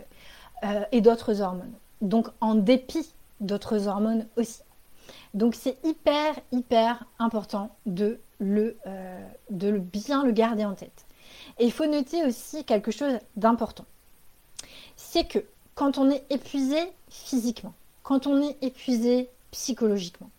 euh, 0.63 0.83
et 0.91 1.01
d'autres 1.01 1.41
hormones. 1.41 1.73
Donc, 2.01 2.27
en 2.41 2.55
dépit 2.55 3.13
d'autres 3.39 3.87
hormones 3.87 4.27
aussi. 4.35 4.61
Donc, 5.33 5.55
c'est 5.55 5.77
hyper, 5.83 6.35
hyper 6.51 7.03
important 7.19 7.75
de 7.85 8.19
le, 8.39 8.77
euh, 8.87 9.27
de 9.49 9.77
bien 9.77 10.23
le 10.23 10.31
garder 10.31 10.65
en 10.65 10.73
tête. 10.73 11.05
Et 11.59 11.65
il 11.65 11.71
faut 11.71 11.85
noter 11.85 12.25
aussi 12.25 12.63
quelque 12.63 12.91
chose 12.91 13.19
d'important. 13.35 13.85
C'est 14.95 15.27
que 15.27 15.39
quand 15.75 15.97
on 15.97 16.09
est 16.09 16.23
épuisé 16.29 16.77
physiquement, 17.09 17.73
quand 18.03 18.27
on 18.27 18.41
est 18.41 18.57
épuisé 18.61 19.29
psychologiquement, 19.51 20.29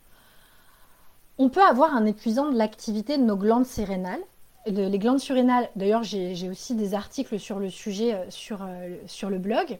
on 1.38 1.48
peut 1.48 1.62
avoir 1.62 1.94
un 1.94 2.06
épuisant 2.06 2.50
de 2.50 2.56
l'activité 2.56 3.18
de 3.18 3.22
nos 3.22 3.36
glandes 3.36 3.66
sérénales. 3.66 4.20
Les 4.66 4.98
glandes 4.98 5.20
surrénales, 5.20 5.68
d'ailleurs, 5.76 6.04
j'ai 6.04 6.48
aussi 6.48 6.74
des 6.74 6.94
articles 6.94 7.38
sur 7.38 7.58
le 7.58 7.68
sujet 7.68 8.14
euh, 8.14 8.30
sur, 8.30 8.62
euh, 8.62 8.96
sur 9.06 9.28
le 9.28 9.38
blog. 9.38 9.78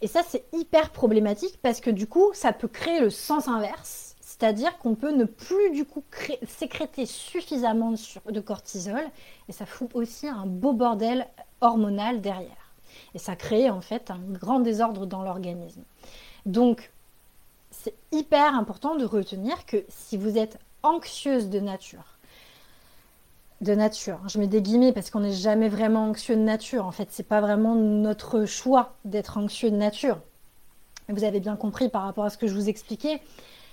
Et 0.00 0.08
ça, 0.08 0.22
c'est 0.26 0.44
hyper 0.52 0.90
problématique 0.90 1.58
parce 1.62 1.80
que 1.80 1.90
du 1.90 2.06
coup, 2.06 2.30
ça 2.32 2.52
peut 2.52 2.68
créer 2.68 3.00
le 3.00 3.10
sens 3.10 3.48
inverse. 3.48 4.05
C'est-à-dire 4.38 4.76
qu'on 4.78 4.94
peut 4.94 5.12
ne 5.12 5.24
plus 5.24 5.70
du 5.70 5.86
coup 5.86 6.02
sécréter 6.46 7.06
suffisamment 7.06 7.94
de, 8.30 8.40
cortisol 8.40 9.02
et 9.48 9.52
ça 9.52 9.64
fout 9.64 9.88
aussi 9.94 10.28
un 10.28 10.44
beau 10.46 10.74
bordel 10.74 11.26
hormonal 11.62 12.20
derrière. 12.20 12.72
Et 13.14 13.18
ça 13.18 13.34
crée 13.34 13.70
en 13.70 13.80
fait 13.80 14.10
un 14.10 14.18
grand 14.18 14.60
désordre 14.60 15.06
dans 15.06 15.22
l'organisme. 15.22 15.82
Donc, 16.44 16.90
c'est 17.70 17.94
hyper 18.12 18.54
important 18.54 18.96
de 18.96 19.04
retenir 19.04 19.64
que 19.64 19.84
si 19.88 20.18
vous 20.18 20.36
êtes 20.36 20.58
anxieuse 20.82 21.48
de 21.48 21.60
nature, 21.60 22.16
de 23.62 23.74
nature. 23.74 24.20
Je 24.28 24.38
mets 24.38 24.46
des 24.46 24.60
guillemets 24.60 24.92
parce 24.92 25.10
qu'on 25.10 25.20
n'est 25.20 25.32
jamais 25.32 25.70
vraiment 25.70 26.04
anxieux 26.04 26.36
de 26.36 26.42
nature. 26.42 26.84
En 26.84 26.92
fait, 26.92 27.08
c'est 27.10 27.26
pas 27.26 27.40
vraiment 27.40 27.74
notre 27.74 28.44
choix 28.44 28.94
d'être 29.06 29.38
anxieux 29.38 29.70
de 29.70 29.76
nature. 29.76 30.18
Vous 31.08 31.24
avez 31.24 31.40
bien 31.40 31.56
compris 31.56 31.88
par 31.88 32.02
rapport 32.02 32.24
à 32.24 32.30
ce 32.30 32.36
que 32.36 32.46
je 32.46 32.54
vous 32.54 32.68
expliquais. 32.68 33.22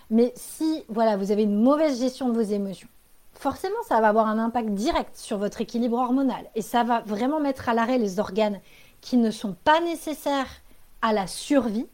Mais 0.10 0.34
si 0.36 0.84
voilà, 0.89 1.18
vous 1.18 1.32
avez 1.32 1.44
une 1.44 1.62
mauvaise 1.62 2.00
gestion 2.00 2.30
de 2.30 2.34
vos 2.34 2.42
émotions, 2.42 2.88
forcément, 3.34 3.82
ça 3.88 4.00
va 4.02 4.10
avoir 4.10 4.28
un 4.28 4.39
impact 4.39 4.70
direct 4.70 5.16
sur 5.16 5.38
votre 5.38 5.62
équilibre 5.62 5.98
hormonal 5.98 6.46
et 6.56 6.62
ça 6.62 6.84
va 6.84 7.02
vraiment 7.02 7.39
mettre 7.39 7.70
à 7.70 7.74
l'arrêt 7.74 7.98
les 7.98 8.20
organes 8.20 8.60
qui 9.02 9.18
ne 9.18 9.32
sont 9.32 9.56
pas 9.63 9.82
nécessaires 9.82 10.62
à 11.02 11.13
la 11.13 11.28
survie 11.28 11.88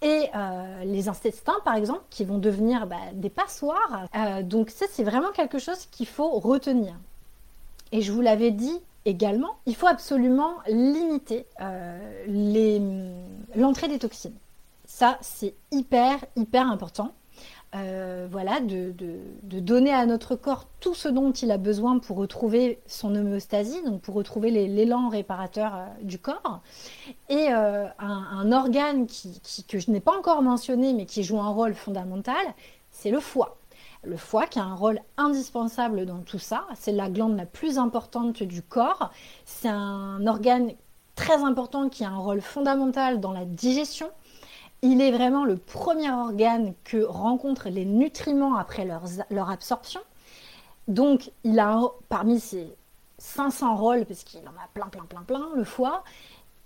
et 0.00 0.30
euh, 0.34 0.84
les 0.84 1.08
intestins, 1.08 1.58
par 1.64 1.74
exemple, 1.74 2.02
qui 2.10 2.24
vont 2.24 2.38
devenir 2.38 2.86
bah, 2.86 2.96
des 3.14 3.30
passoires. 3.30 4.06
Euh, 4.14 4.42
donc 4.42 4.70
ça, 4.70 4.86
c'est 4.90 5.02
vraiment 5.02 5.32
quelque 5.32 5.58
chose 5.58 5.86
qu'il 5.90 6.06
faut 6.06 6.30
retenir. 6.38 6.94
Et 7.90 8.02
je 8.02 8.12
vous 8.12 8.20
l'avais 8.20 8.52
dit 8.52 8.78
également, 9.04 9.56
il 9.66 9.74
faut 9.74 9.86
absolument 9.86 10.54
limiter 10.68 11.46
euh, 11.60 13.08
l'entrée 13.56 13.88
des 13.88 13.98
toxines. 13.98 14.36
Ça, 14.84 15.18
c'est 15.20 15.54
hyper, 15.72 16.24
hyper 16.36 16.70
important. 16.70 17.12
Euh, 17.74 18.26
voilà, 18.30 18.60
de, 18.60 18.94
donner 19.42 19.92
à 19.92 20.06
notre 20.06 20.36
corps 20.36 20.64
tout 20.80 20.94
ce 20.94 21.06
dont 21.06 21.32
il 21.32 21.50
a 21.50 21.58
besoin 21.58 21.98
pour 21.98 22.16
retrouver 22.16 22.80
son 22.86 23.14
homéostasie, 23.14 23.82
donc 23.84 24.00
pour 24.00 24.14
retrouver 24.14 24.50
l'élan 24.50 25.10
réparateur 25.10 25.74
euh, 25.74 25.86
du 26.02 26.18
corps. 26.18 26.60
Et 27.28 27.48
un, 27.48 28.52
organe 28.52 29.06
que 29.68 29.78
je 29.78 29.90
n'ai 29.90 30.00
pas 30.00 30.16
encore 30.16 30.40
mentionné, 30.40 30.94
mais 30.94 31.04
qui 31.04 31.22
joue 31.22 31.40
un 31.40 31.50
rôle 31.50 31.74
fondamental, 31.74 32.44
c'est 32.90 33.10
le 33.10 33.20
foie. 33.20 33.58
Le 34.02 34.16
foie 34.16 34.46
qui 34.46 34.58
a 34.58 34.64
un 34.64 34.74
rôle 34.74 35.00
indispensable 35.18 36.06
dans 36.06 36.20
tout 36.20 36.38
ça, 36.38 36.64
c'est 36.74 36.92
la 36.92 37.10
glande 37.10 37.36
la 37.36 37.46
plus 37.46 37.76
importante 37.76 38.42
du 38.42 38.62
corps, 38.62 39.10
c'est 39.44 39.68
un 39.68 40.26
organe 40.26 40.72
très 41.16 41.42
important 41.42 41.88
qui 41.88 42.04
a 42.04 42.10
un 42.10 42.18
rôle 42.18 42.40
fondamental 42.40 43.20
dans 43.20 43.32
la 43.32 43.44
digestion. 43.44 44.08
Il 44.82 45.00
est 45.00 45.10
vraiment 45.10 45.44
le 45.44 45.56
premier 45.56 46.10
organe 46.10 46.74
que 46.84 47.02
rencontrent 47.02 47.68
les 47.68 47.84
nutriments 47.84 48.56
après 48.56 48.84
leur, 48.84 49.50
absorption. 49.50 50.00
Donc, 50.86 51.32
il 51.42 51.58
a 51.58 51.80
parmi 52.08 52.38
ses 52.38 52.76
500 53.18 53.76
rôles, 53.76 54.04
parce 54.04 54.22
qu'il 54.22 54.40
en 54.42 54.52
a 54.52 54.68
plein, 54.74 54.86
plein, 54.86 55.04
plein, 55.04 55.22
plein, 55.22 55.48
le 55.56 55.64
foie, 55.64 56.04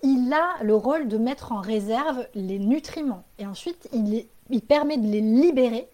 il 0.03 0.33
a 0.33 0.63
le 0.63 0.75
rôle 0.75 1.09
de 1.09 1.17
mettre 1.17 1.53
en 1.53 1.61
réserve 1.61 2.27
les 2.35 2.59
nutriments. 2.59 3.25
Et 3.39 3.47
ensuite, 3.47 3.89
il, 3.93 4.27
permet 4.61 4.99
de 4.99 5.07
les 5.07 5.21
libérer 5.21 5.89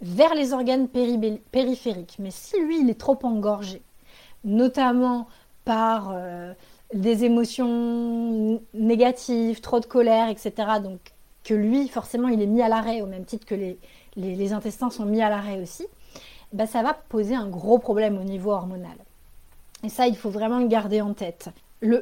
vers 0.00 0.34
les 0.34 0.52
organes 0.52 0.86
périphériques. 0.88 2.16
Mais 2.20 2.30
si 2.30 2.60
lui, 2.60 2.80
il 2.80 2.90
est 2.90 3.00
trop 3.00 3.18
engorgé, 3.22 3.82
notamment 4.44 5.26
par 5.64 6.12
euh, 6.12 6.52
des 6.92 7.24
émotions 7.24 8.62
négatives, 8.74 9.60
trop 9.60 9.80
de 9.80 9.86
colère, 9.86 10.28
etc., 10.28 10.52
donc 10.82 11.13
que 11.44 11.54
lui, 11.54 11.88
forcément, 11.88 12.28
il 12.28 12.40
est 12.42 12.46
mis 12.46 12.62
à 12.62 12.68
l'arrêt, 12.68 13.02
au 13.02 13.06
même 13.06 13.24
titre 13.24 13.46
que 13.46 13.54
les, 14.16 14.52
intestins 14.52 14.90
sont 14.90 15.04
mis 15.04 15.22
à 15.22 15.28
l'arrêt 15.28 15.60
aussi, 15.60 15.86
bah, 16.52 16.66
ça 16.66 16.82
va 16.82 16.94
poser 16.94 17.34
un 17.34 17.48
gros 17.48 17.78
problème 17.78 18.18
au 18.18 18.24
niveau 18.24 18.50
hormonal. 18.50 18.96
Et 19.82 19.88
ça, 19.88 20.06
il 20.06 20.16
faut 20.16 20.30
vraiment 20.30 20.58
le 20.58 20.66
garder 20.66 21.00
en 21.02 21.12
tête. 21.12 21.50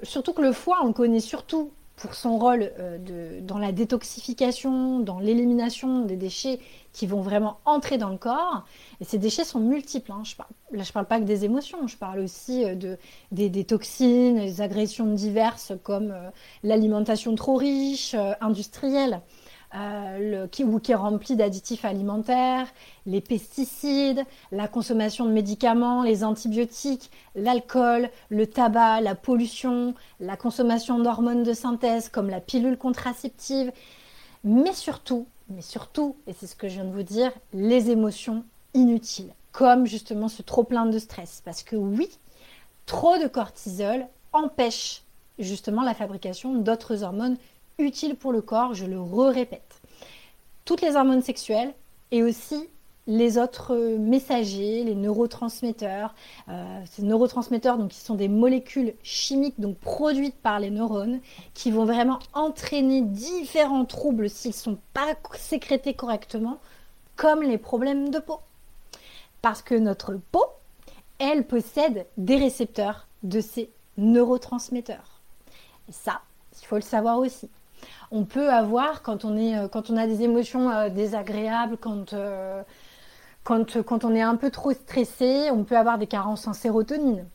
Surtout 0.05 0.33
que 0.33 0.43
le 0.43 0.53
foie, 0.53 0.79
on 0.83 0.89
le 0.89 0.93
connaît 0.93 1.21
surtout 1.21 1.71
pour 1.97 2.15
son 2.15 2.39
rôle 2.39 2.73
euh, 2.79 2.99
de, 2.99 3.41
dans 3.41 3.59
la 3.59 3.73
détoxification, 3.73 5.01
dans 5.01 5.19
l'élimination 5.19 6.05
des 6.05 6.17
déchets 6.17 6.59
qui 6.93 7.07
vont 7.07 7.21
vraiment 7.21 7.59
entrer 7.65 7.99
dans 7.99 8.09
le 8.09 8.19
corps. 8.19 8.65
Et 9.01 9.05
ces 9.05 9.19
déchets 9.19 9.45
sont 9.45 9.61
multiples. 9.61 10.13
Hein. 10.13 10.23
Je 10.25 10.35
là, 10.39 10.47
je 10.83 10.89
ne 10.89 10.93
parle 10.93 11.07
pas 11.07 11.19
que 11.19 11.25
des 11.25 11.45
émotions, 11.45 11.87
je 11.87 11.97
parle 11.97 12.21
aussi 12.21 12.65
euh, 12.65 12.75
de, 12.75 12.99
des, 13.31 13.65
toxines, 13.65 14.37
des 14.37 14.61
agressions 14.61 15.13
diverses 15.13 15.73
comme 15.83 16.11
euh, 16.11 16.31
l'alimentation 16.63 17.35
trop 17.35 17.57
riche, 17.57 18.17
euh, 19.75 20.43
le, 20.43 20.47
qui, 20.47 20.65
ou 20.65 20.79
qui 20.79 20.93
est 20.93 20.97
remplie 20.97 21.37
d'additifs 21.37 21.85
alimentaires, 21.85 22.67
les 23.07 23.21
pesticides, 23.21 24.23
la 24.51 24.69
consommation 24.69 25.25
de 25.25 25.33
médicaments, 25.33 26.03
les 26.03 26.25
antibiotiques, 26.25 27.11
l'alcool, 27.35 28.11
le 28.29 28.47
tabac, 28.47 29.01
la 29.01 29.15
pollution, 29.15 29.95
la 30.21 30.37
consommation 30.37 30.99
d'hormones 30.99 31.43
de 31.43 31.53
synthèse 31.53 32.09
comme 32.09 32.29
la 32.29 32.41
pilule 32.41 32.77
contraceptive, 32.77 33.73
mais 34.45 34.73
surtout 34.73 35.27
mais 35.53 35.63
surtout, 35.63 36.17
et 36.27 36.33
c'est 36.33 36.47
ce 36.47 36.57
que 36.57 36.69
je 36.69 36.75
viens 36.75 36.85
de 36.85 36.93
vous 36.93 37.03
dire, 37.03 37.33
les 37.53 37.91
émotions 37.91 38.45
inutiles, 38.75 39.33
comme 39.53 39.87
justement 39.87 40.29
ce 40.29 40.43
trop 40.43 40.65
plein 40.65 40.87
de 40.87 40.99
stress. 40.99 41.43
Parce 41.45 41.63
que 41.63 41.77
oui, 41.77 42.09
trop 42.87 43.19
de 43.19 43.27
cortisol 43.27 44.07
empêche 44.33 45.03
justement 45.39 45.83
la 45.83 45.95
fabrication 45.95 46.55
d'autres 46.55 47.03
hormones 47.03 47.37
utiles 47.79 48.17
pour 48.17 48.33
le 48.33 48.43
corps, 48.43 48.75
je 48.75 48.87
le 48.87 49.01
répète. 49.01 49.81
Toutes 50.65 50.81
les 50.81 50.97
hormones 50.97 51.23
sexuelles 51.23 51.75
et 52.11 52.23
aussi 52.23 52.69
les 53.07 53.37
autres 53.39 53.77
messagers, 53.99 54.85
les 54.85 54.95
neurotransmetteurs. 54.95 56.15
Euh, 56.49 56.81
ces 56.91 57.03
neurotransmetteurs, 57.03 57.79
donc, 57.79 57.91
qui 57.91 57.99
sont 57.99 58.15
des 58.15 58.29
molécules 58.29 58.95
chimiques 59.03 59.59
donc 59.61 59.77
produites 59.79 60.37
par 60.37 60.61
les 60.61 60.71
neurones, 60.71 61.21
qui 61.55 61.71
vont 61.71 61.85
vraiment 61.85 62.21
entraîner 62.33 63.03
différents 63.03 63.85
troubles 63.85 64.31
s'ils 64.31 64.53
ne 64.53 64.57
sont 64.57 64.79
pas 64.95 65.15
sécrétés 65.35 65.95
correctement, 65.95 66.59
comme 67.17 67.43
les 67.43 67.59
problèmes 67.59 68.11
de 68.11 68.19
peau. 68.19 68.39
Parce 69.41 69.63
que 69.63 69.75
notre 69.75 70.15
peau, 70.31 70.45
elle 71.19 71.45
possède 71.45 72.07
des 72.17 72.37
récepteurs 72.37 73.09
de 73.25 73.41
ces 73.41 73.71
neurotransmetteurs. 73.97 75.21
Et 75.89 75.93
ça, 75.93 76.21
il 76.61 76.67
faut 76.67 76.77
le 76.77 76.83
savoir 76.83 77.19
aussi 77.19 77.49
on 78.11 78.25
peut 78.25 78.51
avoir 78.51 79.03
quand 79.03 79.25
on, 79.25 79.37
on 79.37 79.97
a 79.97 80.07
des 80.07 80.23
émotions 80.23 80.71
euh, 80.71 80.89
désagréables, 80.89 81.77
quand, 81.79 82.13
euh, 82.13 82.63
quand, 83.45 84.05
on 84.05 84.15
est 84.15 84.23
un 84.23 84.37
peu 84.37 84.51
trop 84.51 84.73
stressé, 84.73 85.51
on 85.51 85.65
peut 85.65 85.77
avoir 85.77 85.99
des 85.99 86.07
carences 86.07 86.47
en 86.47 86.53
sérotonine. 86.53 87.27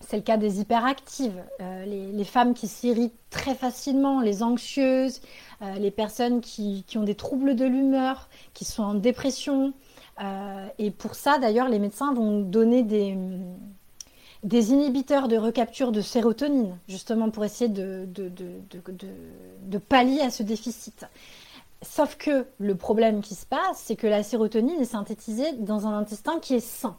C'est 0.00 0.16
le 0.16 0.22
cas 0.22 0.36
des 0.36 0.60
hyperactives, 0.60 1.42
euh, 1.60 1.84
les, 1.84 2.24
femmes 2.24 2.54
qui 2.54 2.68
s'irritent 2.68 3.18
très 3.30 3.54
facilement, 3.54 4.20
les 4.20 4.42
anxieuses, 4.42 5.20
euh, 5.60 5.74
les 5.74 5.90
personnes 5.90 6.40
qui, 6.40 6.84
ont 6.94 7.02
des 7.02 7.16
troubles 7.16 7.56
de 7.56 7.64
l'humeur, 7.64 8.28
qui 8.54 8.64
sont 8.64 8.84
en 8.84 8.94
dépression. 8.94 9.72
Euh, 10.22 10.66
et 10.78 10.92
pour 10.92 11.14
ça, 11.14 11.38
d'ailleurs, 11.38 11.68
les 11.68 11.80
médecins 11.80 12.14
vont 12.14 12.40
donner 12.40 12.84
des, 12.84 13.16
des 14.44 14.70
inhibiteurs 14.70 15.28
de 15.28 15.36
recapture 15.36 15.92
de 15.92 16.00
sérotonine, 16.00 16.78
justement 16.88 17.30
pour 17.30 17.44
essayer 17.44 17.68
de, 17.68 18.06
pallier 19.88 20.20
à 20.20 20.30
ce 20.30 20.42
déficit. 20.42 21.06
Sauf 21.82 22.16
que 22.16 22.46
le 22.58 22.74
problème 22.74 23.20
qui 23.20 23.34
se 23.34 23.46
passe, 23.46 23.82
c'est 23.84 23.96
que 23.96 24.06
la 24.06 24.22
sérotonine 24.22 24.80
est 24.80 24.84
synthétisée 24.84 25.52
dans 25.58 25.86
un 25.86 25.96
intestin 25.96 26.38
qui 26.40 26.54
est 26.54 26.60
sain. 26.60 26.96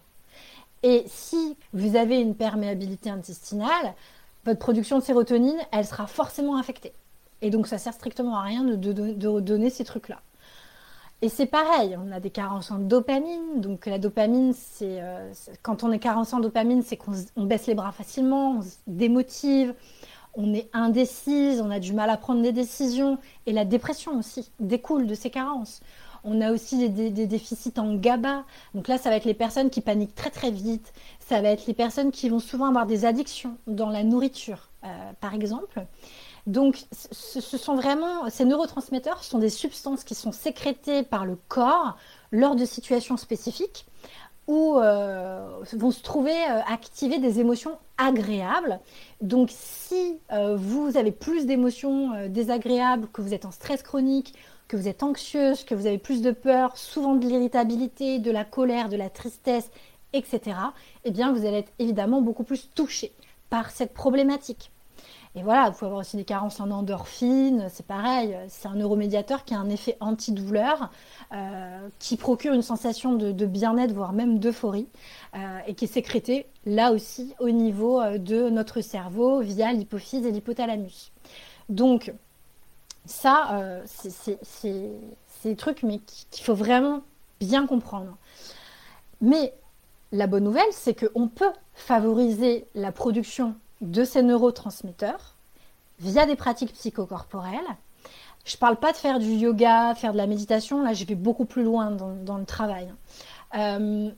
Et 0.84 1.04
si 1.08 1.58
vous 1.74 1.96
avez 1.98 2.22
une 2.22 2.36
perméabilité 2.36 3.10
intestinale, 3.10 3.94
votre 4.46 4.60
production 4.60 4.98
de 5.00 5.04
sérotonine, 5.04 5.58
elle 5.72 5.86
sera 5.86 6.08
forcément 6.08 6.58
affectée. 6.58 6.94
Et 7.42 7.50
donc 7.50 7.68
ça 7.68 7.78
sert 7.78 7.94
strictement 7.94 8.38
à 8.38 8.44
rien 8.44 8.64
de, 8.64 8.76
donner 9.40 9.70
ces 9.70 9.84
trucs-là. 9.84 10.22
Et 11.22 11.28
c'est 11.28 11.48
pareil, 11.48 11.98
on 11.98 12.14
a 12.14 12.22
des 12.22 12.30
carences 12.30 12.72
en 12.72 12.80
dopamine. 12.80 13.60
Donc 13.60 13.86
la 13.86 14.00
dopamine, 14.00 14.54
c'est 14.54 15.02
euh, 15.02 15.34
quand 15.62 15.84
on 15.84 15.92
est 15.92 16.00
carencé 16.00 16.34
en 16.34 16.40
dopamine, 16.40 16.82
c'est 16.82 16.96
qu'on 16.96 17.44
baisse 17.44 17.68
les 17.68 17.76
bras 17.76 17.92
facilement, 17.92 18.60
on 18.60 18.62
se 18.62 18.78
démotive, 18.88 19.74
on 20.34 20.54
est 20.54 20.70
indécise, 20.72 21.60
on 21.60 21.72
a 21.72 21.80
du 21.80 21.92
mal 21.92 22.10
à 22.10 22.16
prendre 22.16 22.42
des 22.42 22.54
décisions. 22.54 23.18
Et 23.46 23.52
la 23.52 23.66
dépression 23.66 24.18
aussi 24.18 24.52
découle 24.62 25.08
de 25.08 25.14
ces 25.14 25.30
carences. 25.30 25.82
On 26.24 26.42
a 26.42 26.52
aussi 26.52 26.90
des, 26.90 27.10
déficits 27.28 27.74
en 27.78 27.96
GABA. 27.96 28.44
Donc 28.74 28.88
là, 28.88 28.98
ça 28.98 29.10
va 29.10 29.16
être 29.16 29.26
les 29.26 29.34
personnes 29.34 29.70
qui 29.70 29.82
paniquent 29.82 30.16
très 30.16 30.30
très 30.30 30.52
vite. 30.52 30.94
Ça 31.20 31.42
va 31.42 31.50
être 31.50 31.66
les 31.66 31.74
personnes 31.74 32.12
qui 32.12 32.30
vont 32.30 32.40
souvent 32.40 32.68
avoir 32.68 32.86
des 32.86 33.06
addictions 33.06 33.58
dans 33.68 33.90
la 33.90 34.04
nourriture, 34.04 34.70
euh, 34.84 34.88
par 35.20 35.34
exemple. 35.34 35.86
Donc, 36.50 36.84
ce, 36.92 37.40
sont 37.40 37.76
vraiment 37.76 38.28
ces 38.32 38.44
neurotransmetteurs 38.44 39.24
sont 39.24 39.38
des 39.38 39.52
substances 39.52 40.04
qui 40.04 40.16
sont 40.16 40.32
sécrétées 40.32 41.04
par 41.04 41.28
le 41.28 41.38
corps 41.48 41.96
lors 42.32 42.56
de 42.56 42.66
situations 42.66 43.18
spécifiques 43.18 43.86
où 44.48 44.80
euh, 44.80 45.62
vont 45.74 45.92
se 45.92 46.02
trouver 46.02 46.34
euh, 46.34 46.62
activer 46.68 47.20
des 47.20 47.40
émotions 47.40 47.78
agréables. 48.00 48.80
Donc 49.22 49.50
si 49.52 50.18
euh, 50.32 50.56
vous 50.56 50.98
avez 50.98 51.12
plus 51.12 51.46
d'émotions 51.46 52.28
désagréables, 52.30 53.08
que 53.14 53.22
vous 53.22 53.36
êtes 53.36 53.46
en 53.46 53.52
stress 53.52 53.84
chronique, 53.84 54.34
que 54.68 54.76
vous 54.76 54.88
êtes 54.88 55.04
anxieuse, 55.04 55.64
que 55.64 55.76
vous 55.76 55.86
avez 55.86 56.00
plus 56.00 56.24
de 56.24 56.32
peur, 56.32 56.78
souvent 56.78 57.14
de 57.14 57.28
l'irritabilité, 57.28 58.18
de 58.18 58.32
la 58.32 58.44
colère, 58.44 58.90
de 58.90 58.98
la 58.98 59.12
tristesse, 59.12 59.70
etc., 60.14 60.58
eh 61.04 61.12
bien 61.12 61.32
vous 61.32 61.46
allez 61.46 61.60
être 61.60 61.74
évidemment 61.78 62.22
beaucoup 62.24 62.44
plus 62.44 62.72
touché 62.74 63.14
par 63.52 63.70
cette 63.70 63.94
problématique. 63.94 64.72
Et 65.36 65.44
voilà, 65.44 65.70
vous 65.70 65.78
pouvez 65.78 65.86
avoir 65.86 66.02
aussi 66.02 66.18
des 66.18 66.26
carences 66.26 66.60
en 66.60 66.72
endorphine, 66.72 67.68
c'est 67.70 67.86
pareil, 67.86 68.36
c'est 68.48 68.68
un 68.68 68.74
neuromédiateur 68.74 69.46
qui 69.46 69.54
a 69.54 69.60
un 69.60 69.70
effet 69.70 69.96
antidouleur, 70.00 70.90
euh, 71.34 71.88
qui 72.00 72.18
procure 72.18 72.54
une 72.54 72.64
sensation 72.64 73.14
de, 73.14 73.46
bien-être, 73.46 73.94
voire 73.94 74.12
même 74.12 74.40
d'euphorie, 74.40 74.88
euh, 75.36 75.60
et 75.68 75.76
qui 75.76 75.86
est 75.86 75.90
sécrété 75.90 76.48
là 76.66 76.92
aussi 76.92 77.36
au 77.40 77.52
niveau 77.52 78.02
euh, 78.02 78.18
de 78.18 78.50
notre 78.50 78.82
cerveau 78.82 79.42
via 79.42 79.72
l'hypophyse 79.72 80.26
et 80.26 80.32
l'hypothalamus. 80.32 81.12
Donc, 81.70 82.12
ça, 83.06 83.84
c'est 83.86 84.90
des 85.44 85.56
trucs 85.56 85.84
mais 85.84 86.00
qu'il 86.32 86.44
faut 86.44 86.54
vraiment 86.54 87.02
bien 87.40 87.66
comprendre. 87.68 88.18
Mais 89.22 89.54
la 90.12 90.28
bonne 90.28 90.44
nouvelle, 90.44 90.72
c'est 90.72 90.96
qu'on 90.96 91.28
peut 91.28 91.52
favoriser 91.74 92.66
la 92.74 92.92
production 92.92 93.56
de 93.82 94.04
ces 94.04 94.22
neurotransmetteurs 94.22 95.36
via 96.00 96.26
des 96.26 96.36
pratiques 96.36 96.74
psychocorporelles. 96.74 97.60
Je 98.46 98.56
ne 98.56 98.60
parle 98.60 98.78
pas 98.78 98.92
de 98.92 98.98
faire 98.98 99.20
du 99.20 99.32
yoga, 99.32 99.94
faire 99.96 100.14
de 100.14 100.18
la 100.18 100.28
méditation, 100.28 100.82
là 100.84 100.94
je 100.94 101.06
vais 101.06 101.16
beaucoup 101.16 101.46
plus 101.46 101.64
loin 101.64 101.92
dans, 101.92 102.38
le 102.38 102.46
travail. 102.46 102.92
Euh, 103.56 104.10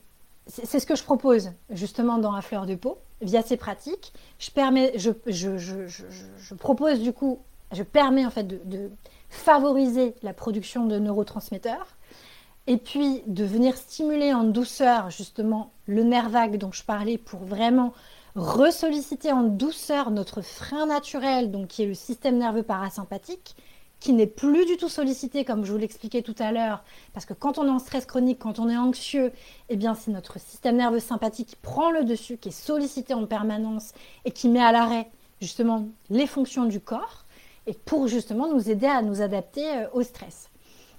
c'est 0.46 0.80
ce 0.80 0.86
que 0.86 0.96
je 0.96 1.04
propose 1.04 1.52
justement 1.70 2.18
dans 2.18 2.32
la 2.32 2.42
fleur 2.42 2.66
de 2.66 2.74
peau, 2.74 2.98
via 3.20 3.42
ces 3.42 3.56
pratiques. 3.56 4.12
Je, 4.38 5.10
propose 6.54 7.00
du 7.00 7.12
coup, 7.12 7.40
je 7.72 7.82
permets 7.82 8.26
en 8.26 8.30
fait 8.30 8.44
de, 8.44 8.60
de 8.64 8.90
favoriser 9.28 10.14
la 10.22 10.34
production 10.34 10.86
de 10.86 10.98
neurotransmetteurs 10.98 11.96
et 12.66 12.76
puis 12.76 13.22
de 13.26 13.44
venir 13.44 13.76
stimuler 13.76 14.32
en 14.32 14.44
douceur 14.44 15.10
justement 15.10 15.72
le 15.86 16.02
nerf 16.04 16.28
vague 16.28 16.58
dont 16.58 16.72
je 16.72 16.84
parlais 16.84 17.18
pour 17.18 17.40
vraiment 17.40 17.92
ressolliciter 18.34 19.32
en 19.32 19.42
douceur 19.42 20.10
notre 20.10 20.40
frein 20.42 20.86
naturel, 20.86 21.50
donc 21.50 21.68
qui 21.68 21.82
est 21.82 21.86
le 21.86 21.94
système 21.94 22.38
nerveux 22.38 22.62
parasympathique, 22.62 23.56
qui 24.00 24.12
n'est 24.12 24.26
plus 24.26 24.66
du 24.66 24.76
tout 24.76 24.88
sollicité, 24.88 25.44
comme 25.44 25.64
je 25.64 25.72
vous 25.72 25.78
l'expliquais 25.78 26.22
tout 26.22 26.34
à 26.38 26.50
l'heure, 26.50 26.82
parce 27.12 27.24
que 27.24 27.34
quand 27.34 27.58
on 27.58 27.66
est 27.66 27.70
en 27.70 27.78
stress 27.78 28.04
chronique, 28.04 28.40
quand 28.40 28.58
on 28.58 28.68
est 28.68 28.76
anxieux, 28.76 29.32
eh 29.68 29.76
bien 29.76 29.94
c'est 29.94 30.10
notre 30.10 30.40
système 30.40 30.76
nerveux 30.76 30.98
sympathique 30.98 31.48
qui 31.48 31.56
prend 31.56 31.90
le 31.90 32.04
dessus, 32.04 32.36
qui 32.36 32.48
est 32.48 32.52
sollicité 32.52 33.14
en 33.14 33.26
permanence 33.26 33.92
et 34.24 34.32
qui 34.32 34.48
met 34.48 34.62
à 34.62 34.72
l'arrêt 34.72 35.08
justement 35.40 35.86
les 36.10 36.26
fonctions 36.26 36.64
du 36.64 36.80
corps, 36.80 37.24
et 37.66 37.74
pour 37.74 38.08
justement 38.08 38.52
nous 38.52 38.70
aider 38.70 38.86
à 38.86 39.02
nous 39.02 39.22
adapter 39.22 39.68
euh, 39.68 39.86
au 39.92 40.02
stress. 40.02 40.50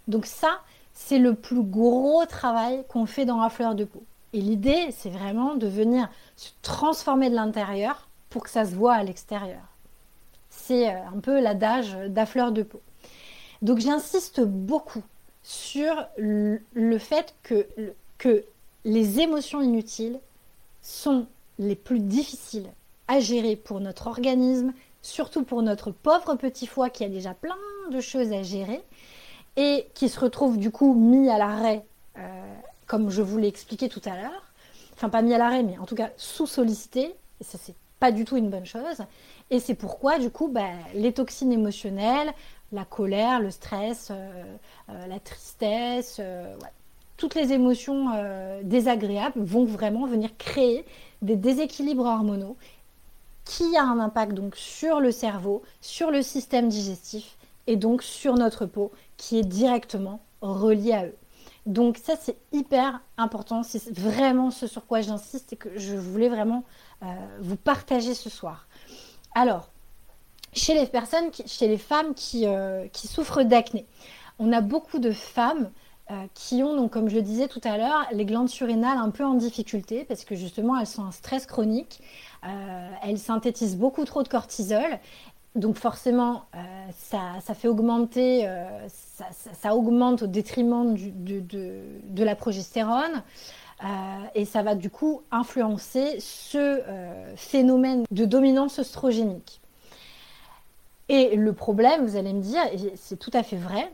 Donc 0.07 0.25
ça, 0.25 0.59
c'est 0.93 1.19
le 1.19 1.33
plus 1.33 1.63
gros 1.63 2.25
travail 2.25 2.85
qu'on 2.87 3.05
fait 3.05 3.25
dans 3.25 3.41
la 3.41 3.49
fleur 3.49 3.75
de 3.75 3.83
peau. 3.83 4.05
Et 4.33 4.41
l'idée, 4.41 4.89
c'est 4.91 5.09
vraiment 5.09 5.55
de 5.55 5.67
venir 5.67 6.09
se 6.35 6.49
transformer 6.61 7.29
de 7.29 7.35
l'intérieur 7.35 8.07
pour 8.29 8.43
que 8.43 8.49
ça 8.49 8.65
se 8.65 8.73
voit 8.73 8.95
à 8.95 9.03
l'extérieur. 9.03 9.61
C'est 10.49 10.89
euh, 10.89 11.07
un 11.15 11.19
peu 11.19 11.39
l'adage 11.39 11.95
fleur 12.25 12.51
de 12.51 12.63
peau. 12.63 12.81
Donc 13.61 13.79
j'insiste 13.79 14.41
beaucoup 14.41 15.03
sur 15.43 16.05
le 16.17 16.97
fait 16.97 17.35
que, 17.43 17.67
que 18.17 18.43
les 18.85 19.19
émotions 19.19 19.61
inutiles 19.61 20.19
sont 20.81 21.27
les 21.59 21.75
plus 21.75 21.99
difficiles 21.99 22.69
à 23.07 23.19
gérer 23.19 23.55
pour 23.55 23.79
notre 23.79 24.07
organisme, 24.07 24.73
surtout 25.01 25.43
pour 25.43 25.61
notre 25.61 25.91
pauvre 25.91 26.35
petit 26.35 26.67
foie 26.67 26.89
qui 26.89 27.03
a 27.03 27.09
déjà 27.09 27.33
plein 27.33 27.55
de 27.91 27.99
choses 28.01 28.31
à 28.31 28.43
gérer 28.43 28.83
et 29.55 29.87
qui 29.93 30.09
se 30.09 30.19
retrouve 30.19 30.57
du 30.57 30.71
coup 30.71 30.93
mis 30.93 31.29
à 31.29 31.37
l'arrêt, 31.37 31.85
euh, 32.17 32.55
comme 32.93 33.09
je 33.09 33.23
vous 33.23 33.39
l'ai 33.39 33.47
expliqué 33.47 33.89
tout 33.89 34.03
à 34.05 34.15
l'heure. 34.15 34.43
Enfin, 34.93 35.09
pas 35.09 35.23
mis 35.23 35.33
à 35.33 35.39
l'arrêt, 35.39 35.63
mais 35.63 35.79
en 35.79 35.85
tout 35.87 35.95
cas 35.95 36.11
sous-sollicité. 36.15 37.15
Et 37.41 37.43
ça, 37.43 37.57
c'est 37.59 37.73
pas 37.99 38.11
du 38.11 38.23
tout 38.23 38.37
une 38.37 38.51
bonne 38.51 38.67
chose. 38.67 39.01
Et 39.49 39.59
c'est 39.59 39.73
pourquoi, 39.73 40.19
du 40.19 40.29
coup, 40.29 40.47
bah, 40.47 40.69
les 40.93 41.11
toxines 41.11 41.51
émotionnelles, 41.51 42.31
la 42.71 42.85
colère, 42.85 43.39
le 43.39 43.49
stress, 43.49 44.09
euh, 44.11 44.43
euh, 44.89 45.07
la 45.07 45.19
tristesse, 45.19 46.21
toutes 47.17 47.33
les 47.33 47.51
émotions 47.51 48.09
désagréables 48.61 49.41
vont 49.43 49.65
vraiment 49.65 50.05
venir 50.05 50.29
créer 50.37 50.85
des 51.23 51.35
déséquilibres 51.35 52.05
hormonaux 52.05 52.57
qui 53.43 53.75
a 53.75 53.83
un 53.83 53.99
impact 53.99 54.33
donc 54.33 54.55
sur 54.55 54.99
le 54.99 55.11
cerveau, 55.11 55.63
sur 55.81 56.11
le 56.11 56.21
système 56.21 56.69
digestif 56.69 57.37
et 57.65 57.75
donc 57.75 58.03
sur 58.03 58.35
notre 58.35 58.67
peau 58.67 58.91
qui 59.17 59.39
est 59.39 59.43
directement 59.43 60.19
relié 60.41 60.93
à 60.93 61.05
eux. 61.07 61.15
Donc 61.65 61.97
ça 61.97 62.15
c'est 62.19 62.37
hyper 62.51 63.01
important, 63.17 63.63
c'est 63.63 63.97
vraiment 63.97 64.51
ce 64.51 64.67
sur 64.67 64.85
quoi 64.85 65.01
j'insiste 65.01 65.53
et 65.53 65.55
que 65.55 65.77
je 65.77 65.95
voulais 65.95 66.29
vraiment 66.29 66.63
euh, 67.03 67.05
vous 67.39 67.55
partager 67.55 68.13
ce 68.13 68.29
soir. 68.29 68.67
Alors, 69.33 69.69
chez 70.51 70.73
les 70.73 70.85
personnes, 70.85 71.31
chez 71.45 71.67
les 71.67 71.77
femmes 71.77 72.13
qui, 72.15 72.45
euh, 72.45 72.87
qui 72.91 73.07
souffrent 73.07 73.43
d'acné, 73.43 73.85
on 74.39 74.51
a 74.51 74.59
beaucoup 74.59 74.99
de 74.99 75.11
femmes 75.11 75.71
euh, 76.11 76.25
qui 76.33 76.63
ont, 76.63 76.75
donc, 76.75 76.91
comme 76.91 77.07
je 77.07 77.15
le 77.15 77.21
disais 77.21 77.47
tout 77.47 77.61
à 77.63 77.77
l'heure, 77.77 78.05
les 78.11 78.25
glandes 78.25 78.49
surrénales 78.49 78.97
un 78.97 79.09
peu 79.09 79.23
en 79.23 79.33
difficulté 79.33 80.03
parce 80.03 80.25
que 80.25 80.35
justement 80.35 80.77
elles 80.77 80.85
sont 80.85 81.03
en 81.03 81.11
stress 81.11 81.45
chronique, 81.45 82.01
elles 83.01 83.19
synthétisent 83.19 83.77
beaucoup 83.77 84.03
trop 84.03 84.21
de 84.21 84.27
cortisol 84.27 84.99
donc 85.55 85.77
forcément, 85.77 86.45
euh, 86.55 86.59
ça, 86.91 87.53
fait 87.53 87.67
augmenter, 87.67 88.47
euh, 88.47 88.87
ça, 88.87 89.75
augmente 89.75 90.23
au 90.23 90.27
détriment 90.27 90.95
de, 90.95 92.23
la 92.23 92.35
progestérone. 92.35 93.23
Euh, 93.83 93.87
et 94.33 94.45
ça 94.45 94.63
va 94.63 94.75
du 94.75 94.89
coup 94.89 95.23
influencer 95.31 96.17
ce 96.19 96.81
phénomène 97.35 98.05
de 98.11 98.25
dominance 98.25 98.79
oestrogénique. 98.79 99.61
Et 101.09 101.35
le 101.35 101.53
problème, 101.53 102.05
vous 102.05 102.15
allez 102.15 102.33
me 102.33 102.41
dire, 102.41 102.63
et 102.71 102.93
c'est 102.95 103.17
tout 103.17 103.31
à 103.33 103.43
fait 103.43 103.57
vrai, 103.57 103.91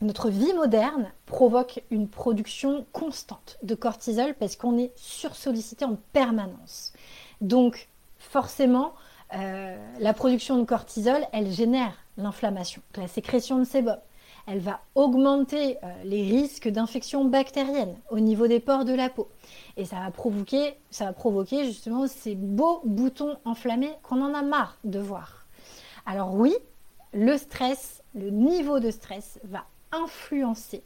notre 0.00 0.30
vie 0.30 0.52
moderne 0.54 1.12
provoque 1.26 1.82
une 1.90 2.08
production 2.08 2.86
constante 2.92 3.58
de 3.62 3.74
cortisol 3.74 4.34
parce 4.34 4.56
qu'on 4.56 4.78
est 4.78 4.92
sursollicité 4.96 5.84
en 5.84 5.96
permanence. 6.12 6.92
Donc 7.40 7.88
forcément, 8.18 8.94
euh, 9.34 9.76
la 9.98 10.14
production 10.14 10.58
de 10.58 10.64
cortisol, 10.64 11.20
elle 11.32 11.50
génère 11.50 11.94
l'inflammation, 12.16 12.82
la 12.96 13.08
sécrétion 13.08 13.58
de 13.58 13.64
sébum. 13.64 13.96
Elle 14.46 14.58
va 14.58 14.80
augmenter 14.94 15.78
euh, 15.82 15.88
les 16.04 16.22
risques 16.22 16.68
d'infection 16.68 17.24
bactérienne 17.24 17.96
au 18.10 18.18
niveau 18.18 18.48
des 18.48 18.58
pores 18.58 18.84
de 18.84 18.92
la 18.92 19.08
peau. 19.08 19.28
Et 19.76 19.84
ça 19.84 19.96
va 20.00 20.10
provoquer, 20.10 20.74
ça 20.90 21.04
va 21.06 21.12
provoquer 21.12 21.64
justement 21.64 22.06
ces 22.08 22.34
beaux 22.34 22.80
boutons 22.84 23.36
enflammés 23.44 23.92
qu'on 24.02 24.20
en 24.20 24.34
a 24.34 24.42
marre 24.42 24.78
de 24.84 24.98
voir. 24.98 25.46
Alors 26.06 26.34
oui, 26.34 26.54
le 27.14 27.36
stress, 27.38 28.02
le 28.14 28.30
niveau 28.30 28.80
de 28.80 28.90
stress 28.90 29.38
va 29.44 29.64
influencer 29.92 30.82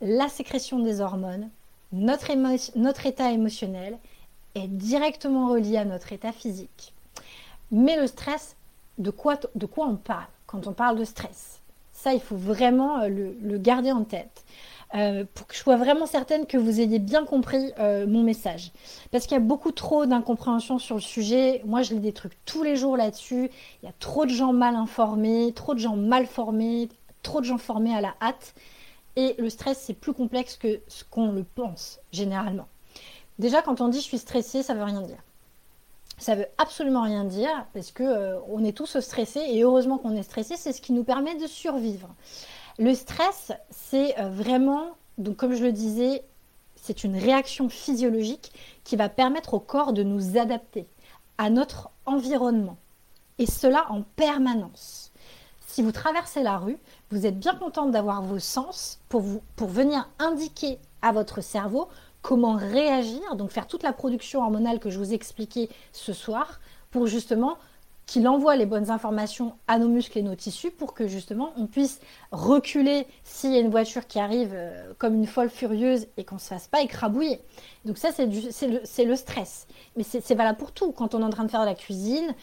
la 0.00 0.28
sécrétion 0.28 0.78
des 0.78 1.00
hormones, 1.00 1.50
notre, 1.92 2.32
notre 2.78 3.06
état 3.06 3.32
émotionnel 3.32 3.98
est 4.54 4.68
directement 4.68 5.48
relié 5.48 5.76
à 5.76 5.84
notre 5.84 6.12
état 6.12 6.32
physique. 6.32 6.94
Mais 7.70 7.96
le 7.96 8.06
stress, 8.06 8.56
de 8.98 9.10
quoi, 9.10 9.38
de 9.54 9.66
quoi 9.66 9.86
on 9.86 9.96
parle 9.96 10.26
quand 10.46 10.66
on 10.66 10.72
parle 10.72 10.98
de 10.98 11.04
stress? 11.04 11.60
Ça, 11.92 12.14
il 12.14 12.20
faut 12.20 12.36
vraiment 12.36 13.00
euh, 13.00 13.08
le, 13.08 13.58
garder 13.58 13.92
en 13.92 14.04
tête. 14.04 14.44
Euh, 14.94 15.24
pour 15.34 15.46
que 15.46 15.54
je 15.54 15.60
sois 15.60 15.76
vraiment 15.76 16.06
certaine 16.06 16.46
que 16.46 16.56
vous 16.56 16.80
ayez 16.80 16.98
bien 16.98 17.24
compris 17.24 17.72
euh, 17.78 18.08
mon 18.08 18.24
message. 18.24 18.72
Parce 19.12 19.24
qu'il 19.24 19.34
y 19.34 19.36
a 19.36 19.44
beaucoup 19.44 19.70
trop 19.70 20.04
d'incompréhension 20.04 20.80
sur 20.80 20.96
le 20.96 21.00
sujet. 21.00 21.62
Moi, 21.64 21.82
je 21.82 21.94
lis 21.94 22.00
des 22.00 22.12
trucs 22.12 22.32
tous 22.44 22.64
les 22.64 22.74
jours 22.74 22.96
là-dessus. 22.96 23.50
Il 23.82 23.86
y 23.86 23.88
a 23.88 23.92
trop 24.00 24.24
de 24.24 24.30
gens 24.30 24.52
mal 24.52 24.74
informés, 24.74 25.52
trop 25.54 25.74
de 25.74 25.78
gens 25.78 25.94
mal 25.94 26.26
formés, 26.26 26.88
trop 27.22 27.40
de 27.40 27.46
gens 27.46 27.58
formés 27.58 27.94
à 27.94 28.00
la 28.00 28.14
hâte. 28.20 28.54
Et 29.14 29.36
le 29.38 29.48
stress, 29.48 29.78
c'est 29.78 29.94
plus 29.94 30.12
complexe 30.12 30.56
que 30.56 30.80
ce 30.88 31.04
qu'on 31.04 31.30
le 31.30 31.44
pense, 31.44 32.00
généralement. 32.10 32.66
Déjà, 33.38 33.62
quand 33.62 33.80
on 33.80 33.88
dit 33.88 33.98
je 33.98 34.04
suis 34.04 34.18
stressée, 34.18 34.62
ça 34.62 34.74
veut 34.74 34.82
rien 34.82 35.02
dire 35.02 35.22
ça 36.20 36.34
veut 36.34 36.46
absolument 36.58 37.02
rien 37.02 37.24
dire 37.24 37.66
parce 37.72 37.90
que 37.92 38.02
euh, 38.02 38.38
on 38.48 38.62
est 38.62 38.76
tous 38.76 39.00
stressés 39.00 39.40
et 39.40 39.62
heureusement 39.62 39.98
qu'on 39.98 40.14
est 40.14 40.22
stressé, 40.22 40.56
c'est 40.56 40.72
ce 40.72 40.82
qui 40.82 40.92
nous 40.92 41.02
permet 41.02 41.34
de 41.34 41.46
survivre. 41.46 42.08
Le 42.78 42.94
stress, 42.94 43.52
c'est 43.70 44.18
euh, 44.20 44.28
vraiment, 44.28 44.90
donc 45.18 45.36
comme 45.36 45.54
je 45.54 45.64
le 45.64 45.72
disais, 45.72 46.22
c'est 46.76 47.04
une 47.04 47.16
réaction 47.16 47.68
physiologique 47.68 48.52
qui 48.84 48.96
va 48.96 49.08
permettre 49.08 49.54
au 49.54 49.60
corps 49.60 49.92
de 49.92 50.02
nous 50.02 50.38
adapter 50.38 50.86
à 51.38 51.48
notre 51.48 51.90
environnement 52.04 52.76
et 53.38 53.46
cela 53.46 53.90
en 53.90 54.02
permanence. 54.02 55.12
Si 55.66 55.82
vous 55.82 55.92
traversez 55.92 56.42
la 56.42 56.58
rue, 56.58 56.78
vous 57.10 57.26
êtes 57.26 57.38
bien 57.38 57.54
contente 57.54 57.92
d'avoir 57.92 58.22
vos 58.22 58.38
sens 58.38 58.98
pour, 59.08 59.22
vous, 59.22 59.40
pour 59.56 59.68
venir 59.68 60.08
indiquer 60.18 60.78
à 61.00 61.12
votre 61.12 61.40
cerveau 61.40 61.88
comment 62.22 62.56
réagir, 62.56 63.36
donc 63.36 63.50
faire 63.50 63.66
toute 63.66 63.82
la 63.82 63.92
production 63.92 64.40
hormonale 64.40 64.78
que 64.78 64.90
je 64.90 64.98
vous 64.98 65.12
ai 65.12 65.14
expliquée 65.14 65.68
ce 65.92 66.12
soir 66.12 66.60
pour 66.90 67.06
justement 67.06 67.56
qu'il 68.06 68.26
envoie 68.26 68.56
les 68.56 68.66
bonnes 68.66 68.90
informations 68.90 69.54
à 69.68 69.78
nos 69.78 69.86
muscles 69.86 70.18
et 70.18 70.22
nos 70.22 70.34
tissus 70.34 70.72
pour 70.72 70.94
que 70.94 71.06
justement 71.06 71.52
on 71.56 71.66
puisse 71.66 72.00
reculer 72.32 73.06
s'il 73.22 73.52
y 73.52 73.56
a 73.56 73.60
une 73.60 73.70
voiture 73.70 74.08
qui 74.08 74.18
arrive 74.18 74.50
euh, 74.52 74.92
comme 74.98 75.14
une 75.14 75.28
folle 75.28 75.48
furieuse 75.48 76.08
et 76.16 76.24
qu'on 76.24 76.34
ne 76.34 76.40
se 76.40 76.48
fasse 76.48 76.66
pas 76.66 76.82
écrabouiller. 76.82 77.40
Donc 77.84 77.98
ça 77.98 78.10
c'est 78.10 78.26
le, 78.26 79.04
le, 79.04 79.16
stress. 79.16 79.68
Mais 79.96 80.02
c'est 80.02 80.34
valable 80.34 80.58
pour 80.58 80.72
tout. 80.72 80.90
Quand 80.90 81.14
on 81.14 81.20
est 81.20 81.24
en 81.24 81.30
train 81.30 81.44
de 81.44 81.50
faire 81.52 81.60
de 81.60 81.66
la 81.66 81.76
cuisine, 81.76 82.34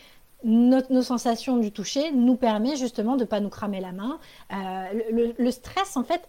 nos 0.43 1.01
sensations 1.01 1.57
du 1.57 1.71
toucher 1.71 2.11
nous 2.11 2.36
permet 2.36 2.75
justement 2.75 3.15
de 3.15 3.21
ne 3.21 3.25
pas 3.25 3.39
nous 3.39 3.49
cramer 3.49 3.82
la 3.82 3.91
main. 3.91 4.19
Euh, 4.53 5.34
le, 5.38 5.51
stress, 5.51 5.97
en 5.97 6.03
fait, 6.03 6.21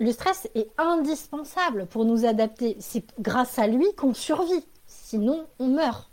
le 0.00 0.12
stress 0.12 0.48
est 0.54 0.68
indispensable 0.78 1.86
pour 1.86 2.04
nous 2.04 2.24
adapter. 2.24 2.76
C'est 2.80 3.04
grâce 3.20 3.58
à 3.58 3.66
lui 3.66 3.86
qu'on 3.96 4.14
survit. 4.14 4.64
Sinon, 4.86 5.46
on 5.58 5.68
meurt. 5.68 6.10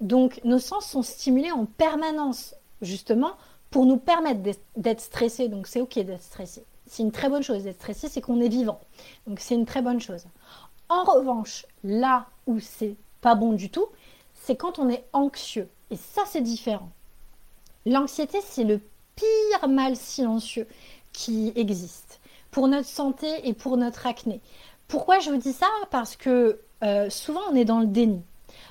Donc, 0.00 0.40
nos 0.44 0.58
sens 0.58 0.86
sont 0.86 1.02
stimulés 1.02 1.52
en 1.52 1.64
permanence, 1.64 2.54
justement, 2.82 3.32
pour 3.70 3.86
nous 3.86 3.96
permettre 3.96 4.40
d'être 4.76 5.00
stressés. 5.00 5.48
Donc, 5.48 5.66
c'est 5.66 5.80
OK 5.80 5.94
d'être 5.94 6.22
stressé. 6.22 6.64
C'est 6.86 7.02
une 7.02 7.12
très 7.12 7.28
bonne 7.28 7.42
chose 7.42 7.64
d'être 7.64 7.80
stressé, 7.80 8.08
c'est 8.08 8.20
qu'on 8.20 8.40
est 8.40 8.48
vivant. 8.48 8.80
Donc, 9.26 9.40
c'est 9.40 9.54
une 9.54 9.66
très 9.66 9.82
bonne 9.82 10.00
chose. 10.00 10.24
En 10.88 11.04
revanche, 11.04 11.66
là 11.82 12.26
où 12.46 12.60
c'est 12.60 12.94
pas 13.22 13.34
bon 13.34 13.54
du 13.54 13.70
tout, 13.70 13.86
c'est 14.34 14.56
quand 14.56 14.78
on 14.78 14.90
est 14.90 15.04
anxieux. 15.14 15.68
Et 15.90 15.96
ça, 15.96 16.22
c'est 16.26 16.42
différent. 16.42 16.90
L'anxiété, 17.86 18.38
c'est 18.42 18.64
le 18.64 18.80
pire 19.16 19.68
mal 19.68 19.96
silencieux 19.96 20.66
qui 21.12 21.52
existe 21.56 22.20
pour 22.54 22.68
notre 22.68 22.86
santé 22.86 23.48
et 23.48 23.52
pour 23.52 23.76
notre 23.76 24.06
acné. 24.06 24.40
Pourquoi 24.86 25.18
je 25.18 25.28
vous 25.28 25.38
dis 25.38 25.52
ça? 25.52 25.66
Parce 25.90 26.14
que 26.14 26.60
euh, 26.84 27.10
souvent, 27.10 27.40
on 27.50 27.56
est 27.56 27.64
dans 27.64 27.80
le 27.80 27.86
déni. 27.86 28.22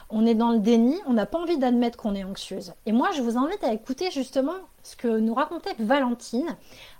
On 0.10 0.26
est 0.26 0.36
dans 0.36 0.52
le 0.52 0.60
déni, 0.60 0.96
on 1.06 1.12
n'a 1.12 1.26
pas 1.26 1.38
envie 1.38 1.58
d'admettre 1.58 1.98
qu'on 1.98 2.16
est 2.16 2.24
anxieuse. 2.24 2.74
Et 2.86 2.94
moi, 2.94 3.10
je 3.14 3.22
vous 3.22 3.38
invite 3.38 3.62
à 3.62 3.74
écouter 3.74 4.10
justement 4.10 4.54
ce 4.84 4.96
que 4.96 5.08
nous 5.20 5.34
racontait 5.34 5.76
Valentine 5.80 6.56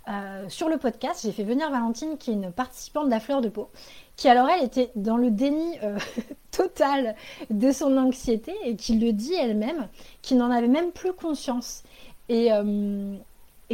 euh, 0.08 0.44
sur 0.50 0.68
le 0.68 0.76
podcast. 0.76 1.20
J'ai 1.24 1.32
fait 1.32 1.44
venir 1.44 1.70
Valentine, 1.70 2.18
qui 2.18 2.32
est 2.32 2.34
une 2.34 2.52
participante 2.52 3.06
de 3.06 3.10
la 3.10 3.20
fleur 3.20 3.40
de 3.40 3.48
peau, 3.48 3.70
qui 4.16 4.28
alors 4.28 4.50
elle 4.50 4.62
était 4.62 4.90
dans 4.94 5.16
le 5.16 5.30
déni 5.30 5.78
euh, 5.82 5.98
total 6.50 7.16
de 7.48 7.72
son 7.72 7.96
anxiété 7.96 8.52
et 8.62 8.76
qui 8.76 8.98
le 8.98 9.14
dit 9.14 9.32
elle-même, 9.32 9.88
qui 10.20 10.34
n'en 10.34 10.50
avait 10.50 10.68
même 10.68 10.92
plus 10.92 11.14
conscience. 11.14 11.82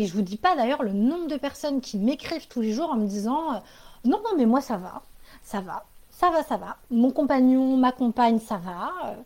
Et 0.01 0.07
je 0.07 0.13
vous 0.15 0.23
dis 0.23 0.37
pas 0.37 0.57
d'ailleurs 0.57 0.83
le 0.83 0.93
nombre 0.93 1.27
de 1.29 1.37
personnes 1.37 1.81
qui 1.81 1.99
m'écrivent 1.99 2.49
tous 2.49 2.61
les 2.61 2.73
jours 2.73 2.91
en 2.91 2.97
me 2.97 3.07
disant 3.07 3.55
euh, 3.55 3.59
non 4.05 4.21
non 4.25 4.37
mais 4.37 4.47
moi 4.47 4.61
ça 4.61 4.77
va, 4.77 5.03
ça 5.43 5.61
va, 5.61 5.85
ça 6.11 6.31
va, 6.31 6.43
ça 6.43 6.57
va. 6.57 6.77
Mon 6.91 7.11
compagnon, 7.11 7.77
ma 7.77 7.93
compagne, 7.93 8.39
ça 8.39 8.59
va. 8.59 9.17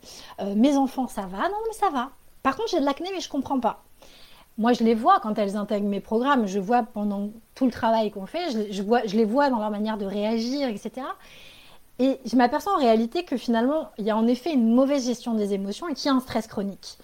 mes 0.55 0.77
enfants, 0.77 1.07
ça 1.07 1.23
va. 1.23 1.49
Non 1.49 1.57
mais 1.67 1.73
ça 1.73 1.89
va. 1.89 2.11
Par 2.43 2.55
contre 2.55 2.69
j'ai 2.69 2.79
de 2.79 2.85
l'acné 2.85 3.09
mais 3.13 3.21
je 3.21 3.29
comprends 3.29 3.59
pas 3.59 3.83
moi, 4.57 4.71
je 4.71 4.83
les 4.83 4.95
vois 4.95 5.19
quand 5.19 5.37
elles 5.37 5.57
intègrent 5.57 5.87
mes 5.87 5.99
programmes. 5.99 6.47
Je 6.47 6.59
vois 6.59 6.83
pendant 6.83 7.29
tout 7.55 7.65
le 7.65 7.71
travail 7.71 8.11
qu'on 8.11 8.25
fait, 8.25 8.71
je, 8.71 8.81
vois, 8.81 9.05
je 9.05 9.15
les 9.17 9.25
vois 9.25 9.49
dans 9.49 9.59
leur 9.59 9.69
manière 9.69 9.97
de 9.97 10.05
réagir, 10.05 10.69
etc. 10.69 11.05
Et 11.99 12.19
je 12.25 12.35
m'aperçois 12.35 12.73
en 12.73 12.77
réalité 12.77 13.23
que 13.23 13.37
finalement, 13.37 13.89
il 13.97 14.05
y 14.05 14.11
a 14.11 14.17
en 14.17 14.27
effet 14.27 14.53
une 14.53 14.73
mauvaise 14.73 15.05
gestion 15.05 15.33
des 15.33 15.53
émotions 15.53 15.87
et 15.87 15.93
qu'il 15.93 16.07
y 16.07 16.09
a 16.09 16.13
un 16.13 16.19
stress 16.19 16.47
chronique. 16.47 16.97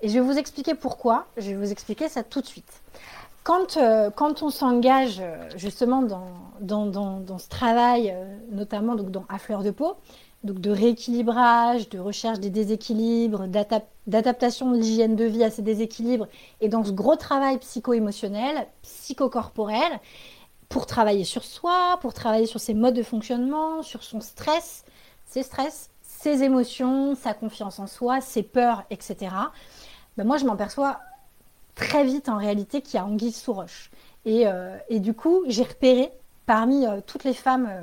Et 0.00 0.08
je 0.08 0.14
vais 0.14 0.20
vous 0.20 0.38
expliquer 0.38 0.74
pourquoi. 0.74 1.26
Je 1.36 1.50
vais 1.50 1.56
vous 1.56 1.72
expliquer 1.72 2.08
ça 2.08 2.22
tout 2.22 2.40
de 2.40 2.46
suite. 2.46 2.82
Quand, 3.48 3.78
euh, 3.78 4.10
quand 4.10 4.42
on 4.42 4.50
s'engage 4.50 5.20
euh, 5.20 5.48
justement 5.56 6.02
dans, 6.02 7.38
ce 7.38 7.48
travail, 7.48 8.12
euh, 8.14 8.38
notamment 8.52 8.94
donc 8.94 9.10
dans 9.10 9.24
À 9.30 9.38
fleur 9.38 9.62
de 9.62 9.70
peau, 9.70 9.96
donc 10.44 10.60
de 10.60 10.70
rééquilibrage, 10.70 11.88
de 11.88 11.98
recherche 11.98 12.40
des 12.40 12.50
déséquilibres, 12.50 13.46
d'adaptation 14.06 14.70
de 14.70 14.76
l'hygiène 14.76 15.16
de 15.16 15.24
vie 15.24 15.42
à 15.44 15.50
ces 15.50 15.62
déséquilibres, 15.62 16.28
et 16.60 16.68
dans 16.68 16.84
ce 16.84 16.90
gros 16.90 17.16
travail 17.16 17.56
psycho-émotionnel, 17.56 18.66
psychocorporel, 18.82 19.98
pour 20.68 20.84
travailler 20.84 21.24
sur 21.24 21.42
soi, 21.42 21.98
pour 22.02 22.12
travailler 22.12 22.44
sur 22.44 22.60
ses 22.60 22.74
modes 22.74 22.96
de 22.96 23.02
fonctionnement, 23.02 23.82
sur 23.82 24.02
son 24.02 24.20
stress, 24.20 24.84
ses 25.24 25.42
stress, 25.42 25.88
ses 26.02 26.42
émotions, 26.42 27.14
sa 27.14 27.32
confiance 27.32 27.78
en 27.78 27.86
soi, 27.86 28.20
ses 28.20 28.42
peurs, 28.42 28.84
etc. 28.90 29.34
Ben 30.18 30.26
moi, 30.26 30.36
je 30.36 30.44
m'aperçois 30.44 30.98
très 31.78 32.04
vite 32.04 32.28
en 32.28 32.36
réalité 32.36 32.82
qu'il 32.82 32.96
y 32.96 32.98
a 32.98 33.06
anguille 33.06 33.32
sous 33.32 33.52
roche. 33.52 33.90
Et, 34.24 34.46
euh, 34.46 34.76
du 34.90 35.14
coup, 35.14 35.44
j'ai 35.46 35.62
repéré 35.62 36.12
parmi 36.44 36.86
euh, 36.86 37.00
toutes 37.06 37.24
les 37.24 37.32
femmes 37.32 37.68
euh, 37.70 37.82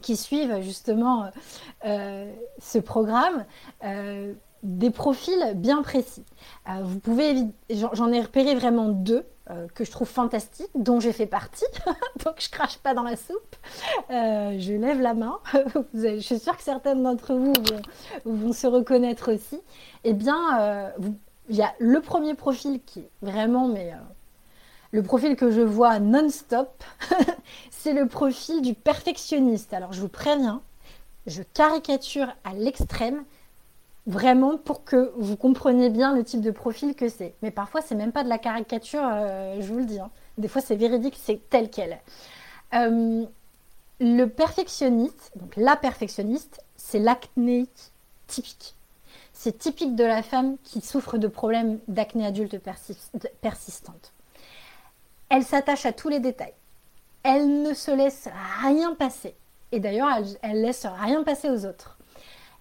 qui 0.00 0.16
suivent 0.16 0.60
justement 0.62 1.30
ce 1.84 2.78
programme 2.80 3.44
des 4.64 4.90
profils 4.90 5.52
bien 5.54 5.80
précis. 5.82 6.24
Vous 6.82 6.98
pouvez, 6.98 7.46
j'en 7.70 8.10
ai 8.10 8.20
repéré 8.20 8.56
vraiment 8.56 8.88
deux 8.88 9.24
que 9.76 9.84
je 9.84 9.92
trouve 9.92 10.08
fantastiques, 10.08 10.72
dont 10.74 10.98
j'ai 10.98 11.12
fait 11.12 11.26
partie, 11.26 11.66
donc 12.24 12.34
je 12.40 12.50
crache 12.50 12.78
pas 12.78 12.94
dans 12.94 13.04
la 13.04 13.14
soupe. 13.14 13.54
je 14.10 14.72
lève 14.72 15.00
la 15.00 15.14
main. 15.14 15.38
je 15.94 16.18
suis 16.18 16.40
sûre 16.40 16.56
que 16.56 16.64
certaines 16.64 17.04
d'entre 17.04 17.34
vous 17.34 17.52
vont, 18.24 18.52
se 18.52 18.66
reconnaître 18.66 19.32
aussi. 19.32 19.60
Eh 20.02 20.14
bien, 20.14 20.92
il 21.48 21.56
y 21.56 21.62
a 21.62 21.74
le 21.78 22.00
premier 22.00 22.34
profil 22.34 22.80
qui 22.84 23.00
est 23.00 23.10
vraiment 23.20 23.68
mais 23.68 23.92
le 24.92 25.02
profil 25.02 25.36
que 25.36 25.50
je 25.50 25.62
vois 25.62 25.98
non-stop, 25.98 26.84
c'est 27.70 27.94
le 27.94 28.06
profil 28.06 28.60
du 28.60 28.74
perfectionniste. 28.74 29.72
Alors 29.72 29.92
je 29.92 30.00
vous 30.00 30.08
préviens, 30.08 30.62
je 31.26 31.42
caricature 31.42 32.28
à 32.44 32.52
l'extrême, 32.52 33.24
vraiment 34.06 34.58
pour 34.58 34.84
que 34.84 35.12
vous 35.16 35.36
compreniez 35.36 35.88
bien 35.88 36.14
le 36.14 36.24
type 36.24 36.40
de 36.40 36.50
profil 36.50 36.94
que 36.94 37.08
c'est. 37.08 37.34
Mais 37.42 37.50
parfois, 37.50 37.80
c'est 37.80 37.94
même 37.94 38.12
pas 38.12 38.24
de 38.24 38.28
la 38.28 38.38
caricature, 38.38 39.02
euh, 39.02 39.56
je 39.60 39.72
vous 39.72 39.78
le 39.78 39.86
dis. 39.86 39.98
Hein. 39.98 40.10
Des 40.38 40.48
fois, 40.48 40.60
c'est 40.60 40.76
véridique, 40.76 41.18
c'est 41.18 41.40
tel 41.48 41.70
quel. 41.70 41.98
Euh, 42.74 43.24
le 44.00 44.26
perfectionniste, 44.26 45.32
donc 45.36 45.56
la 45.56 45.76
perfectionniste, 45.76 46.62
c'est 46.76 46.98
l'acnéique 46.98 47.92
typique. 48.26 48.74
C'est 49.44 49.58
typique 49.58 49.96
de 49.96 50.04
la 50.04 50.22
femme 50.22 50.56
qui 50.62 50.80
souffre 50.80 51.18
de 51.18 51.26
problèmes 51.26 51.80
d'acné 51.88 52.24
adulte 52.24 52.60
persistante. 53.40 54.12
Elle 55.30 55.42
s'attache 55.42 55.84
à 55.84 55.92
tous 55.92 56.08
les 56.08 56.20
détails. 56.20 56.54
Elle 57.24 57.62
ne 57.62 57.74
se 57.74 57.90
laisse 57.90 58.28
rien 58.62 58.94
passer. 58.94 59.34
Et 59.72 59.80
d'ailleurs, 59.80 60.10
elle, 60.42 60.62
laisse 60.62 60.86
rien 60.86 61.24
passer 61.24 61.50
aux 61.50 61.66
autres. 61.66 61.98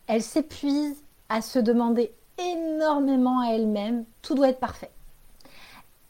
Elle 0.08 0.24
s'épuise 0.24 0.96
à 1.30 1.44
se 1.44 1.60
demander 1.60 2.12
énormément 2.40 3.42
à 3.42 3.52
elle-même. 3.54 4.04
Tout 4.24 4.34
doit 4.34 4.50
être 4.50 4.60
parfait. 4.60 4.90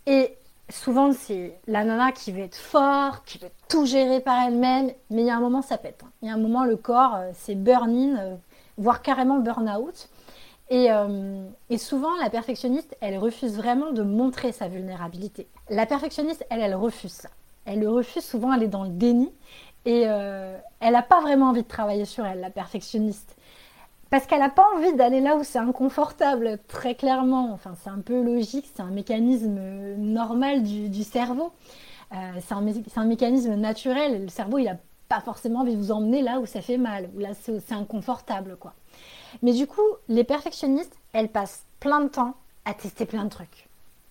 Et 0.06 0.38
souvent, 0.70 1.12
c'est 1.12 1.60
la 1.68 1.84
nana 1.84 2.14
qui 2.14 2.32
veut 2.32 2.44
être 2.44 2.56
fort, 2.56 3.26
qui 3.26 3.40
veut 3.40 3.52
tout 3.68 3.86
gérer 3.86 4.22
par 4.22 4.42
elle-même. 4.48 4.94
Mais 5.10 5.24
il 5.24 5.28
y 5.28 5.32
a 5.32 5.36
un 5.36 5.42
moment, 5.42 5.62
ça 5.62 5.78
pète. 5.78 6.06
Il 6.22 6.30
y 6.30 6.32
a 6.32 6.34
un 6.34 6.40
moment, 6.40 6.64
le 6.64 6.78
corps, 6.78 7.16
euh, 7.16 7.32
c'est 7.34 7.56
burn-in, 7.56 8.18
euh, 8.20 8.36
voire 8.78 9.02
carrément 9.02 9.40
burn-out. 9.40 10.08
Euh, 10.72 11.50
et, 11.70 11.78
souvent, 11.78 12.16
la 12.18 12.30
perfectionniste, 12.30 12.96
elle 13.02 13.18
refuse 13.18 13.58
vraiment 13.58 13.92
de 13.92 14.04
montrer 14.04 14.52
sa 14.52 14.68
vulnérabilité. 14.68 15.48
La 15.70 15.86
perfectionniste, 15.86 16.46
elle, 16.50 16.62
elle 16.62 16.76
refuse 16.76 17.12
ça. 17.12 17.30
Elle 17.66 17.80
le 17.80 17.90
refuse, 17.90 18.24
souvent 18.24 18.54
elle 18.54 18.64
est 18.64 18.68
dans 18.68 18.84
le 18.84 18.90
déni 18.90 19.32
et 19.86 20.06
euh, 20.08 20.58
elle 20.80 20.94
n'a 20.94 21.04
pas 21.04 21.22
vraiment 21.22 21.50
envie 21.50 21.62
de 21.62 21.68
travailler 21.68 22.06
sur 22.06 22.26
elle, 22.26 22.40
la 22.40 22.50
perfectionniste. 22.50 23.36
Parce 24.10 24.26
qu'elle 24.26 24.40
n'a 24.40 24.50
pas 24.50 24.66
envie 24.76 24.94
d'aller 24.96 25.22
là 25.22 25.36
où 25.36 25.44
c'est 25.44 25.60
inconfortable, 25.60 26.60
très 26.68 26.96
clairement. 26.96 27.54
Enfin, 27.54 27.74
c'est 27.84 27.90
un 27.90 28.00
peu 28.00 28.22
logique, 28.22 28.70
c'est 28.74 28.82
un 28.82 28.90
mécanisme 28.90 29.60
normal 29.98 30.64
du, 30.64 31.04
cerveau. 31.04 31.52
Euh, 32.14 32.16
c'est 32.42 32.54
un, 32.54 32.66
un, 32.96 33.06
mécanisme 33.06 33.54
naturel. 33.56 34.24
Le 34.24 34.30
cerveau, 34.30 34.58
il 34.58 34.66
n'a 34.66 34.78
pas 35.08 35.22
forcément 35.22 35.60
envie 35.60 35.76
de 35.76 35.80
vous 35.80 35.92
emmener 35.92 36.22
là 36.22 36.40
où 36.40 36.46
ça 36.46 36.62
fait 36.62 36.78
mal, 36.78 37.10
où 37.16 37.20
là 37.20 37.30
c'est 37.34 37.74
inconfortable, 37.74 38.58
quoi. 38.60 38.74
Mais 39.42 39.54
du 39.54 39.68
coup, 39.68 39.82
les 40.08 40.24
perfectionnistes, 40.24 40.96
elles 41.14 41.30
passent 41.30 41.66
plein 41.80 42.02
de 42.02 42.10
temps 42.10 42.36
à 42.66 42.74
tester 42.74 43.06
plein 43.06 43.24
de 43.26 43.30
trucs. 43.30 43.68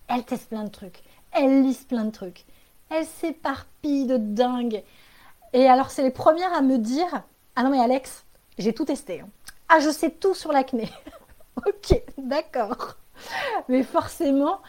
Elles 0.07 0.23
testent 0.23 0.49
plein 0.49 0.63
de 0.63 0.69
trucs. 0.69 1.01
Elles 1.31 1.63
lisent 1.63 1.85
plein 1.85 2.05
de 2.05 2.11
trucs. 2.11 2.45
Elles 2.89 3.05
s'éparpillent 3.05 4.07
de 4.07 4.17
dingue. 4.17 4.83
Et 5.53 5.67
alors, 5.67 5.89
c'est 5.91 6.03
les 6.03 6.11
premières 6.11 6.53
à 6.53 6.61
me 6.61 6.77
dire 6.77 7.23
Ah 7.55 7.63
non, 7.63 7.69
mais 7.69 7.79
Alex, 7.79 8.25
j'ai 8.57 8.73
tout 8.73 8.85
testé. 8.85 9.21
Hein. 9.21 9.29
Ah, 9.69 9.79
je 9.79 9.89
sais 9.89 10.09
tout 10.09 10.33
sur 10.33 10.51
l'acné. 10.51 10.89
ok, 11.55 12.01
d'accord. 12.17 12.97
Mais 13.69 13.83
forcément, 13.83 14.59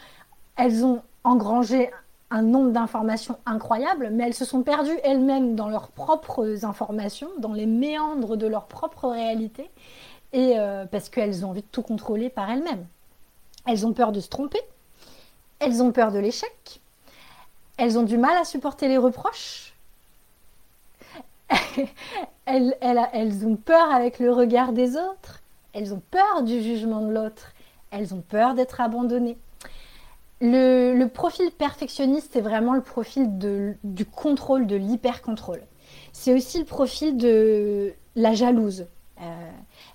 elles 0.55 0.85
ont 0.85 1.01
engrangé 1.23 1.91
un 2.29 2.41
nombre 2.41 2.71
d'informations 2.71 3.37
incroyables, 3.45 4.09
mais 4.11 4.25
elles 4.25 4.33
se 4.33 4.45
sont 4.45 4.63
perdues 4.63 4.97
elles-mêmes 5.03 5.55
dans 5.55 5.69
leurs 5.69 5.89
propres 5.89 6.65
informations, 6.65 7.29
dans 7.37 7.53
les 7.53 7.67
méandres 7.67 8.37
de 8.37 8.47
leur 8.47 8.65
propre 8.65 9.09
réalité 9.09 9.69
et 10.33 10.57
euh, 10.57 10.85
parce 10.85 11.09
qu'elles 11.09 11.45
ont 11.45 11.51
envie 11.51 11.61
de 11.61 11.67
tout 11.71 11.83
contrôler 11.83 12.29
par 12.29 12.49
elles-mêmes. 12.49 12.85
Elles 13.65 13.85
ont 13.85 13.93
peur 13.93 14.11
de 14.11 14.19
se 14.19 14.27
tromper, 14.27 14.59
elles 15.59 15.81
ont 15.81 15.91
peur 15.91 16.11
de 16.11 16.19
l'échec, 16.19 16.81
elles 17.77 17.97
ont 17.97 18.03
du 18.03 18.17
mal 18.17 18.35
à 18.37 18.43
supporter 18.43 18.87
les 18.87 18.97
reproches, 18.97 19.73
elles, 22.45 23.45
ont 23.45 23.55
peur 23.55 23.91
avec 23.91 24.19
le 24.19 24.31
regard 24.31 24.73
des 24.73 24.97
autres, 24.97 25.41
elles 25.73 25.93
ont 25.93 26.01
peur 26.11 26.43
du 26.43 26.61
jugement 26.61 27.01
de 27.01 27.13
l'autre, 27.13 27.53
elles 27.91 28.13
ont 28.13 28.21
peur 28.21 28.53
d'être 28.53 28.81
abandonnées. 28.81 29.37
Le, 30.41 31.05
profil 31.05 31.51
perfectionniste, 31.51 32.31
c'est 32.33 32.41
vraiment 32.41 32.73
le 32.73 32.81
profil 32.81 33.37
du 33.37 34.05
contrôle, 34.05 34.67
de 34.67 34.75
l'hyper-contrôle. 34.75 35.61
C'est 36.11 36.33
aussi 36.33 36.59
le 36.59 36.65
profil 36.65 37.15
de 37.15 37.93
la 38.15 38.33
jalouse. 38.33 38.85
Euh, 39.21 39.51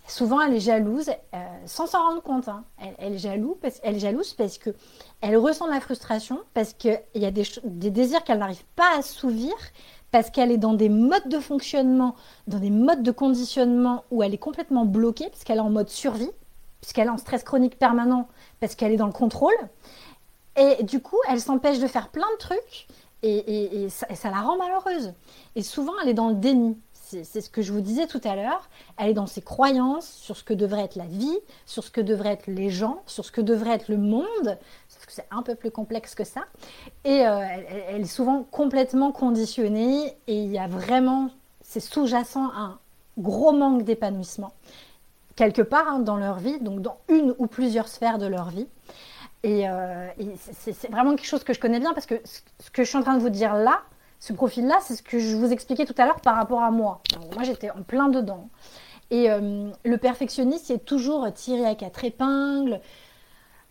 souvent 0.08 0.40
elle 0.40 0.54
est 0.54 0.60
jalouse 0.60 1.10
euh, 1.34 1.38
sans 1.66 1.86
s'en 1.86 2.02
rendre 2.02 2.22
compte. 2.22 2.48
Hein. 2.48 2.64
Elle, 2.98 3.14
est 3.14 3.18
jalouse 3.18 3.56
parce, 3.60 3.80
est 3.82 3.98
jalouse 3.98 4.34
parce 4.34 4.58
que 4.58 4.70
elle 5.20 5.36
ressent 5.36 5.66
de 5.66 5.72
la 5.72 5.80
frustration, 5.80 6.40
parce 6.54 6.72
qu'il 6.72 7.00
y 7.14 7.24
a 7.24 7.30
des, 7.30 7.44
des 7.64 7.90
désirs 7.90 8.24
qu'elle 8.24 8.38
n'arrive 8.38 8.64
pas 8.76 8.94
à 8.94 8.98
assouvir, 8.98 9.52
parce 10.10 10.30
qu'elle 10.30 10.50
est 10.50 10.58
dans 10.58 10.74
des 10.74 10.88
modes 10.88 11.28
de 11.28 11.38
fonctionnement, 11.38 12.14
dans 12.46 12.58
des 12.58 12.70
modes 12.70 13.02
de 13.02 13.10
conditionnement 13.10 14.04
où 14.10 14.22
elle 14.22 14.34
est 14.34 14.38
complètement 14.38 14.84
bloquée, 14.84 15.28
parce 15.28 15.44
qu'elle 15.44 15.58
est 15.58 15.60
en 15.60 15.70
mode 15.70 15.88
survie, 15.88 16.30
puisqu'elle 16.80 17.08
est 17.08 17.10
en 17.10 17.18
stress 17.18 17.42
chronique 17.42 17.78
permanent, 17.78 18.28
parce 18.60 18.74
qu'elle 18.74 18.92
est 18.92 18.96
dans 18.96 19.06
le 19.06 19.12
contrôle. 19.12 19.54
Et 20.56 20.82
du 20.82 21.00
coup, 21.00 21.18
elle 21.28 21.40
s'empêche 21.40 21.78
de 21.78 21.86
faire 21.86 22.08
plein 22.08 22.26
de 22.32 22.38
trucs 22.38 22.88
et, 23.22 23.88
ça, 23.90 24.30
la 24.30 24.40
rend 24.40 24.56
malheureuse. 24.56 25.12
Et 25.56 25.62
souvent, 25.62 25.92
elle 26.02 26.08
est 26.08 26.14
dans 26.14 26.28
le 26.28 26.34
déni. 26.34 26.76
C'est 27.08 27.40
ce 27.40 27.48
que 27.48 27.62
je 27.62 27.72
vous 27.72 27.80
disais 27.80 28.06
tout 28.06 28.20
à 28.24 28.36
l'heure. 28.36 28.68
Elle 28.98 29.10
est 29.10 29.14
dans 29.14 29.26
ses 29.26 29.40
croyances 29.40 30.08
sur 30.08 30.36
ce 30.36 30.44
que 30.44 30.52
devrait 30.52 30.82
être 30.82 30.96
la 30.96 31.06
vie, 31.06 31.38
sur 31.64 31.82
ce 31.82 31.90
que 31.90 32.00
devraient 32.00 32.32
être 32.32 32.46
les 32.46 32.68
gens, 32.68 33.02
sur 33.06 33.24
ce 33.24 33.32
que 33.32 33.40
devrait 33.40 33.70
être 33.70 33.88
le 33.88 33.96
monde. 33.96 34.58
C'est 35.08 35.26
un 35.30 35.42
peu 35.42 35.54
plus 35.54 35.70
complexe 35.70 36.14
que 36.14 36.24
ça. 36.24 36.42
Et 37.04 37.26
euh, 37.26 37.40
elle, 37.88 38.02
est 38.02 38.04
souvent 38.04 38.44
complètement 38.50 39.10
conditionnée. 39.10 40.16
Et 40.26 40.42
il 40.42 40.50
y 40.50 40.58
a 40.58 40.68
vraiment, 40.68 41.30
c'est 41.62 41.80
sous-jacent 41.80 42.50
un 42.54 42.78
gros 43.16 43.52
manque 43.52 43.84
d'épanouissement 43.84 44.52
quelque 45.38 45.62
part 45.62 45.86
hein, 45.86 46.00
dans 46.00 46.16
leur 46.16 46.40
vie, 46.40 46.58
donc 46.58 46.82
dans 46.82 46.98
une 47.08 47.32
ou 47.38 47.46
plusieurs 47.46 47.86
sphères 47.86 48.18
de 48.18 48.26
leur 48.26 48.50
vie. 48.50 48.66
Et, 49.44 49.68
euh, 49.68 50.08
c'est 50.36 50.90
vraiment 50.90 51.14
quelque 51.14 51.28
chose 51.28 51.44
que 51.44 51.52
je 51.52 51.60
connais 51.60 51.78
bien 51.78 51.94
parce 51.94 52.06
que 52.06 52.16
ce 52.24 52.70
que 52.72 52.82
je 52.82 52.88
suis 52.88 52.98
en 52.98 53.02
train 53.02 53.14
de 53.14 53.20
vous 53.20 53.30
dire 53.30 53.54
là, 53.54 53.82
ce 54.20 54.32
profil-là, 54.32 54.78
c'est 54.82 54.96
ce 54.96 55.02
que 55.02 55.18
je 55.18 55.36
vous 55.36 55.52
expliquais 55.52 55.84
tout 55.84 55.94
à 55.98 56.06
l'heure 56.06 56.20
par 56.20 56.36
rapport 56.36 56.62
à 56.62 56.70
moi. 56.70 57.00
moi, 57.34 57.44
j'étais 57.44 57.70
en 57.70 57.82
plein 57.82 58.08
dedans. 58.08 58.48
Et 59.10 59.30
euh, 59.30 59.70
le 59.84 59.96
perfectionniste, 59.96 60.70
est 60.70 60.84
toujours 60.84 61.32
tiré 61.32 61.64
à 61.64 61.74
quatre 61.74 62.04
épingles. 62.04 62.80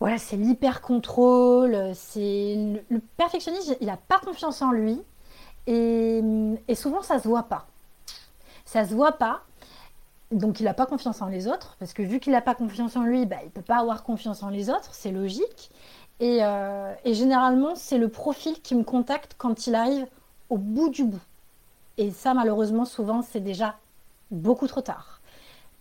Voilà, 0.00 0.18
c'est 0.18 0.36
l'hyper-contrôle. 0.36 1.92
C'est 1.94 2.82
le, 2.88 3.00
perfectionniste, 3.16 3.76
il 3.80 3.86
n'a 3.86 3.96
pas 3.96 4.18
confiance 4.18 4.62
en 4.62 4.72
lui. 4.72 5.00
Et, 5.66 6.22
et 6.66 6.74
souvent, 6.74 7.02
ça 7.02 7.18
se 7.18 7.28
voit 7.28 7.44
pas. 7.44 7.66
Ça 8.64 8.86
se 8.86 8.94
voit 8.94 9.12
pas 9.12 9.42
donc 10.30 10.60
il 10.60 10.64
n'a 10.64 10.74
pas 10.74 10.86
confiance 10.86 11.22
en 11.22 11.26
les 11.26 11.48
autres, 11.48 11.76
parce 11.78 11.92
que 11.92 12.02
vu 12.02 12.20
qu'il 12.20 12.32
n'a 12.32 12.42
pas 12.42 12.54
confiance 12.54 12.96
en 12.96 13.02
lui, 13.02 13.24
bah, 13.26 13.36
il 13.42 13.46
ne 13.46 13.50
peut 13.50 13.62
pas 13.62 13.78
avoir 13.78 14.02
confiance 14.04 14.42
en 14.42 14.50
les 14.50 14.68
autres, 14.68 14.90
c'est 14.92 15.10
logique. 15.10 15.70
Euh, 16.20 16.94
et, 17.04 17.14
généralement, 17.14 17.74
c'est 17.76 17.98
le 17.98 18.08
profil 18.08 18.60
qui 18.60 18.74
me 18.74 18.82
contacte 18.82 19.34
quand 19.38 19.66
il 19.66 19.74
arrive 19.74 20.06
au 20.50 20.58
bout 20.58 20.88
du 20.88 21.04
bout. 21.04 21.20
Et 21.96 22.10
ça, 22.10 22.34
malheureusement, 22.34 22.84
souvent, 22.84 23.22
c'est 23.22 23.40
déjà 23.40 23.76
beaucoup 24.30 24.66
trop 24.66 24.80
tard. 24.80 25.20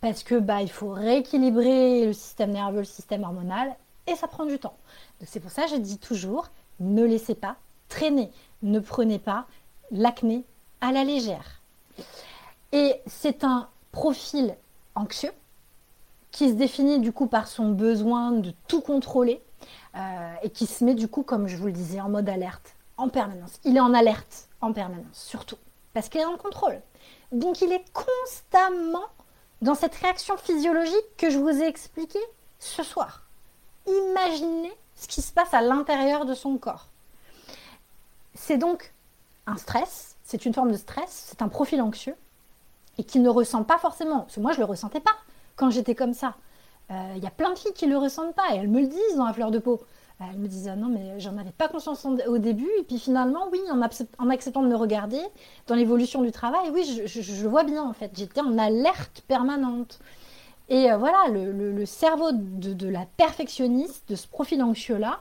Parce 0.01 0.23
que 0.23 0.35
bah, 0.35 0.61
il 0.61 0.69
faut 0.69 0.89
rééquilibrer 0.89 2.05
le 2.05 2.13
système 2.13 2.51
nerveux, 2.51 2.79
le 2.79 2.85
système 2.85 3.23
hormonal, 3.23 3.75
et 4.07 4.15
ça 4.15 4.27
prend 4.27 4.45
du 4.45 4.59
temps. 4.59 4.77
Donc 5.19 5.29
c'est 5.29 5.39
pour 5.39 5.51
ça 5.51 5.63
que 5.63 5.71
je 5.71 5.75
dis 5.75 5.97
toujours, 5.97 6.49
ne 6.79 7.03
laissez 7.03 7.35
pas 7.35 7.57
traîner, 7.89 8.31
ne 8.63 8.79
prenez 8.79 9.19
pas 9.19 9.45
l'acné 9.91 10.43
à 10.81 10.91
la 10.91 11.03
légère. 11.03 11.61
Et 12.71 12.95
c'est 13.05 13.43
un 13.43 13.69
profil 13.91 14.55
anxieux 14.95 15.31
qui 16.31 16.49
se 16.49 16.53
définit 16.53 16.99
du 16.99 17.11
coup 17.11 17.27
par 17.27 17.47
son 17.47 17.71
besoin 17.71 18.31
de 18.31 18.53
tout 18.67 18.81
contrôler 18.81 19.41
euh, 19.95 20.33
et 20.43 20.49
qui 20.49 20.67
se 20.67 20.83
met 20.83 20.93
du 20.93 21.07
coup, 21.07 21.23
comme 21.23 21.47
je 21.47 21.57
vous 21.57 21.67
le 21.67 21.71
disais, 21.71 21.99
en 22.01 22.09
mode 22.09 22.29
alerte 22.29 22.75
en 22.97 23.09
permanence. 23.09 23.59
Il 23.63 23.77
est 23.77 23.81
en 23.81 23.93
alerte 23.93 24.46
en 24.61 24.73
permanence, 24.73 25.05
surtout, 25.13 25.57
parce 25.93 26.09
qu'il 26.09 26.21
est 26.21 26.25
en 26.25 26.37
contrôle. 26.37 26.81
Donc 27.31 27.61
il 27.61 27.71
est 27.71 27.85
constamment 27.93 29.05
dans 29.61 29.75
cette 29.75 29.95
réaction 29.95 30.37
physiologique 30.37 31.17
que 31.17 31.29
je 31.29 31.37
vous 31.37 31.49
ai 31.49 31.67
expliquée 31.67 32.23
ce 32.59 32.83
soir. 32.83 33.23
Imaginez 33.87 34.73
ce 34.95 35.07
qui 35.07 35.21
se 35.21 35.31
passe 35.31 35.53
à 35.53 35.61
l'intérieur 35.61 36.25
de 36.25 36.33
son 36.33 36.57
corps. 36.57 36.87
C'est 38.33 38.57
donc 38.57 38.93
un 39.45 39.57
stress, 39.57 40.15
c'est 40.23 40.45
une 40.45 40.53
forme 40.53 40.71
de 40.71 40.77
stress, 40.77 41.27
c'est 41.29 41.41
un 41.41 41.47
profil 41.47 41.81
anxieux 41.81 42.15
et 42.97 43.03
qui 43.03 43.19
ne 43.19 43.29
ressent 43.29 43.63
pas 43.63 43.77
forcément, 43.77 44.21
parce 44.21 44.35
que 44.35 44.39
moi 44.39 44.51
je 44.51 44.57
ne 44.57 44.65
le 44.65 44.69
ressentais 44.69 44.99
pas 44.99 45.15
quand 45.55 45.69
j'étais 45.69 45.95
comme 45.95 46.13
ça. 46.13 46.35
Il 46.89 46.95
euh, 46.95 47.15
y 47.17 47.27
a 47.27 47.31
plein 47.31 47.51
de 47.51 47.59
filles 47.59 47.73
qui 47.73 47.85
ne 47.85 47.91
le 47.91 47.97
ressentent 47.97 48.35
pas 48.35 48.53
et 48.53 48.57
elles 48.57 48.69
me 48.69 48.81
le 48.81 48.87
disent 48.87 49.15
dans 49.17 49.25
la 49.25 49.33
fleur 49.33 49.51
de 49.51 49.59
peau. 49.59 49.81
Euh, 50.19 50.25
elles 50.31 50.39
me 50.39 50.47
disent 50.47 50.67
ah 50.67 50.75
non 50.75 50.87
mais 50.87 51.19
j'en 51.19 51.37
avais 51.37 51.51
pas 51.51 51.67
conscience 51.67 52.05
au 52.27 52.37
début. 52.37 52.69
Et 52.79 52.83
puis 52.83 52.99
finalement 52.99 53.47
oui 53.51 53.59
en, 53.69 53.81
acceptant 54.29 54.63
de 54.63 54.67
me 54.67 54.75
regarder 54.75 55.21
dans 55.67 55.75
l'évolution 55.75 56.23
du 56.23 56.31
travail 56.31 56.69
oui 56.73 57.01
je, 57.05 57.47
vois 57.47 57.63
bien 57.63 57.83
en 57.83 57.93
fait. 57.93 58.11
J'étais 58.15 58.41
en 58.41 58.57
alerte 58.57 59.23
permanente. 59.27 59.99
Et 60.69 60.91
euh, 60.91 60.97
voilà 60.97 61.27
le, 61.29 61.85
cerveau 61.85 62.31
de, 62.33 62.89
la 62.89 63.05
perfectionniste 63.17 64.09
de 64.09 64.15
ce 64.15 64.27
profil 64.27 64.61
anxieux 64.63 64.97
là 64.97 65.19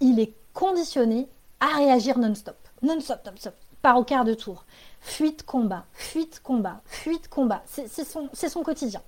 il 0.00 0.20
est 0.20 0.32
conditionné 0.52 1.28
à 1.60 1.76
réagir 1.76 2.18
non-stop. 2.18 2.56
Non-stop 2.82 3.20
non-stop. 3.26 3.54
Par 3.80 3.96
au 3.96 4.04
quart 4.04 4.24
de 4.24 4.34
tour. 4.34 4.64
Fuite 5.00 5.44
combat, 5.44 5.84
fuite 5.92 6.40
combat, 6.42 6.80
fuite 6.84 7.28
combat. 7.28 7.62
C'est 7.64 7.88
son, 8.04 8.62
quotidien. 8.62 9.00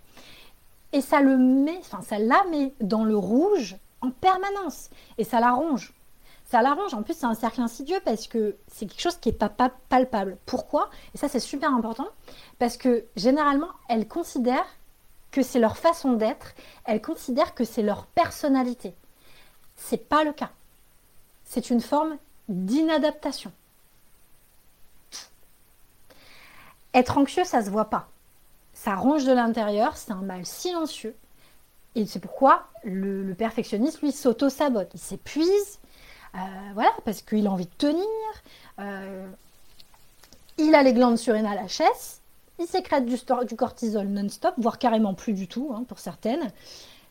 Et 0.93 1.01
ça 1.01 1.21
le 1.21 1.37
met, 1.37 1.81
ça 1.83 2.19
la 2.19 2.45
met 2.51 2.73
dans 2.81 3.05
le 3.05 3.17
rouge 3.17 3.77
en 4.01 4.11
permanence. 4.11 4.91
Et 5.19 5.25
ça 5.25 5.41
la 5.41 5.53
ronge. 5.53 5.93
Ça 6.45 6.63
la 6.63 6.75
ronge. 6.75 6.95
En 6.95 7.03
plus, 7.03 7.15
c'est 7.15 7.27
un 7.27 7.35
cercle 7.35 7.61
insidieux 7.61 8.01
parce 8.05 8.27
que 8.27 8.57
c'est 8.67 8.87
quelque 8.87 9.01
chose 9.01 9.19
qui 9.19 9.29
n'est 9.31 9.37
pas, 9.37 9.51
palpable. 9.89 10.37
Pourquoi? 10.47 10.91
Et 11.15 11.19
ça, 11.19 11.29
c'est 11.29 11.41
super 11.41 11.73
important. 11.73 12.09
Parce 12.59 12.77
que 12.77 13.05
généralement, 13.17 13.71
elles 13.89 14.09
considèrent 14.09 14.67
que 15.31 15.43
c'est 15.43 15.61
leur 15.61 15.77
façon 15.77 16.15
d'être. 16.15 16.55
Elles 16.85 17.03
considèrent 17.03 17.55
que 17.55 17.65
c'est 17.65 17.83
leur 17.83 18.07
personnalité. 18.07 18.95
C'est 19.77 20.09
pas 20.09 20.25
le 20.25 20.33
cas. 20.33 20.51
C'est 21.45 21.71
une 21.71 21.81
forme 21.81 22.17
d'inadaptation. 22.49 23.53
Être 26.93 27.19
anxieux, 27.19 27.45
ça 27.45 27.65
se 27.65 27.71
voit 27.71 27.91
pas. 27.91 28.09
Ça 28.75 28.97
ronge 28.97 29.25
de 29.25 29.33
l'intérieur, 29.33 29.97
c'est 29.97 30.11
un 30.11 30.23
mal 30.23 30.45
silencieux. 30.45 31.15
Et 31.95 32.07
c'est 32.07 32.21
pourquoi 32.21 32.65
le, 32.85 33.35
perfectionniste, 33.35 34.01
lui, 34.01 34.13
s'auto-sabote. 34.13 34.91
Il 34.95 35.01
s'épuise, 35.01 35.79
euh, 36.35 36.39
voilà, 36.75 36.93
parce 37.05 37.23
qu'il 37.23 37.47
a 37.47 37.51
envie 37.51 37.67
de 37.67 37.75
tenir. 37.79 38.05
Euh, 38.79 39.29
il 40.59 40.75
a 40.75 40.83
les 40.83 40.93
glandes 40.93 41.19
surrénales 41.19 41.65
HS. 41.67 42.21
Il 42.59 42.67
sécrète 42.67 43.07
du, 43.07 43.17
cortisol 43.57 44.07
non-stop, 44.07 44.55
voire 44.59 44.79
carrément 44.79 45.15
plus 45.15 45.33
du 45.33 45.49
tout, 45.49 45.73
hein, 45.75 45.85
pour 45.89 45.99
certaines. 45.99 46.53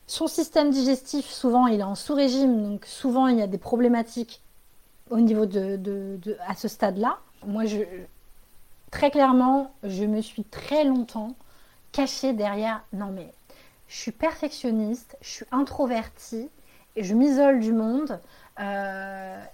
Son 0.06 0.26
système 0.26 0.70
digestif, 0.70 1.28
souvent, 1.28 1.66
il 1.66 1.80
est 1.80 1.84
en 1.84 1.94
sous-régime, 1.94 2.62
donc 2.62 2.86
souvent, 2.86 3.26
il 3.26 3.38
y 3.38 3.42
a 3.42 3.46
des 3.46 3.58
problématiques 3.58 4.40
au 5.10 5.18
niveau 5.18 5.46
de, 5.46 5.76
de 5.76 6.36
à 6.46 6.54
ce 6.54 6.68
stade-là. 6.68 7.18
Moi, 7.44 7.64
je, 7.64 7.78
Très 8.90 9.10
clairement, 9.10 9.72
je 9.84 10.04
me 10.04 10.20
suis 10.20 10.44
très 10.44 10.84
longtemps 10.84 11.34
cachée 11.92 12.32
derrière 12.32 12.82
non 12.92 13.10
mais 13.12 13.32
je 13.90 13.96
suis 13.96 14.12
perfectionniste, 14.12 15.16
je 15.20 15.28
suis 15.28 15.46
introvertie 15.50 16.48
et 16.94 17.02
je 17.02 17.12
m'isole 17.12 17.58
du 17.58 17.72
monde. 17.72 18.20
Euh, 18.60 19.44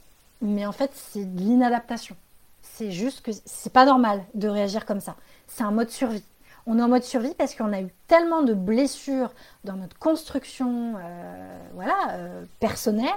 mais 0.43 0.67
en 0.67 0.73
fait, 0.73 0.91
c'est 0.93 1.25
de 1.25 1.41
l'inadaptation. 1.41 2.15
C'est 2.61 2.91
juste 2.91 3.23
que 3.23 3.31
c'est 3.47 3.73
pas 3.73 3.87
normal 3.87 4.23
de 4.35 4.49
réagir 4.49 4.85
comme 4.85 5.01
ça. 5.01 5.17
C'est 5.47 5.63
un 5.63 5.71
mode 5.71 5.89
survie. 5.89 6.23
On 6.67 6.79
est 6.79 6.83
en 6.83 6.89
mode 6.89 7.03
survie 7.05 7.33
parce 7.33 7.55
qu'on 7.55 7.73
a 7.73 7.81
eu 7.81 7.89
tellement 8.09 8.43
de 8.43 8.53
blessures 8.53 9.33
dans 9.65 9.77
notre 9.77 9.99
construction 9.99 10.97
euh, 10.99 11.59
voilà, 11.73 11.97
euh, 12.11 12.45
personnelle 12.61 13.09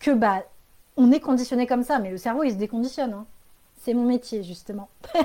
que 0.00 0.12
bah, 0.12 0.42
on 0.96 1.12
est 1.12 1.20
conditionné 1.20 1.66
comme 1.66 1.82
ça. 1.82 1.98
Mais 1.98 2.10
le 2.10 2.16
cerveau, 2.16 2.44
il 2.44 2.52
se 2.52 2.56
déconditionne. 2.56 3.12
Hein. 3.12 3.26
C'est 3.82 3.92
mon 3.92 4.06
métier, 4.06 4.42
justement. 4.42 4.88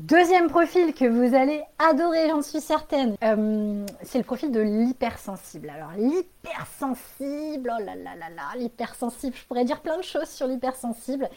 Deuxième 0.00 0.48
profil 0.48 0.94
que 0.94 1.04
vous 1.04 1.34
allez 1.34 1.62
adorer, 1.78 2.30
j'en 2.30 2.40
suis 2.40 2.60
certaine, 2.60 3.16
euh, 3.22 3.84
c'est 4.02 4.16
le 4.18 4.24
profil 4.24 4.50
de 4.50 4.60
l'hypersensible. 4.60 5.70
Alors 5.70 5.92
l'hypersensible, 5.92 7.72
oh 7.78 7.84
là 7.84 7.94
là 7.94 8.16
là 8.16 8.30
là, 8.34 8.42
l'hypersensible, 8.56 9.36
je 9.36 9.44
pourrais 9.44 9.64
dire 9.64 9.80
plein 9.82 9.98
de 9.98 10.02
choses 10.02 10.28
sur 10.28 10.46
l'hypersensible. 10.46 11.28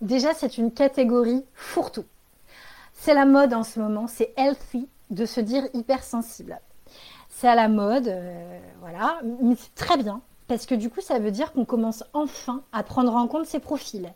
Déjà, 0.00 0.34
c'est 0.34 0.56
une 0.56 0.72
catégorie 0.72 1.44
fourre-tout. 1.54 2.04
C'est 2.92 3.14
la 3.14 3.26
mode 3.26 3.52
en 3.54 3.64
ce 3.64 3.80
moment, 3.80 4.06
c'est 4.06 4.32
healthy 4.36 4.88
de 5.10 5.26
se 5.26 5.40
dire 5.40 5.64
hypersensible. 5.74 6.60
C'est 7.28 7.48
à 7.48 7.56
la 7.56 7.68
mode, 7.68 8.06
euh, 8.06 8.60
voilà, 8.80 9.18
mais 9.40 9.56
c'est 9.56 9.74
très 9.74 9.96
bien, 9.96 10.20
parce 10.46 10.66
que 10.66 10.76
du 10.76 10.90
coup, 10.90 11.00
ça 11.00 11.18
veut 11.18 11.32
dire 11.32 11.52
qu'on 11.52 11.64
commence 11.64 12.04
enfin 12.12 12.62
à 12.72 12.84
prendre 12.84 13.14
en 13.16 13.26
compte 13.26 13.46
ces 13.46 13.58
profils 13.58 14.12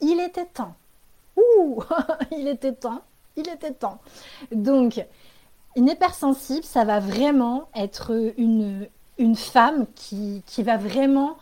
il 0.00 0.20
était 0.20 0.46
temps. 0.46 0.74
Ouh, 1.36 1.82
il 2.32 2.48
était 2.48 2.74
temps, 2.74 3.02
il 3.36 3.48
était 3.48 3.72
temps. 3.72 4.00
Donc, 4.52 5.04
une 5.76 5.88
hypersensible, 5.88 6.64
ça 6.64 6.84
va 6.84 7.00
vraiment 7.00 7.68
être 7.74 8.32
une, 8.36 8.88
une 9.18 9.36
femme 9.36 9.86
qui, 9.94 10.42
qui 10.46 10.62
va 10.62 10.76
vraiment 10.76 11.36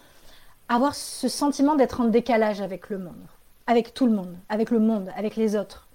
avoir 0.68 0.94
ce 0.94 1.28
sentiment 1.28 1.74
d'être 1.74 2.00
en 2.00 2.04
décalage 2.04 2.60
avec 2.60 2.90
le 2.90 2.98
monde, 2.98 3.26
avec 3.66 3.94
tout 3.94 4.06
le 4.06 4.12
monde, 4.12 4.36
avec 4.48 4.70
le 4.70 4.78
monde, 4.78 5.10
avec 5.16 5.36
les 5.36 5.56
autres. 5.56 5.88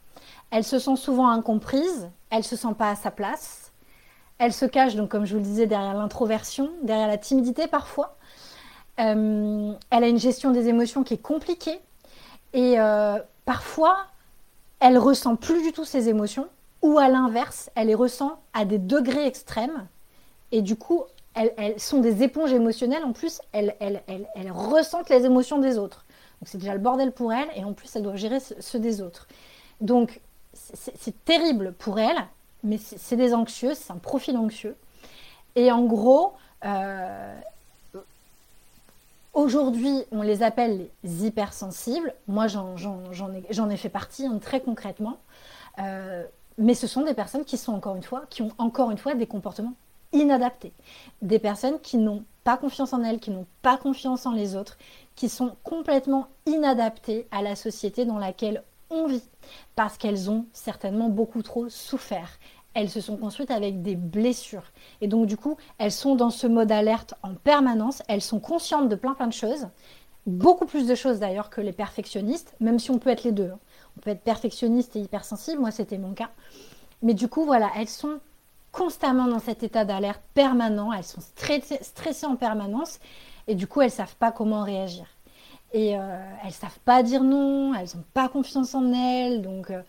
Elle 0.49 0.63
se 0.63 0.79
sent 0.79 0.95
souvent 0.95 1.27
incomprise, 1.27 2.09
elle 2.29 2.43
se 2.43 2.55
sent 2.55 2.73
pas 2.77 2.89
à 2.89 2.95
sa 2.95 3.11
place, 3.11 3.71
Elle 4.39 4.53
se 4.53 4.65
cache, 4.65 4.95
donc 4.95 5.09
comme 5.09 5.25
je 5.25 5.33
vous 5.33 5.39
le 5.39 5.45
disais, 5.45 5.67
derrière 5.67 5.93
l'introversion, 5.93 6.71
derrière 6.81 7.07
la 7.07 7.17
timidité 7.17 7.67
parfois. 7.67 8.17
Euh, 8.99 9.73
elle 9.89 10.03
a 10.03 10.07
une 10.07 10.19
gestion 10.19 10.51
des 10.51 10.67
émotions 10.67 11.03
qui 11.03 11.13
est 11.13 11.21
compliquée. 11.21 11.79
Et 12.53 12.79
euh, 12.79 13.19
parfois, 13.45 13.97
elle 14.83 14.97
ressent 14.97 15.37
plus 15.37 15.63
du 15.63 15.71
tout 15.71 15.85
ses 15.85 16.09
émotions. 16.09 16.47
Ou 16.81 16.97
à 16.97 17.07
l'inverse, 17.07 17.71
elle 17.75 17.87
les 17.87 17.95
ressent 17.95 18.41
à 18.51 18.65
des 18.65 18.77
degrés 18.77 19.25
extrêmes. 19.25 19.87
Et 20.51 20.61
du 20.61 20.75
coup, 20.75 21.03
elles, 21.33 21.79
sont 21.79 22.01
des 22.01 22.21
éponges 22.21 22.51
émotionnelles. 22.51 23.05
En 23.05 23.13
plus, 23.13 23.39
elles, 23.53 23.73
ressentent 24.51 25.09
les 25.09 25.25
émotions 25.25 25.59
des 25.59 25.77
autres. 25.77 26.05
Donc 26.41 26.49
c'est 26.49 26.57
déjà 26.57 26.73
le 26.73 26.81
bordel 26.81 27.13
pour 27.13 27.31
elles. 27.31 27.47
Et 27.55 27.63
en 27.63 27.71
plus, 27.71 27.95
elles 27.95 28.03
doivent 28.03 28.17
gérer 28.17 28.39
ceux 28.41 28.79
des 28.79 29.01
autres. 29.01 29.29
Donc 29.79 30.19
c'est 30.51 31.23
terrible 31.23 31.73
pour 31.79 31.97
elles. 31.97 32.27
Mais 32.65 32.77
c'est 32.77 33.15
des 33.15 33.33
anxieuses. 33.33 33.77
C'est 33.77 33.93
un 33.93 33.97
profil 33.97 34.35
anxieux. 34.35 34.75
Et 35.55 35.71
en 35.71 35.83
gros, 35.85 36.33
euh, 36.65 37.33
Aujourd'hui, 39.33 40.03
on 40.11 40.21
les 40.21 40.43
appelle 40.43 40.89
les 41.03 41.25
hypersensibles. 41.25 42.13
Moi, 42.27 42.45
j'en 42.47 43.69
ai, 43.69 43.77
fait 43.77 43.89
partie 43.89 44.27
hein, 44.27 44.37
très 44.39 44.61
concrètement. 44.61 45.17
Euh, 45.79 46.23
mais 46.59 46.75
ce 46.75 46.85
sont 46.85 47.01
des 47.01 47.15
personnes 47.15 47.43
qui 47.43 47.57
sont 47.57 47.73
encore 47.73 47.95
une 47.95 48.03
fois, 48.03 48.25
qui 48.29 48.43
ont 48.43 48.51
encore 48.59 48.91
une 48.91 48.99
fois 48.99 49.15
des 49.15 49.25
comportements 49.25 49.73
inadaptés. 50.11 50.71
Des 51.23 51.39
personnes 51.39 51.79
qui 51.81 51.97
n'ont 51.97 52.23
pas 52.43 52.57
confiance 52.57 52.93
en 52.93 53.01
elles, 53.03 53.19
qui 53.19 53.31
n'ont 53.31 53.47
pas 53.63 53.77
confiance 53.77 54.27
en 54.27 54.33
les 54.33 54.55
autres, 54.55 54.77
qui 55.15 55.29
sont 55.29 55.55
complètement 55.63 56.27
inadaptées 56.45 57.27
à 57.31 57.41
la 57.41 57.55
société 57.55 58.05
dans 58.05 58.19
laquelle 58.19 58.63
on 58.91 59.07
vit, 59.07 59.23
parce 59.75 59.97
qu'elles 59.97 60.29
ont 60.29 60.45
certainement 60.53 61.09
beaucoup 61.09 61.41
trop 61.41 61.69
souffert 61.69 62.29
elles 62.73 62.89
se 62.89 63.01
sont 63.01 63.17
construites 63.17 63.51
avec 63.51 63.81
des 63.81 63.95
blessures. 63.95 64.71
Et 65.01 65.07
donc, 65.07 65.27
du 65.27 65.37
coup, 65.37 65.57
elles 65.77 65.91
sont 65.91 66.15
dans 66.15 66.29
ce 66.29 66.47
mode 66.47 66.71
alerte 66.71 67.13
en 67.21 67.35
permanence. 67.35 68.01
Elles 68.07 68.21
sont 68.21 68.39
conscientes 68.39 68.89
de 68.89 68.95
plein, 68.95 69.13
plein 69.13 69.27
de 69.27 69.33
choses. 69.33 69.67
Beaucoup 70.25 70.65
plus 70.65 70.87
de 70.87 70.95
choses 70.95 71.19
d'ailleurs 71.19 71.49
que 71.49 71.61
les 71.61 71.73
perfectionnistes, 71.73 72.55
même 72.59 72.79
si 72.79 72.91
on 72.91 72.97
peut 72.97 73.09
être 73.09 73.23
les 73.23 73.31
deux. 73.31 73.51
Hein. 73.53 73.59
On 73.97 74.01
peut 74.01 74.09
être 74.09 74.23
perfectionniste 74.23 74.95
et 74.95 74.99
hypersensible. 74.99 75.59
Moi, 75.59 75.71
c'était 75.71 75.97
mon 75.97 76.13
cas. 76.13 76.29
Mais 77.01 77.13
du 77.13 77.27
coup, 77.27 77.45
voilà, 77.45 77.69
elles 77.75 77.89
sont 77.89 78.19
constamment 78.71 79.27
dans 79.27 79.39
cet 79.39 79.61
état 79.61 79.85
d'alerte 79.85 80.21
permanent. 80.33 80.91
Elles 80.91 81.03
sont 81.03 81.21
stressées, 81.21 82.25
en 82.25 82.35
permanence. 82.35 82.99
Et 83.47 83.55
du 83.55 83.67
coup, 83.67 83.81
elles 83.81 83.87
ne 83.87 83.91
savent 83.91 84.15
pas 84.15 84.31
comment 84.31 84.63
réagir. 84.63 85.05
Et 85.73 85.97
euh, 85.97 86.25
elles 86.41 86.47
ne 86.47 86.53
savent 86.53 86.79
pas 86.85 87.03
dire 87.03 87.23
non. 87.23 87.75
Elles 87.75 87.89
n'ont 87.95 88.05
pas 88.13 88.29
confiance 88.29 88.73
en 88.73 88.91
elles. 88.93 89.41
Donc, 89.41 89.69
euh, 89.69 89.81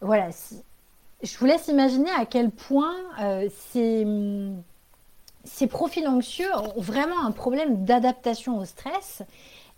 voilà. 0.00 0.28
Je 1.22 1.38
vous 1.38 1.46
laisse 1.46 1.68
imaginer 1.68 2.10
à 2.10 2.26
quel 2.26 2.50
point 2.50 2.96
euh, 3.20 3.48
ces, 5.44 5.66
profils 5.68 6.06
anxieux 6.08 6.52
ont 6.56 6.80
vraiment 6.80 7.24
un 7.24 7.30
problème 7.30 7.84
d'adaptation 7.84 8.58
au 8.58 8.64
stress 8.64 9.22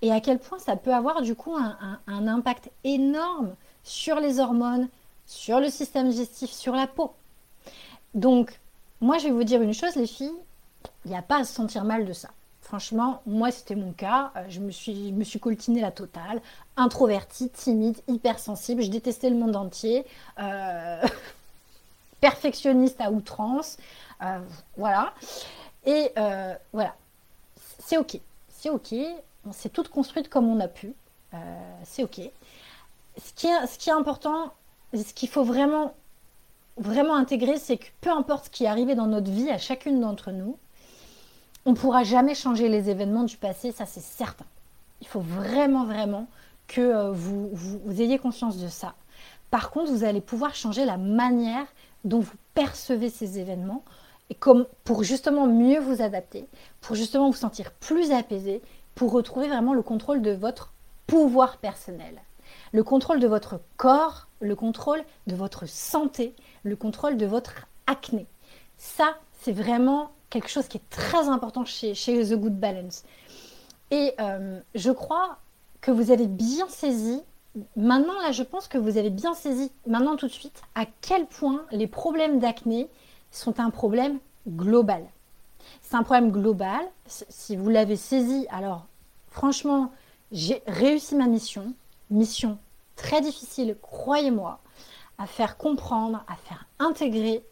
et 0.00 0.10
à 0.10 0.20
quel 0.20 0.38
point 0.38 0.58
ça 0.58 0.76
peut 0.76 0.94
avoir 0.94 1.20
du 1.20 1.34
coup 1.34 1.54
un, 1.54 1.98
impact 2.28 2.70
énorme 2.82 3.54
sur 3.82 4.20
les 4.20 4.40
hormones, 4.40 4.88
sur 5.26 5.60
le 5.60 5.68
système 5.68 6.08
digestif, 6.08 6.50
sur 6.50 6.74
la 6.74 6.86
peau. 6.86 7.12
Donc, 8.14 8.58
moi, 9.02 9.18
je 9.18 9.24
vais 9.24 9.30
vous 9.30 9.44
dire 9.44 9.60
une 9.60 9.74
chose, 9.74 9.96
les 9.96 10.06
filles, 10.06 10.32
il 11.04 11.10
n'y 11.10 11.16
a 11.16 11.22
pas 11.22 11.40
à 11.40 11.44
se 11.44 11.52
sentir 11.52 11.84
mal 11.84 12.06
de 12.06 12.12
ça. 12.14 12.30
Franchement, 12.64 13.20
moi, 13.26 13.50
c'était 13.50 13.74
mon 13.74 13.92
cas. 13.92 14.32
Euh, 14.36 14.46
je 14.48 14.58
me 14.58 14.70
suis, 14.70 15.12
me 15.12 15.22
suis 15.22 15.38
coltinée 15.38 15.82
la 15.82 15.90
totale. 15.90 16.40
Introvertie, 16.78 17.50
timide, 17.50 17.98
hypersensible. 18.08 18.82
Je 18.82 18.88
détestais 18.90 19.28
le 19.28 19.36
monde 19.36 19.54
entier. 19.54 20.06
Euh, 20.38 21.06
perfectionniste 22.22 23.02
à 23.02 23.10
outrance. 23.10 23.76
Euh, 24.22 24.40
voilà. 24.78 25.12
Et 25.84 26.10
voilà. 26.72 26.96
C'est 27.80 27.98
OK. 27.98 28.18
C'est 28.48 28.70
OK. 28.70 28.94
On 29.46 29.52
s'est 29.52 29.68
toutes 29.68 29.88
construites 29.88 30.30
comme 30.30 30.48
on 30.48 30.58
a 30.60 30.68
pu. 30.68 30.94
C'est 31.84 32.02
OK. 32.02 32.18
Ce 32.18 33.32
qui 33.34 33.46
est, 33.46 33.66
ce 33.66 33.78
qui 33.78 33.90
important, 33.90 34.54
ce 34.94 35.12
qu'il 35.12 35.28
faut 35.28 35.44
vraiment, 35.44 35.92
vraiment 36.78 37.14
intégrer, 37.14 37.58
c'est 37.58 37.76
que 37.76 37.86
peu 38.00 38.10
importe 38.10 38.46
ce 38.46 38.50
qui 38.50 38.64
est 38.64 38.94
dans 38.94 39.06
notre 39.06 39.30
vie 39.30 39.50
à 39.50 39.58
chacune 39.58 40.00
d'entre 40.00 40.30
nous, 40.30 40.56
on 41.66 41.70
ne 41.70 41.76
pourra 41.76 42.04
jamais 42.04 42.34
changer 42.34 42.68
les 42.68 42.90
événements 42.90 43.24
du 43.24 43.36
passé, 43.36 43.72
ça 43.72 43.86
c'est 43.86 44.02
certain. 44.02 44.44
Il 45.00 45.06
faut 45.06 45.20
vraiment, 45.20 45.84
vraiment 45.84 46.26
que 46.66 47.10
vous, 47.10 47.50
vous, 47.52 48.00
ayez 48.00 48.18
conscience 48.18 48.58
de 48.58 48.68
ça. 48.68 48.94
Par 49.50 49.70
contre, 49.70 49.92
vous 49.92 50.04
allez 50.04 50.20
pouvoir 50.20 50.54
changer 50.54 50.84
la 50.84 50.96
manière 50.96 51.66
dont 52.04 52.20
vous 52.20 52.36
percevez 52.54 53.10
ces 53.10 53.38
événements 53.38 53.84
et 54.30 54.34
comme 54.34 54.66
pour 54.84 55.04
justement 55.04 55.46
mieux 55.46 55.80
vous 55.80 56.02
adapter, 56.02 56.48
pour 56.80 56.96
justement 56.96 57.28
vous 57.28 57.36
sentir 57.36 57.70
plus 57.72 58.10
apaisé, 58.12 58.62
pour 58.94 59.12
retrouver 59.12 59.48
vraiment 59.48 59.74
le 59.74 59.82
contrôle 59.82 60.22
de 60.22 60.32
votre 60.32 60.72
pouvoir 61.06 61.58
personnel, 61.58 62.20
le 62.72 62.82
contrôle 62.82 63.20
de 63.20 63.26
votre 63.26 63.60
corps, 63.76 64.28
le 64.40 64.56
contrôle 64.56 65.04
de 65.26 65.34
votre 65.34 65.66
santé, 65.66 66.34
le 66.62 66.76
contrôle 66.76 67.16
de 67.16 67.26
votre 67.26 67.66
acné. 67.86 68.26
Ça, 68.78 69.16
c'est 69.40 69.52
vraiment 69.52 70.10
quelque 70.40 70.50
chose 70.50 70.66
qui 70.66 70.78
est 70.78 70.90
très 70.90 71.28
important 71.28 71.64
chez, 71.64 71.94
The 71.94 72.34
Good 72.34 72.58
Balance. 72.58 73.04
Et 73.90 74.14
euh, 74.20 74.60
je 74.74 74.90
crois 74.90 75.38
que 75.80 75.90
vous 75.90 76.10
avez 76.10 76.26
bien 76.26 76.68
saisi 76.68 77.22
Maintenant, 77.76 78.20
là, 78.20 78.32
je 78.32 78.42
pense 78.42 78.66
que 78.66 78.78
vous 78.78 78.98
avez 78.98 79.10
bien 79.10 79.32
saisi, 79.32 79.70
maintenant 79.86 80.16
tout 80.16 80.26
de 80.26 80.32
suite, 80.32 80.60
à 80.74 80.86
quel 81.02 81.24
point 81.24 81.64
les 81.70 81.86
problèmes 81.86 82.40
d'acné 82.40 82.90
sont 83.30 83.60
un 83.60 83.70
problème 83.70 84.18
global. 84.48 85.04
C'est 85.80 85.94
un 85.94 86.02
problème 86.02 86.32
global. 86.32 86.84
Si 87.06 87.54
vous 87.54 87.70
l'avez 87.70 87.94
saisi, 87.94 88.44
alors 88.50 88.86
franchement, 89.28 89.92
j'ai 90.32 90.64
réussi 90.66 91.14
ma 91.14 91.28
mission. 91.28 91.74
Mission 92.10 92.58
très 92.96 93.20
difficile, 93.20 93.76
croyez-moi, 93.80 94.58
à 95.18 95.26
faire 95.26 95.56
comprendre, 95.56 96.24
à 96.26 96.34
faire 96.34 96.66
intégrer. 96.80 97.44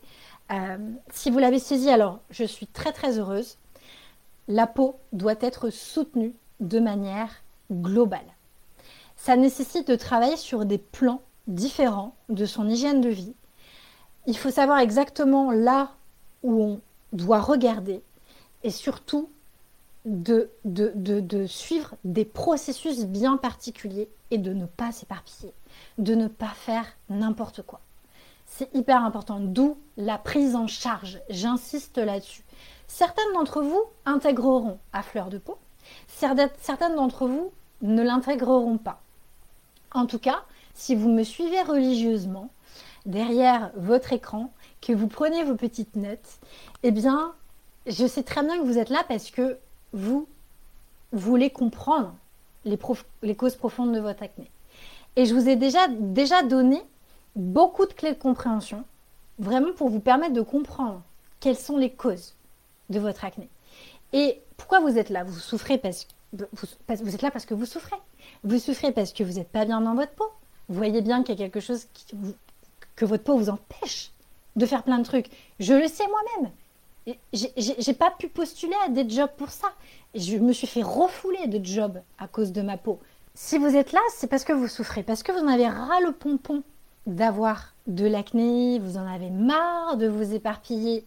Euh, 0.52 0.76
si 1.12 1.30
vous 1.30 1.38
l'avez 1.38 1.58
saisi, 1.58 1.90
alors 1.90 2.20
je 2.30 2.44
suis 2.44 2.66
très 2.66 2.92
très 2.92 3.18
heureuse. 3.18 3.58
La 4.48 4.66
peau 4.66 4.96
doit 5.12 5.34
être 5.40 5.70
soutenue 5.70 6.34
de 6.60 6.78
manière 6.78 7.42
globale 7.70 8.34
ça 9.22 9.36
nécessite 9.36 9.86
de 9.86 9.94
travailler 9.94 10.36
sur 10.36 10.64
des 10.64 10.78
plans 10.78 11.22
différents 11.46 12.16
de 12.28 12.44
son 12.44 12.68
hygiène 12.68 13.00
de 13.00 13.08
vie. 13.08 13.34
Il 14.26 14.36
faut 14.36 14.50
savoir 14.50 14.80
exactement 14.80 15.52
là 15.52 15.92
où 16.42 16.60
on 16.60 16.80
doit 17.12 17.40
regarder 17.40 18.02
et 18.64 18.70
surtout 18.70 19.30
de, 20.04 20.50
de, 20.64 21.46
suivre 21.46 21.94
des 22.02 22.24
processus 22.24 23.04
bien 23.04 23.36
particuliers 23.36 24.08
et 24.32 24.38
de 24.38 24.52
ne 24.52 24.66
pas 24.66 24.90
s'éparpiller, 24.90 25.52
de 25.98 26.16
ne 26.16 26.26
pas 26.26 26.52
faire 26.56 26.86
n'importe 27.08 27.62
quoi. 27.62 27.80
C'est 28.54 28.74
hyper 28.74 29.02
important, 29.02 29.40
d'où 29.40 29.78
la 29.96 30.18
prise 30.18 30.56
en 30.56 30.66
charge, 30.66 31.20
j'insiste 31.30 31.96
là-dessus. 31.96 32.44
Certaines 32.86 33.32
d'entre 33.32 33.62
vous 33.62 33.82
intégreront 34.04 34.78
à 34.92 35.02
fleur 35.02 35.30
de 35.30 35.38
peau, 35.38 35.56
certaines 36.06 36.94
d'entre 36.94 37.26
vous 37.26 37.50
ne 37.80 38.02
l'intégreront 38.02 38.76
pas. 38.76 39.00
En 39.92 40.04
tout 40.04 40.18
cas, 40.18 40.42
si 40.74 40.94
vous 40.94 41.08
me 41.08 41.22
suivez 41.22 41.62
religieusement, 41.62 42.50
derrière 43.06 43.70
votre 43.74 44.12
écran, 44.12 44.52
que 44.82 44.92
vous 44.92 45.08
prenez 45.08 45.44
vos 45.44 45.56
petites 45.56 45.96
notes, 45.96 46.38
eh 46.82 46.90
bien, 46.90 47.32
je 47.86 48.06
sais 48.06 48.22
très 48.22 48.42
bien 48.42 48.58
que 48.58 48.64
vous 48.64 48.76
êtes 48.76 48.90
là 48.90 49.02
parce 49.08 49.30
que 49.30 49.58
vous 49.94 50.28
voulez 51.12 51.48
comprendre 51.48 52.14
les, 52.66 52.76
causes 52.76 53.56
profondes 53.56 53.94
de 53.94 54.00
votre 54.00 54.22
acné. 54.22 54.50
Et 55.16 55.24
je 55.24 55.34
vous 55.34 55.48
ai 55.48 55.56
déjà, 55.56 55.88
déjà 55.88 56.42
donné 56.42 56.82
beaucoup 57.36 57.86
de 57.86 57.92
clés 57.92 58.12
de 58.12 58.18
compréhension, 58.18 58.84
vraiment 59.38 59.72
pour 59.72 59.88
vous 59.88 60.00
permettre 60.00 60.34
de 60.34 60.42
comprendre 60.42 61.02
quelles 61.40 61.58
sont 61.58 61.76
les 61.76 61.90
causes 61.90 62.34
de 62.90 62.98
votre 63.00 63.24
acné. 63.24 63.48
Et 64.12 64.40
pourquoi 64.56 64.80
vous 64.80 64.98
êtes 64.98 65.10
là? 65.10 65.24
Vous 65.24 65.38
souffrez 65.38 65.78
parce 65.78 66.06
que 66.32 66.44
vous 67.02 67.14
êtes 67.14 67.22
là 67.22 67.30
parce 67.30 67.46
que 67.46 67.54
vous 67.54 67.66
souffrez. 67.66 67.96
Vous 68.44 68.58
souffrez 68.58 68.92
parce 68.92 69.12
que 69.12 69.24
vous 69.24 69.34
n'êtes 69.34 69.48
pas 69.48 69.64
bien 69.64 69.80
dans 69.80 69.94
votre 69.94 70.12
peau. 70.12 70.28
Vous 70.68 70.76
voyez 70.76 71.00
bien 71.00 71.22
qu'il 71.22 71.34
y 71.34 71.42
a 71.42 71.44
quelque 71.44 71.60
chose 71.60 71.86
que 72.94 73.04
votre 73.04 73.24
peau 73.24 73.36
vous 73.36 73.48
empêche 73.48 74.12
de 74.56 74.66
faire 74.66 74.82
plein 74.82 74.98
de 74.98 75.04
trucs. 75.04 75.30
Je 75.58 75.74
le 75.74 75.88
sais 75.88 76.04
moi-même. 76.06 76.52
J'ai 77.32 77.94
pas 77.94 78.10
pu 78.10 78.28
postuler 78.28 78.76
à 78.84 78.88
des 78.88 79.08
jobs 79.08 79.30
pour 79.36 79.50
ça. 79.50 79.68
Je 80.14 80.36
me 80.36 80.52
suis 80.52 80.66
fait 80.66 80.82
refouler 80.82 81.46
de 81.48 81.64
jobs 81.64 82.00
à 82.18 82.28
cause 82.28 82.52
de 82.52 82.62
ma 82.62 82.76
peau. 82.76 83.00
Si 83.34 83.56
vous 83.58 83.74
êtes 83.76 83.92
là, 83.92 84.00
c'est 84.14 84.26
parce 84.26 84.44
que 84.44 84.52
vous 84.52 84.68
souffrez, 84.68 85.02
parce 85.02 85.22
que 85.22 85.32
vous 85.32 85.40
en 85.40 85.48
avez 85.48 85.66
ras 85.66 86.00
le 86.00 86.12
pompon 86.12 86.62
d'avoir 87.06 87.74
de 87.86 88.06
l'acné, 88.06 88.78
vous 88.78 88.96
en 88.96 89.06
avez 89.06 89.30
marre 89.30 89.96
de 89.96 90.06
vous 90.06 90.34
éparpiller, 90.34 91.04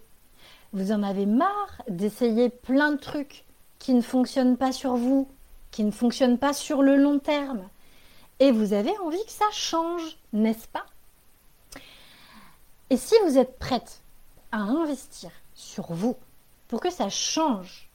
vous 0.73 0.91
en 0.91 1.03
avez 1.03 1.25
marre 1.25 1.81
d'essayer 1.87 2.49
plein 2.49 2.91
de 2.91 2.97
trucs 2.97 3.45
qui 3.79 3.93
ne 3.93 4.01
fonctionnent 4.01 4.57
pas 4.57 4.71
sur 4.71 4.95
vous, 4.95 5.27
qui 5.71 5.83
ne 5.83 5.91
fonctionne 5.91 6.37
pas 6.37 6.53
sur 6.53 6.81
le 6.81 6.97
long 6.97 7.19
terme. 7.19 7.67
Et 8.39 8.51
vous 8.51 8.73
avez 8.73 8.97
envie 8.99 9.23
que 9.25 9.31
ça 9.31 9.49
change, 9.51 10.17
n'est-ce 10.33 10.67
pas? 10.67 10.85
Et 12.89 12.97
si 12.97 13.15
vous 13.25 13.37
êtes 13.37 13.57
prête 13.57 14.01
à 14.51 14.57
investir 14.57 15.31
sur 15.53 15.91
vous 15.91 16.15
pour 16.67 16.79
que 16.79 16.89
ça 16.89 17.09
change. 17.09 17.89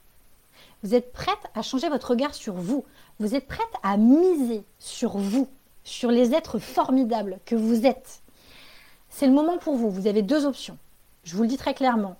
Vous 0.83 0.95
êtes 0.95 1.11
prête 1.13 1.51
à 1.53 1.61
changer 1.61 1.89
votre 1.89 2.11
regard 2.11 2.33
sur 2.33 2.55
vous. 2.55 2.85
Vous 3.19 3.35
êtes 3.35 3.47
prête 3.47 3.61
à 3.83 3.97
miser 3.97 4.63
sur 4.79 5.17
vous, 5.17 5.47
sur 5.83 6.11
les 6.11 6.33
êtres 6.33 6.59
formidables 6.59 7.39
que 7.45 7.55
vous 7.55 7.85
êtes. 7.85 8.21
C'est 9.09 9.27
le 9.27 9.33
moment 9.33 9.57
pour 9.57 9.75
vous. 9.75 9.89
Vous 9.89 10.07
avez 10.07 10.21
deux 10.21 10.45
options. 10.45 10.77
Je 11.23 11.35
vous 11.35 11.43
le 11.43 11.47
dis 11.47 11.57
très 11.57 11.73
clairement. 11.73 12.15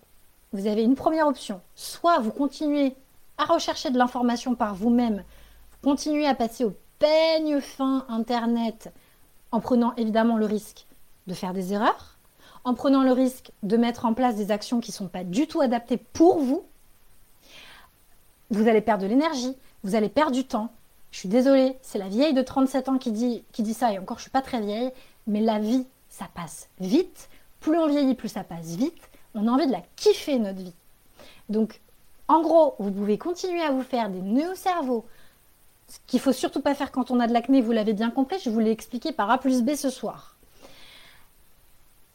Vous 0.53 0.67
avez 0.67 0.83
une 0.83 0.95
première 0.95 1.27
option. 1.27 1.61
Soit 1.75 2.19
vous 2.19 2.31
continuez 2.31 2.95
à 3.37 3.45
rechercher 3.45 3.89
de 3.89 3.97
l'information 3.97 4.55
par 4.55 4.75
vous-même, 4.75 5.23
vous 5.71 5.89
continuez 5.89 6.27
à 6.27 6.35
passer 6.35 6.63
au 6.65 6.73
peigne 6.99 7.59
fin 7.61 8.05
Internet 8.09 8.93
en 9.51 9.59
prenant 9.59 9.95
évidemment 9.95 10.37
le 10.37 10.45
risque 10.45 10.85
de 11.27 11.33
faire 11.33 11.53
des 11.53 11.73
erreurs, 11.73 12.17
en 12.63 12.73
prenant 12.73 13.03
le 13.03 13.11
risque 13.11 13.51
de 13.63 13.77
mettre 13.77 14.05
en 14.05 14.13
place 14.13 14.35
des 14.35 14.51
actions 14.51 14.79
qui 14.79 14.91
ne 14.91 14.95
sont 14.95 15.07
pas 15.07 15.23
du 15.23 15.47
tout 15.47 15.61
adaptées 15.61 15.97
pour 15.97 16.39
vous, 16.39 16.63
vous 18.51 18.67
allez 18.67 18.81
perdre 18.81 19.03
de 19.03 19.07
l'énergie, 19.07 19.55
vous 19.83 19.95
allez 19.95 20.09
perdre 20.09 20.33
du 20.33 20.45
temps. 20.45 20.71
Je 21.11 21.19
suis 21.19 21.29
désolée, 21.29 21.77
c'est 21.81 21.97
la 21.97 22.07
vieille 22.07 22.33
de 22.33 22.41
37 22.41 22.89
ans 22.89 22.97
qui 22.97 23.11
dit, 23.11 23.43
qui 23.51 23.63
dit 23.63 23.73
ça, 23.73 23.91
et 23.91 23.99
encore 23.99 24.17
je 24.17 24.23
suis 24.23 24.31
pas 24.31 24.41
très 24.41 24.61
vieille, 24.61 24.91
mais 25.27 25.41
la 25.41 25.59
vie, 25.59 25.85
ça 26.09 26.25
passe 26.33 26.69
vite. 26.79 27.29
Plus 27.59 27.77
on 27.77 27.87
vieillit, 27.87 28.15
plus 28.15 28.29
ça 28.29 28.43
passe 28.43 28.75
vite. 28.75 29.09
On 29.35 29.47
a 29.47 29.51
envie 29.51 29.67
de 29.67 29.71
la 29.71 29.83
kiffer, 29.95 30.39
notre 30.39 30.59
vie. 30.59 30.73
Donc, 31.49 31.81
en 32.27 32.41
gros, 32.41 32.75
vous 32.79 32.91
pouvez 32.91 33.17
continuer 33.17 33.61
à 33.61 33.71
vous 33.71 33.83
faire 33.83 34.09
des 34.09 34.21
nœuds 34.21 34.53
au 34.53 34.55
cerveau, 34.55 35.05
ce 35.91 35.97
qu'il 36.07 36.21
faut 36.21 36.31
surtout 36.31 36.61
pas 36.61 36.73
faire 36.73 36.91
quand 36.91 37.11
on 37.11 37.19
a 37.19 37.27
de 37.27 37.33
l'acné, 37.33 37.61
vous 37.61 37.73
l'avez 37.73 37.93
bien 37.93 38.11
compris, 38.11 38.37
je 38.43 38.49
vous 38.49 38.59
l'ai 38.59 38.71
expliqué 38.71 39.11
par 39.11 39.29
A 39.29 39.37
plus 39.37 39.61
B 39.61 39.75
ce 39.75 39.89
soir. 39.89 40.37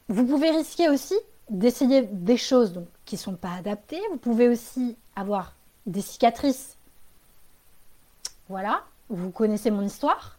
Vous 0.09 0.25
pouvez 0.25 0.49
risquer 0.49 0.89
aussi 0.89 1.13
d'essayer 1.49 2.01
des 2.11 2.37
choses 2.37 2.81
qui 3.05 3.15
ne 3.15 3.19
sont 3.19 3.35
pas 3.35 3.51
adaptées. 3.51 4.01
Vous 4.09 4.17
pouvez 4.17 4.47
aussi 4.47 4.95
avoir 5.15 5.53
des 5.85 6.01
cicatrices. 6.01 6.76
Voilà, 8.49 8.83
vous 9.09 9.29
connaissez 9.31 9.71
mon 9.71 9.81
histoire. 9.81 10.37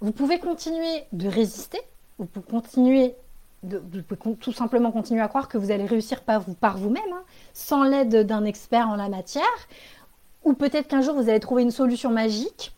Vous 0.00 0.12
pouvez 0.12 0.38
continuer 0.38 1.04
de 1.12 1.28
résister. 1.28 1.80
Vous 2.18 2.26
pouvez 2.26 2.46
continuer 2.46 3.14
pouvez 3.62 4.36
tout 4.36 4.52
simplement 4.52 4.92
continuer 4.92 5.20
à 5.20 5.28
croire 5.28 5.48
que 5.48 5.58
vous 5.58 5.70
allez 5.70 5.86
réussir 5.86 6.22
par, 6.22 6.40
vous, 6.40 6.54
par 6.54 6.78
vous-même, 6.78 7.12
hein, 7.12 7.24
sans 7.52 7.82
l'aide 7.82 8.26
d'un 8.26 8.44
expert 8.44 8.88
en 8.88 8.96
la 8.96 9.08
matière. 9.08 9.42
Ou 10.44 10.52
peut-être 10.52 10.88
qu'un 10.88 11.00
jour 11.00 11.14
vous 11.14 11.28
allez 11.28 11.40
trouver 11.40 11.62
une 11.62 11.70
solution 11.70 12.10
magique 12.10 12.72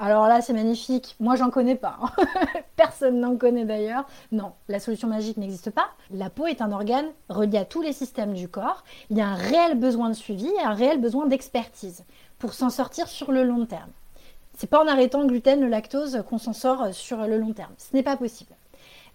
alors 0.00 0.28
là, 0.28 0.40
c'est 0.42 0.52
magnifique. 0.52 1.16
Moi, 1.18 1.34
j'en 1.34 1.50
connais 1.50 1.74
pas. 1.74 1.98
Hein. 2.00 2.24
Personne 2.76 3.18
n'en 3.18 3.36
connaît 3.36 3.64
d'ailleurs. 3.64 4.04
Non, 4.30 4.52
la 4.68 4.78
solution 4.78 5.08
magique 5.08 5.38
n'existe 5.38 5.70
pas. 5.70 5.88
La 6.12 6.30
peau 6.30 6.46
est 6.46 6.62
un 6.62 6.70
organe 6.70 7.08
relié 7.28 7.58
à 7.58 7.64
tous 7.64 7.82
les 7.82 7.92
systèmes 7.92 8.34
du 8.34 8.48
corps. 8.48 8.84
Il 9.10 9.16
y 9.16 9.20
a 9.20 9.26
un 9.26 9.34
réel 9.34 9.76
besoin 9.76 10.08
de 10.08 10.14
suivi 10.14 10.46
et 10.46 10.62
un 10.62 10.74
réel 10.74 11.00
besoin 11.00 11.26
d'expertise 11.26 12.04
pour 12.38 12.52
s'en 12.52 12.70
sortir 12.70 13.08
sur 13.08 13.32
le 13.32 13.42
long 13.42 13.66
terme. 13.66 13.90
C'est 14.58 14.66
pas 14.66 14.82
en 14.82 14.88
arrêtant 14.88 15.20
le 15.20 15.28
gluten, 15.28 15.60
le 15.60 15.68
lactose 15.68 16.24
qu'on 16.28 16.38
s'en 16.38 16.52
sort 16.52 16.92
sur 16.92 17.18
le 17.18 17.38
long 17.38 17.52
terme. 17.52 17.72
Ce 17.78 17.94
n'est 17.94 18.02
pas 18.02 18.16
possible. 18.16 18.50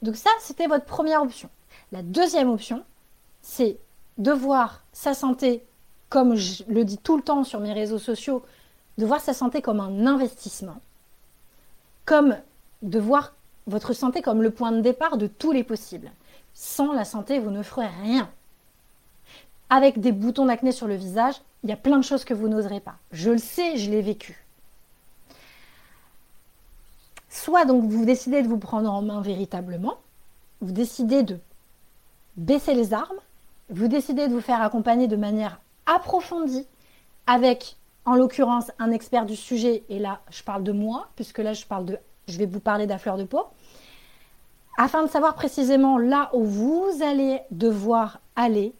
Donc 0.01 0.15
ça, 0.15 0.29
c'était 0.39 0.67
votre 0.67 0.85
première 0.85 1.21
option. 1.21 1.49
La 1.91 2.01
deuxième 2.01 2.49
option, 2.49 2.81
c'est 3.41 3.77
de 4.17 4.31
voir 4.31 4.85
sa 4.93 5.13
santé, 5.13 5.61
comme 6.07 6.35
je 6.35 6.63
le 6.69 6.85
dis 6.85 6.97
tout 6.97 7.17
le 7.17 7.23
temps 7.23 7.43
sur 7.43 7.59
mes 7.59 7.73
réseaux 7.73 7.99
sociaux, 7.99 8.41
de 8.97 9.05
voir 9.05 9.19
sa 9.19 9.33
santé 9.33 9.61
comme 9.61 9.81
un 9.81 10.07
investissement, 10.07 10.79
comme 12.05 12.37
de 12.81 12.99
voir 12.99 13.33
votre 13.67 13.91
santé 13.91 14.21
comme 14.21 14.43
le 14.43 14.51
point 14.51 14.71
de 14.71 14.79
départ 14.79 15.17
de 15.17 15.27
tous 15.27 15.51
les 15.51 15.65
possibles. 15.65 16.13
Sans 16.53 16.93
la 16.93 17.03
santé, 17.03 17.39
vous 17.39 17.51
ne 17.51 17.63
ferez 17.63 17.89
rien. 18.01 18.29
Avec 19.69 19.99
des 19.99 20.13
boutons 20.13 20.45
d'acné 20.45 20.71
sur 20.71 20.87
le 20.87 20.95
visage, 20.95 21.35
il 21.63 21.69
y 21.69 21.73
a 21.73 21.77
plein 21.77 21.97
de 21.97 22.03
choses 22.03 22.23
que 22.23 22.33
vous 22.33 22.47
n'oserez 22.47 22.79
pas. 22.79 22.95
Je 23.11 23.31
le 23.31 23.39
sais, 23.39 23.75
je 23.75 23.91
l'ai 23.91 24.01
vécu. 24.01 24.42
Soit 27.33 27.65
donc 27.65 27.85
vous 27.85 28.05
décidez 28.05 28.43
de 28.43 28.47
vous 28.47 28.59
prendre 28.59 28.93
en 28.93 29.01
main 29.01 29.19
véritablement, 29.19 29.95
vous 30.61 30.71
décidez 30.71 31.23
de 31.23 31.39
baisser 32.37 32.75
les 32.75 32.93
armes, 32.93 33.17
vous 33.71 33.87
décidez 33.87 34.27
de 34.27 34.33
vous 34.33 34.39
faire 34.39 34.61
accompagner 34.61 35.07
de 35.07 35.15
manière 35.15 35.59
approfondie 35.87 36.67
avec 37.25 37.75
en 38.05 38.13
l'occurrence 38.13 38.69
un 38.77 38.91
expert 38.91 39.25
du 39.25 39.35
sujet, 39.35 39.83
et 39.89 39.97
là 39.97 40.21
je 40.29 40.43
parle 40.43 40.63
de 40.63 40.71
moi, 40.71 41.07
puisque 41.15 41.39
là 41.39 41.53
je, 41.53 41.65
parle 41.65 41.85
de, 41.85 41.97
je 42.27 42.37
vais 42.37 42.45
vous 42.45 42.59
parler 42.59 42.85
de 42.85 42.95
fleur 42.97 43.17
de 43.17 43.23
peau, 43.23 43.45
afin 44.77 45.01
de 45.01 45.09
savoir 45.09 45.33
précisément 45.33 45.97
là 45.97 46.29
où 46.33 46.43
vous 46.43 46.99
allez 47.01 47.41
devoir 47.49 48.19
aller, 48.35 48.75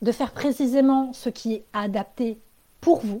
de 0.00 0.12
faire 0.12 0.32
précisément 0.32 1.12
ce 1.12 1.28
qui 1.28 1.52
est 1.52 1.64
adapté 1.74 2.38
pour 2.80 3.00
vous. 3.00 3.20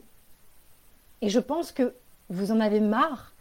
Et 1.20 1.28
je 1.28 1.40
pense 1.40 1.72
que 1.72 1.94
vous 2.30 2.52
en 2.52 2.60
avez 2.60 2.80
marre 2.80 3.34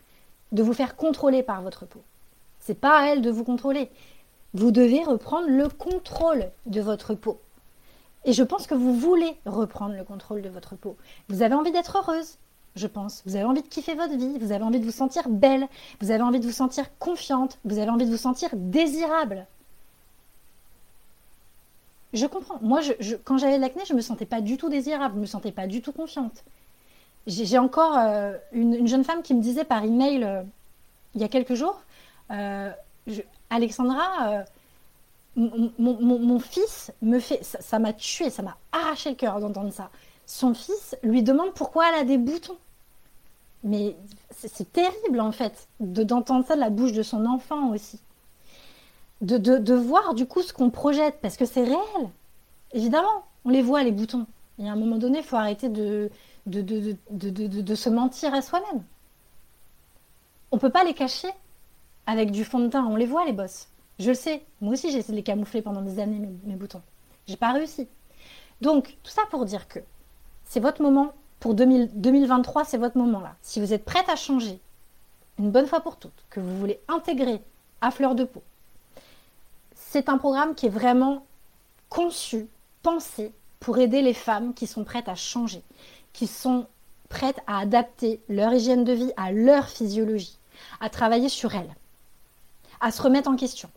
de 0.52 0.64
vous 0.64 0.74
faire 0.74 0.96
contrôler 0.96 1.44
par 1.44 1.62
votre 1.62 1.86
peau. 1.86 2.02
C'est 2.60 2.80
pas 2.80 3.00
à 3.00 3.08
elle 3.08 3.22
de 3.22 3.30
vous 3.30 3.44
contrôler. 3.44 3.90
Vous 4.54 4.72
devez 4.72 5.04
reprendre 5.04 5.48
le 5.50 5.68
contrôle 5.70 6.50
de 6.66 6.82
votre 6.82 7.14
peau. 7.14 7.40
Et 8.24 8.34
je 8.34 8.44
pense 8.44 8.66
que 8.66 8.74
vous 8.74 8.96
voulez 8.96 9.38
reprendre 9.46 9.96
le 9.96 10.04
contrôle 10.04 10.42
de 10.42 10.50
votre 10.50 10.76
peau. 10.76 10.98
Vous 11.30 11.44
avez 11.44 11.54
envie 11.54 11.72
d'être 11.72 11.98
heureuse, 11.98 12.38
je 12.76 12.88
pense. 12.88 13.22
Vous 13.26 13.36
avez 13.36 13.46
envie 13.46 13.62
de 13.62 13.68
kiffer 13.68 13.94
votre 13.94 14.16
vie, 14.16 14.40
vous 14.40 14.52
avez 14.52 14.64
envie 14.64 14.80
de 14.80 14.86
vous 14.86 14.92
sentir 14.92 15.30
belle, 15.30 15.68
vous 16.02 16.10
avez 16.10 16.24
envie 16.24 16.40
de 16.40 16.46
vous 16.46 16.52
sentir 16.52 16.86
confiante, 16.98 17.60
vous 17.66 17.78
avez 17.78 17.90
envie 17.90 18.06
de 18.06 18.12
vous 18.12 18.18
sentir 18.18 18.50
désirable. 18.54 19.46
Je 22.14 22.26
comprends. 22.26 22.60
Moi, 22.62 22.80
quand 23.26 23.38
j'avais 23.38 23.58
l'acné, 23.58 23.84
je 23.86 23.94
ne 23.94 23.98
me 23.98 24.02
sentais 24.02 24.26
pas 24.26 24.42
du 24.42 24.58
tout 24.58 24.70
désirable, 24.70 25.14
je 25.14 25.18
ne 25.18 25.22
me 25.22 25.28
sentais 25.28 25.52
pas 25.52 25.68
du 25.68 25.82
tout 25.82 25.92
confiante. 25.92 26.44
J'ai 27.28 27.58
encore 27.58 27.98
euh, 27.98 28.38
une, 28.52 28.88
jeune 28.88 29.04
femme 29.04 29.24
qui 29.24 29.34
me 29.34 29.42
disait 29.42 29.64
par 29.64 29.84
email 29.84 30.24
euh, 30.24 30.44
il 31.16 31.22
y 31.22 31.24
a 31.24 31.28
quelques 31.28 31.56
jours, 31.56 31.82
euh, 32.30 32.72
Alexandra, 33.50 34.44
mon, 35.36 36.40
fils 36.40 36.92
me 37.02 37.20
fait. 37.20 37.42
Ça 37.44 37.80
m'a 37.80 37.94
tué, 37.94 38.30
ça 38.30 38.44
m'a 38.44 38.58
arraché 38.72 39.12
le 39.12 39.16
cœur 39.16 39.40
d'entendre 39.40 39.72
ça. 39.72 39.90
Son 40.26 40.54
fils 40.54 40.96
lui 41.04 41.24
demande 41.24 41.54
pourquoi 41.54 41.90
elle 41.90 42.02
a 42.02 42.04
des 42.04 42.18
boutons. 42.18 42.58
Mais 43.64 43.96
c'est 44.32 44.72
terrible 44.72 45.20
en 45.20 45.32
fait 45.32 45.68
d'entendre 45.80 46.46
ça 46.46 46.56
de 46.56 46.60
la 46.60 46.70
bouche 46.70 46.92
de 46.92 47.04
son 47.04 47.26
enfant 47.26 47.70
aussi. 47.72 48.00
De, 49.22 49.38
de, 49.38 49.74
voir 49.74 50.14
du 50.14 50.26
coup 50.26 50.42
ce 50.42 50.52
qu'on 50.52 50.70
projette, 50.70 51.20
parce 51.22 51.38
que 51.38 51.46
c'est 51.46 51.64
réel. 51.64 52.10
Évidemment, 52.74 53.24
on 53.46 53.50
les 53.50 53.62
voit 53.62 53.84
les 53.84 53.94
boutons. 53.94 54.28
Et 54.60 54.68
à 54.68 54.74
un 54.74 54.76
moment 54.76 54.98
donné, 54.98 55.20
il 55.20 55.24
faut 55.24 55.38
arrêter 55.38 55.70
de, 55.70 56.12
de, 56.46 57.76
se 57.76 57.90
mentir 57.90 58.34
à 58.34 58.42
soi-même. 58.42 58.84
On 60.52 60.58
ne 60.58 60.62
peut 60.62 60.70
pas 60.70 60.84
les 60.84 60.94
cacher 60.94 61.30
avec 62.06 62.32
du 62.32 62.44
fond 62.46 62.60
de 62.60 62.68
teint, 62.68 62.86
on 62.86 62.96
les 62.96 63.06
voit 63.06 63.26
les 63.26 63.34
bosses. 63.34 63.68
Je 64.00 64.10
le 64.10 64.16
sais, 64.16 64.44
moi 64.62 64.74
aussi 64.74 64.92
j'ai 64.92 65.00
essayé 65.00 65.14
de 65.14 65.18
les 65.18 65.24
camoufler 65.24 65.62
pendant 65.62 65.82
des 65.82 66.00
années, 66.00 66.20
mes, 66.20 66.34
mes 66.44 66.56
boutons. 66.56 66.82
J'ai 67.28 67.38
pas 67.38 67.52
réussi. 67.52 67.88
Donc, 68.62 68.98
tout 69.04 69.12
ça 69.12 69.24
pour 69.32 69.46
dire 69.46 69.68
que 69.68 69.80
c'est 70.46 70.60
votre 70.60 70.82
moment, 70.82 71.14
pour 71.40 71.56
2023, 71.56 72.64
c'est 72.66 72.78
votre 72.78 72.98
moment 72.98 73.20
là. 73.20 73.36
Si 73.42 73.60
vous 73.60 73.74
êtes 73.74 73.86
prête 73.86 74.10
à 74.10 74.16
changer, 74.16 74.60
une 75.38 75.52
bonne 75.52 75.68
fois 75.68 75.82
pour 75.82 75.98
toutes, 75.98 76.26
que 76.30 76.40
vous 76.40 76.58
voulez 76.58 76.80
intégrer 76.88 77.42
à 77.82 77.92
fleur 77.92 78.16
de 78.16 78.24
peau, 78.24 78.44
c'est 79.76 80.10
un 80.10 80.18
programme 80.18 80.56
qui 80.56 80.68
est 80.68 80.70
vraiment 80.70 81.26
conçu, 81.90 82.48
pensé 82.82 83.34
pour 83.60 83.78
aider 83.78 84.02
les 84.02 84.14
femmes 84.14 84.54
qui 84.54 84.68
sont 84.68 84.84
prêtes 84.84 85.10
à 85.10 85.16
changer, 85.16 85.64
qui 86.16 86.28
sont 86.28 86.68
prêtes 87.10 87.42
à 87.46 87.60
adapter 87.60 88.22
leur 88.30 88.54
hygiène 88.54 88.86
de 88.86 88.94
vie 88.94 89.12
à 89.18 89.34
leur 89.34 89.68
physiologie, 89.68 90.40
à 90.80 90.90
travailler 90.90 91.28
sur 91.28 91.54
elles, 91.54 91.76
à 92.80 92.92
se 92.92 93.02
remettre 93.02 93.30
en 93.30 93.36
question, 93.36 93.70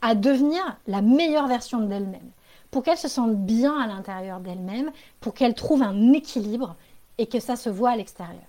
à 0.00 0.14
devenir 0.14 0.62
la 0.86 1.02
meilleure 1.02 1.48
version 1.48 1.80
d'elle-même, 1.80 2.30
pour 2.70 2.82
qu'elle 2.82 2.96
se 2.96 3.08
sente 3.08 3.36
bien 3.36 3.78
à 3.78 3.86
l'intérieur 3.86 4.40
d'elle-même, 4.40 4.90
pour 5.20 5.34
qu'elle 5.34 5.54
trouve 5.54 5.82
un 5.82 6.14
équilibre 6.14 6.76
et 7.18 7.26
que 7.26 7.40
ça 7.40 7.56
se 7.56 7.68
voit 7.68 7.90
à 7.90 7.96
l'extérieur. 7.96 8.40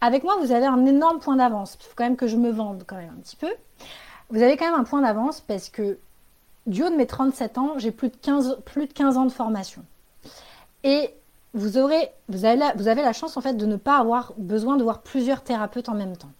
Avec 0.00 0.24
moi, 0.24 0.38
vous 0.40 0.50
avez 0.50 0.66
un 0.66 0.86
énorme 0.86 1.20
point 1.20 1.36
d'avance. 1.36 1.76
Il 1.78 1.84
faut 1.84 1.94
quand 1.94 2.04
même 2.04 2.16
que 2.16 2.26
je 2.26 2.36
me 2.36 2.50
vende 2.50 2.84
quand 2.86 2.96
même 2.96 3.12
un 3.14 3.20
petit 3.20 3.36
peu. 3.36 3.52
Vous 4.30 4.42
avez 4.42 4.56
quand 4.56 4.64
même 4.64 4.80
un 4.80 4.84
point 4.84 5.02
d'avance 5.02 5.42
parce 5.42 5.68
que 5.68 5.98
du 6.66 6.82
haut 6.82 6.88
de 6.88 6.96
mes 6.96 7.06
37 7.06 7.58
ans, 7.58 7.74
j'ai 7.76 7.90
plus, 7.90 8.08
de 8.08 8.16
15, 8.16 8.60
plus 8.64 8.86
de 8.86 8.92
15 8.92 9.18
ans 9.18 9.26
de 9.26 9.32
formation. 9.32 9.84
Et 10.82 11.14
vous, 11.54 11.78
aurez, 11.78 12.10
vous, 12.28 12.44
avez 12.44 12.56
la, 12.56 12.74
vous 12.74 12.88
avez 12.88 13.02
la 13.02 13.12
chance 13.12 13.36
en 13.36 13.40
fait 13.40 13.54
de 13.54 13.66
ne 13.66 13.76
pas 13.76 13.98
avoir 13.98 14.32
besoin 14.36 14.76
de 14.76 14.82
voir 14.82 15.02
plusieurs 15.02 15.42
thérapeutes 15.42 15.88
en 15.88 15.94
même 15.94 16.16
temps. 16.16 16.32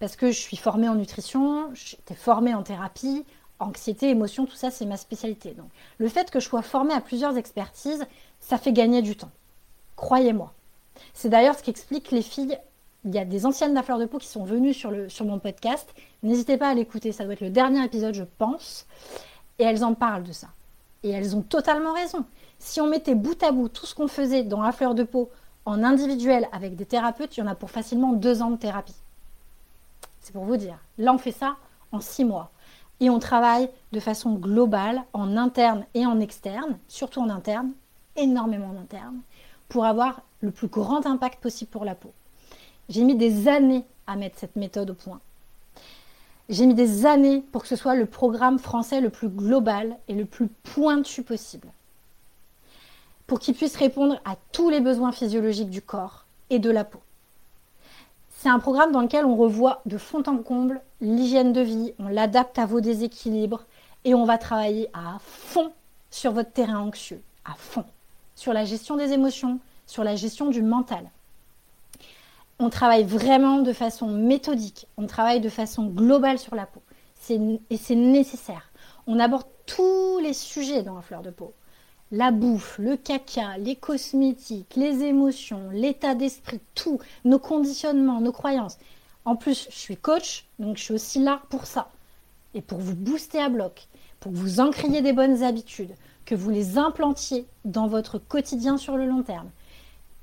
Parce 0.00 0.16
que 0.16 0.30
je 0.30 0.38
suis 0.38 0.56
formée 0.56 0.88
en 0.88 0.94
nutrition, 0.94 1.70
j'étais 1.74 2.14
formée 2.14 2.54
en 2.54 2.62
thérapie, 2.62 3.24
anxiété, 3.58 4.08
émotion, 4.08 4.46
tout 4.46 4.56
ça, 4.56 4.70
c'est 4.70 4.86
ma 4.86 4.96
spécialité. 4.96 5.52
Donc, 5.52 5.68
le 5.98 6.08
fait 6.08 6.30
que 6.30 6.40
je 6.40 6.46
sois 6.46 6.62
formée 6.62 6.94
à 6.94 7.00
plusieurs 7.00 7.36
expertises, 7.36 8.06
ça 8.40 8.58
fait 8.58 8.72
gagner 8.72 9.02
du 9.02 9.16
temps. 9.16 9.30
Croyez-moi. 9.96 10.52
C'est 11.14 11.28
d'ailleurs 11.28 11.56
ce 11.56 11.62
qui 11.62 11.70
explique 11.70 12.10
les 12.10 12.22
filles. 12.22 12.58
Il 13.04 13.14
y 13.14 13.18
a 13.18 13.24
des 13.24 13.46
anciennes 13.46 13.74
de 13.74 13.98
de 13.98 14.04
peau 14.06 14.18
qui 14.18 14.26
sont 14.26 14.44
venues 14.44 14.74
sur, 14.74 14.90
le, 14.90 15.08
sur 15.08 15.24
mon 15.24 15.38
podcast. 15.38 15.92
N'hésitez 16.22 16.56
pas 16.56 16.68
à 16.68 16.74
l'écouter, 16.74 17.12
ça 17.12 17.24
doit 17.24 17.32
être 17.32 17.40
le 17.40 17.50
dernier 17.50 17.84
épisode, 17.84 18.14
je 18.14 18.24
pense. 18.38 18.86
Et 19.58 19.64
elles 19.64 19.84
en 19.84 19.94
parlent 19.94 20.24
de 20.24 20.32
ça. 20.32 20.48
Et 21.02 21.10
elles 21.10 21.36
ont 21.36 21.42
totalement 21.42 21.92
raison. 21.92 22.24
Si 22.58 22.80
on 22.80 22.88
mettait 22.88 23.14
bout 23.14 23.42
à 23.42 23.52
bout 23.52 23.68
tout 23.68 23.86
ce 23.86 23.94
qu'on 23.94 24.08
faisait 24.08 24.42
dans 24.42 24.62
la 24.62 24.72
fleur 24.72 24.94
de 24.94 25.04
peau 25.04 25.30
en 25.64 25.84
individuel 25.84 26.48
avec 26.52 26.76
des 26.76 26.86
thérapeutes, 26.86 27.36
il 27.36 27.40
y 27.40 27.42
en 27.42 27.46
a 27.46 27.54
pour 27.54 27.70
facilement 27.70 28.12
deux 28.12 28.42
ans 28.42 28.50
de 28.50 28.56
thérapie. 28.56 28.96
C'est 30.20 30.32
pour 30.32 30.44
vous 30.44 30.56
dire. 30.56 30.78
Là, 30.98 31.12
on 31.12 31.18
fait 31.18 31.32
ça 31.32 31.56
en 31.92 32.00
six 32.00 32.24
mois. 32.24 32.50
Et 33.00 33.10
on 33.10 33.18
travaille 33.18 33.70
de 33.92 34.00
façon 34.00 34.34
globale, 34.34 35.04
en 35.12 35.36
interne 35.36 35.86
et 35.94 36.04
en 36.04 36.20
externe, 36.20 36.78
surtout 36.88 37.20
en 37.20 37.28
interne, 37.28 37.72
énormément 38.16 38.70
en 38.70 38.80
interne, 38.80 39.20
pour 39.68 39.84
avoir 39.84 40.22
le 40.40 40.50
plus 40.50 40.68
grand 40.68 41.06
impact 41.06 41.40
possible 41.40 41.70
pour 41.70 41.84
la 41.84 41.94
peau. 41.94 42.12
J'ai 42.88 43.04
mis 43.04 43.14
des 43.14 43.46
années 43.48 43.84
à 44.06 44.16
mettre 44.16 44.38
cette 44.38 44.56
méthode 44.56 44.90
au 44.90 44.94
point. 44.94 45.20
J'ai 46.48 46.66
mis 46.66 46.74
des 46.74 47.06
années 47.06 47.44
pour 47.52 47.62
que 47.62 47.68
ce 47.68 47.76
soit 47.76 47.94
le 47.94 48.06
programme 48.06 48.58
français 48.58 49.00
le 49.00 49.10
plus 49.10 49.28
global 49.28 49.96
et 50.08 50.14
le 50.14 50.24
plus 50.24 50.48
pointu 50.48 51.22
possible. 51.22 51.68
Pour 53.28 53.38
qu'il 53.38 53.54
puisse 53.54 53.76
répondre 53.76 54.20
à 54.24 54.34
tous 54.50 54.70
les 54.70 54.80
besoins 54.80 55.12
physiologiques 55.12 55.70
du 55.70 55.82
corps 55.82 56.24
et 56.50 56.58
de 56.58 56.70
la 56.70 56.82
peau. 56.82 56.98
C'est 58.30 58.48
un 58.48 58.58
programme 58.58 58.90
dans 58.90 59.02
lequel 59.02 59.26
on 59.26 59.36
revoit 59.36 59.82
de 59.84 59.98
fond 59.98 60.22
en 60.26 60.38
comble 60.38 60.80
l'hygiène 61.02 61.52
de 61.52 61.60
vie, 61.60 61.92
on 61.98 62.08
l'adapte 62.08 62.58
à 62.58 62.64
vos 62.64 62.80
déséquilibres 62.80 63.66
et 64.04 64.14
on 64.14 64.24
va 64.24 64.38
travailler 64.38 64.88
à 64.94 65.18
fond 65.20 65.72
sur 66.10 66.32
votre 66.32 66.52
terrain 66.52 66.78
anxieux, 66.78 67.20
à 67.44 67.52
fond, 67.58 67.84
sur 68.34 68.54
la 68.54 68.64
gestion 68.64 68.96
des 68.96 69.12
émotions, 69.12 69.60
sur 69.86 70.04
la 70.04 70.16
gestion 70.16 70.48
du 70.48 70.62
mental. 70.62 71.10
On 72.58 72.70
travaille 72.70 73.04
vraiment 73.04 73.58
de 73.58 73.74
façon 73.74 74.08
méthodique, 74.08 74.86
on 74.96 75.06
travaille 75.06 75.40
de 75.40 75.50
façon 75.50 75.84
globale 75.86 76.38
sur 76.38 76.54
la 76.54 76.64
peau. 76.64 76.80
Et 77.28 77.76
c'est 77.76 77.94
nécessaire. 77.94 78.70
On 79.06 79.20
aborde 79.20 79.46
tous 79.66 80.18
les 80.18 80.32
sujets 80.32 80.82
dans 80.82 80.94
la 80.94 81.02
fleur 81.02 81.20
de 81.20 81.30
peau. 81.30 81.52
La 82.10 82.30
bouffe, 82.30 82.78
le 82.78 82.96
caca, 82.96 83.58
les 83.58 83.76
cosmétiques, 83.76 84.74
les 84.76 85.02
émotions, 85.02 85.68
l'état 85.70 86.14
d'esprit, 86.14 86.60
tout, 86.74 86.98
nos 87.24 87.38
conditionnements, 87.38 88.20
nos 88.20 88.32
croyances. 88.32 88.78
En 89.26 89.36
plus, 89.36 89.68
je 89.70 89.76
suis 89.76 89.96
coach, 89.96 90.46
donc 90.58 90.78
je 90.78 90.84
suis 90.84 90.94
aussi 90.94 91.18
là 91.18 91.42
pour 91.50 91.66
ça. 91.66 91.90
Et 92.54 92.62
pour 92.62 92.78
vous 92.78 92.94
booster 92.94 93.40
à 93.40 93.50
bloc, 93.50 93.88
pour 94.20 94.32
que 94.32 94.36
vous 94.38 94.60
encriez 94.60 95.02
des 95.02 95.12
bonnes 95.12 95.42
habitudes, 95.42 95.94
que 96.24 96.34
vous 96.34 96.48
les 96.48 96.78
implantiez 96.78 97.46
dans 97.66 97.88
votre 97.88 98.18
quotidien 98.18 98.78
sur 98.78 98.96
le 98.96 99.06
long 99.06 99.22
terme. 99.22 99.50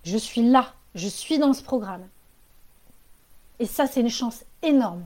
Je 0.03 0.17
suis 0.17 0.41
là, 0.41 0.73
je 0.95 1.07
suis 1.07 1.38
dans 1.38 1.53
ce 1.53 1.63
programme. 1.63 2.07
Et 3.59 3.65
ça, 3.65 3.86
c'est 3.86 4.01
une 4.01 4.09
chance 4.09 4.43
énorme. 4.63 5.05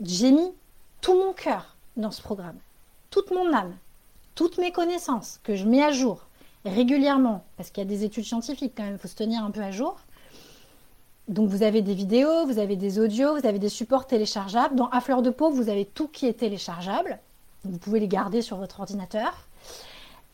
J'ai 0.00 0.30
mis 0.30 0.52
tout 1.00 1.14
mon 1.14 1.32
cœur 1.32 1.76
dans 1.96 2.10
ce 2.10 2.22
programme, 2.22 2.58
toute 3.10 3.30
mon 3.30 3.52
âme, 3.52 3.74
toutes 4.34 4.58
mes 4.58 4.72
connaissances 4.72 5.40
que 5.42 5.54
je 5.56 5.66
mets 5.66 5.82
à 5.82 5.92
jour 5.92 6.26
régulièrement, 6.64 7.44
parce 7.56 7.70
qu'il 7.70 7.82
y 7.82 7.86
a 7.86 7.88
des 7.88 8.04
études 8.04 8.24
scientifiques 8.24 8.72
quand 8.76 8.84
même, 8.84 8.94
il 8.94 8.98
faut 8.98 9.08
se 9.08 9.14
tenir 9.14 9.44
un 9.44 9.50
peu 9.50 9.60
à 9.60 9.70
jour. 9.70 9.96
Donc 11.28 11.48
vous 11.48 11.62
avez 11.62 11.82
des 11.82 11.94
vidéos, 11.94 12.46
vous 12.46 12.58
avez 12.58 12.76
des 12.76 12.98
audios, 12.98 13.38
vous 13.38 13.46
avez 13.46 13.58
des 13.58 13.68
supports 13.68 14.06
téléchargeables. 14.06 14.74
Dans 14.74 14.88
À 14.88 15.00
fleur 15.00 15.22
de 15.22 15.30
peau, 15.30 15.50
vous 15.50 15.68
avez 15.68 15.84
tout 15.84 16.08
qui 16.08 16.26
est 16.26 16.34
téléchargeable. 16.34 17.18
Vous 17.64 17.78
pouvez 17.78 18.00
les 18.00 18.08
garder 18.08 18.42
sur 18.42 18.58
votre 18.58 18.80
ordinateur. 18.80 19.46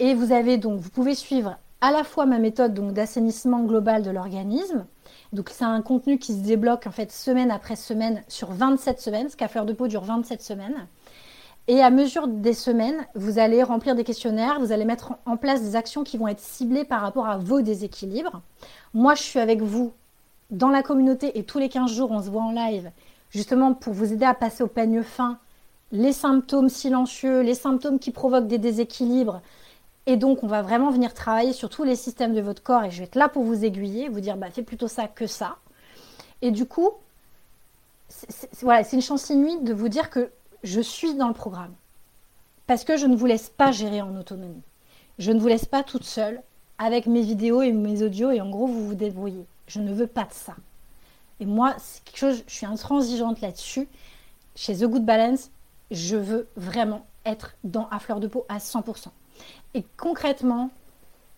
Et 0.00 0.14
vous 0.14 0.32
avez 0.32 0.56
donc, 0.56 0.80
vous 0.80 0.90
pouvez 0.90 1.14
suivre 1.14 1.56
à 1.80 1.92
la 1.92 2.04
fois 2.04 2.26
ma 2.26 2.38
méthode 2.38 2.74
d'assainissement 2.92 3.60
global 3.60 4.02
de 4.02 4.10
l'organisme. 4.10 4.84
Donc 5.32 5.50
c'est 5.50 5.64
un 5.64 5.80
contenu 5.80 6.18
qui 6.18 6.32
se 6.34 6.40
débloque 6.40 6.86
en 6.86 6.90
fait 6.90 7.12
semaine 7.12 7.50
après 7.50 7.76
semaine 7.76 8.22
sur 8.26 8.50
27 8.50 9.00
semaines, 9.00 9.22
parce 9.24 9.36
qu'à 9.36 9.48
fleur 9.48 9.66
de 9.66 9.72
peau 9.72 9.86
dure 9.86 10.02
27 10.02 10.42
semaines. 10.42 10.86
Et 11.68 11.82
à 11.82 11.90
mesure 11.90 12.26
des 12.26 12.54
semaines, 12.54 13.06
vous 13.14 13.38
allez 13.38 13.62
remplir 13.62 13.94
des 13.94 14.04
questionnaires, 14.04 14.58
vous 14.58 14.72
allez 14.72 14.84
mettre 14.84 15.14
en 15.24 15.36
place 15.36 15.62
des 15.62 15.76
actions 15.76 16.02
qui 16.02 16.18
vont 16.18 16.26
être 16.26 16.40
ciblées 16.40 16.84
par 16.84 17.00
rapport 17.00 17.28
à 17.28 17.38
vos 17.38 17.60
déséquilibres. 17.60 18.42
Moi, 18.92 19.14
je 19.14 19.22
suis 19.22 19.38
avec 19.38 19.62
vous 19.62 19.92
dans 20.50 20.70
la 20.70 20.82
communauté 20.82 21.38
et 21.38 21.44
tous 21.44 21.58
les 21.58 21.68
15 21.68 21.92
jours, 21.92 22.10
on 22.10 22.22
se 22.22 22.28
voit 22.28 22.42
en 22.42 22.52
live, 22.52 22.90
justement 23.30 23.72
pour 23.72 23.92
vous 23.92 24.12
aider 24.12 24.24
à 24.24 24.34
passer 24.34 24.64
au 24.64 24.66
peigne 24.66 25.02
fin 25.02 25.38
les 25.92 26.12
symptômes 26.12 26.68
silencieux, 26.68 27.40
les 27.40 27.54
symptômes 27.54 27.98
qui 27.98 28.10
provoquent 28.10 28.46
des 28.46 28.58
déséquilibres. 28.58 29.40
Et 30.06 30.16
donc, 30.16 30.42
on 30.42 30.46
va 30.46 30.62
vraiment 30.62 30.90
venir 30.90 31.14
travailler 31.14 31.52
sur 31.52 31.68
tous 31.68 31.84
les 31.84 31.96
systèmes 31.96 32.34
de 32.34 32.40
votre 32.40 32.62
corps 32.62 32.84
et 32.84 32.90
je 32.90 32.98
vais 32.98 33.04
être 33.04 33.16
là 33.16 33.28
pour 33.28 33.44
vous 33.44 33.64
aiguiller, 33.64 34.08
vous 34.08 34.20
dire, 34.20 34.36
bah, 34.36 34.50
fais 34.50 34.62
plutôt 34.62 34.88
ça 34.88 35.06
que 35.06 35.26
ça. 35.26 35.56
Et 36.42 36.50
du 36.50 36.64
coup, 36.64 36.90
c'est 38.08 38.62
voilà, 38.62 38.82
une 38.92 39.02
chance 39.02 39.30
inouïe 39.30 39.60
de 39.60 39.72
vous 39.72 39.88
dire 39.88 40.10
que 40.10 40.30
je 40.62 40.80
suis 40.80 41.14
dans 41.14 41.28
le 41.28 41.34
programme. 41.34 41.74
Parce 42.66 42.84
que 42.84 42.96
je 42.96 43.06
ne 43.06 43.16
vous 43.16 43.26
laisse 43.26 43.48
pas 43.48 43.72
gérer 43.72 44.00
en 44.00 44.16
autonomie. 44.16 44.62
Je 45.18 45.32
ne 45.32 45.40
vous 45.40 45.48
laisse 45.48 45.66
pas 45.66 45.82
toute 45.82 46.04
seule 46.04 46.42
avec 46.78 47.06
mes 47.06 47.22
vidéos 47.22 47.62
et 47.62 47.72
mes 47.72 48.02
audios 48.02 48.30
et 48.30 48.40
en 48.40 48.48
gros, 48.48 48.66
vous 48.66 48.86
vous 48.86 48.94
débrouillez. 48.94 49.46
Je 49.66 49.80
ne 49.80 49.92
veux 49.92 50.06
pas 50.06 50.24
de 50.24 50.32
ça. 50.32 50.54
Et 51.40 51.46
moi, 51.46 51.74
c'est 51.78 52.04
quelque 52.04 52.18
chose, 52.18 52.44
je 52.46 52.54
suis 52.54 52.66
intransigeante 52.66 53.40
là-dessus. 53.40 53.88
Chez 54.54 54.76
The 54.76 54.84
Good 54.84 55.04
Balance, 55.04 55.50
je 55.90 56.16
veux 56.16 56.48
vraiment 56.56 57.06
être 57.24 57.54
dans 57.64 57.88
à 57.88 57.98
fleur 57.98 58.20
de 58.20 58.28
peau 58.28 58.46
à 58.48 58.58
100%. 58.58 59.08
Et 59.74 59.84
concrètement, 59.96 60.70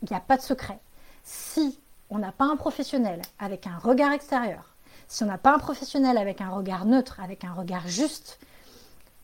il 0.02 0.08
n'y 0.10 0.16
a 0.16 0.20
pas 0.20 0.36
de 0.36 0.42
secret. 0.42 0.78
Si 1.22 1.78
on 2.10 2.18
n'a 2.18 2.32
pas 2.32 2.44
un 2.44 2.56
professionnel 2.56 3.22
avec 3.38 3.66
un 3.66 3.78
regard 3.78 4.12
extérieur, 4.12 4.74
si 5.08 5.22
on 5.22 5.26
n'a 5.26 5.38
pas 5.38 5.54
un 5.54 5.58
professionnel 5.58 6.18
avec 6.18 6.40
un 6.40 6.50
regard 6.50 6.84
neutre, 6.84 7.20
avec 7.20 7.44
un 7.44 7.52
regard 7.52 7.86
juste, 7.86 8.38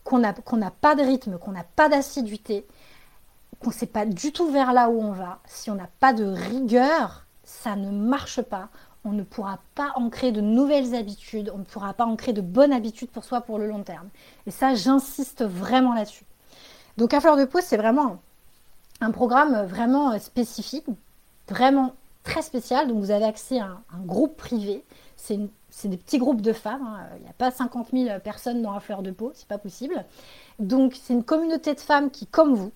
qu'on 0.09 0.57
n'a 0.57 0.71
pas 0.71 0.95
de 0.95 1.03
rythme, 1.03 1.37
qu'on 1.37 1.51
n'a 1.51 1.63
pas 1.63 1.89
d'assiduité, 1.89 2.65
qu'on 3.59 3.69
ne 3.69 3.73
sait 3.73 3.85
pas 3.85 4.05
du 4.05 4.31
tout 4.31 4.51
vers 4.51 4.73
là 4.73 4.89
où 4.89 5.01
on 5.01 5.11
va, 5.11 5.39
si 5.45 5.69
on 5.69 5.75
n'a 5.75 5.89
pas 5.99 6.13
de 6.13 6.25
rigueur, 6.25 7.25
ça 7.43 7.75
ne 7.75 7.91
marche 7.91 8.41
pas. 8.41 8.69
On 9.05 9.11
ne 9.11 9.23
pourra 9.23 9.59
pas 9.75 9.93
ancrer 9.95 10.31
de 10.31 10.41
nouvelles 10.41 10.93
habitudes, 10.93 11.51
on 11.55 11.59
ne 11.59 11.63
pourra 11.63 11.93
pas 11.93 12.05
ancrer 12.05 12.33
de 12.33 12.41
bonnes 12.41 12.73
habitudes 12.73 13.09
pour 13.09 13.23
soi 13.23 13.41
pour 13.41 13.57
le 13.57 13.67
long 13.67 13.83
terme. 13.83 14.09
Et 14.45 14.51
ça, 14.51 14.75
j'insiste 14.75 15.43
vraiment 15.43 15.93
là-dessus. 15.93 16.25
Donc 16.97 17.13
à 17.13 17.21
fleur 17.21 17.37
de 17.37 17.45
peau, 17.45 17.59
c'est 17.61 17.77
vraiment 17.77 18.19
un 18.99 19.11
programme 19.11 19.65
vraiment 19.65 20.19
spécifique, 20.19 20.85
vraiment 21.47 21.93
très 22.23 22.41
spécial. 22.41 22.87
Donc 22.87 22.99
vous 22.99 23.11
avez 23.11 23.25
accès 23.25 23.59
à 23.59 23.79
un, 23.93 24.05
groupe 24.05 24.35
privé. 24.35 24.83
C'est 25.15 25.39
des 25.87 25.97
petits 25.97 26.17
groupes 26.17 26.41
de 26.41 26.53
femmes. 26.53 26.85
Hein. 26.85 27.07
Il 27.17 27.23
n'y 27.23 27.29
a 27.29 27.33
pas 27.33 27.51
50 27.51 27.89
000 27.93 28.19
personnes 28.19 28.61
dans 28.61 28.73
la 28.73 28.79
fleur 28.79 29.01
de 29.01 29.11
peau, 29.11 29.31
c'est 29.33 29.47
pas 29.47 29.57
possible. 29.57 30.05
Donc 30.59 30.99
c'est 31.01 31.13
une 31.13 31.23
communauté 31.23 31.73
de 31.73 31.79
femmes 31.79 32.11
qui, 32.11 32.27
comme 32.27 32.53
vous, 32.53 32.71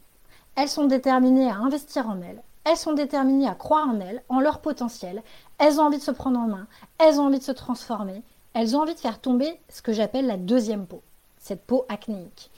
elles 0.55 0.69
sont 0.69 0.85
déterminées 0.85 1.49
à 1.49 1.55
investir 1.55 2.07
en 2.07 2.21
elles. 2.21 2.41
Elles 2.65 2.77
sont 2.77 2.93
déterminées 2.93 3.47
à 3.47 3.55
croire 3.55 3.89
en 3.89 3.99
elles, 3.99 4.23
en 4.29 4.39
leur 4.39 4.59
potentiel. 4.59 5.21
Elles 5.57 5.79
ont 5.79 5.83
envie 5.83 5.97
de 5.97 6.03
se 6.03 6.11
prendre 6.11 6.39
en 6.39 6.47
main. 6.47 6.67
Elles 6.97 7.19
ont 7.19 7.25
envie 7.25 7.39
de 7.39 7.43
se 7.43 7.51
transformer. 7.51 8.23
Elles 8.53 8.75
ont 8.75 8.81
envie 8.81 8.93
de 8.93 8.99
faire 8.99 9.19
tomber 9.19 9.59
ce 9.67 9.81
que 9.81 9.91
j'appelle 9.91 10.27
la 10.27 10.37
deuxième 10.37 10.85
peau, 10.85 11.01
cette 11.39 11.65
peau 11.65 11.85
acnéique. 11.89 12.51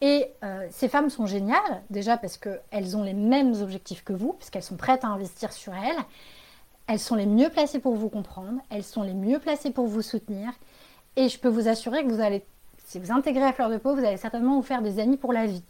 Et 0.00 0.26
euh, 0.44 0.66
ces 0.70 0.88
femmes 0.88 1.10
sont 1.10 1.26
géniales, 1.26 1.82
déjà 1.90 2.16
parce 2.16 2.36
qu'elles 2.36 2.96
ont 2.96 3.02
les 3.02 3.14
mêmes 3.14 3.54
objectifs 3.62 4.02
que 4.02 4.12
vous, 4.12 4.32
puisqu'elles 4.32 4.62
sont 4.62 4.76
prêtes 4.76 5.04
à 5.04 5.08
investir 5.08 5.52
sur 5.52 5.74
elles. 5.74 5.98
Elles 6.90 6.98
sont 6.98 7.14
les 7.14 7.26
mieux 7.26 7.50
placées 7.50 7.78
pour 7.78 7.94
vous 7.94 8.08
comprendre, 8.08 8.60
elles 8.68 8.82
sont 8.82 9.04
les 9.04 9.14
mieux 9.14 9.38
placées 9.38 9.70
pour 9.70 9.86
vous 9.86 10.02
soutenir. 10.02 10.50
Et 11.14 11.28
je 11.28 11.38
peux 11.38 11.48
vous 11.48 11.68
assurer 11.68 12.02
que 12.02 12.10
vous 12.10 12.20
allez, 12.20 12.44
si 12.84 12.98
vous 12.98 13.12
intégrez 13.12 13.44
à 13.44 13.52
Fleur 13.52 13.70
de 13.70 13.76
Peau, 13.76 13.94
vous 13.94 14.04
allez 14.04 14.16
certainement 14.16 14.56
vous 14.56 14.62
faire 14.62 14.82
des 14.82 14.98
amis 14.98 15.16
pour 15.16 15.32
la 15.32 15.46
vie. 15.46 15.62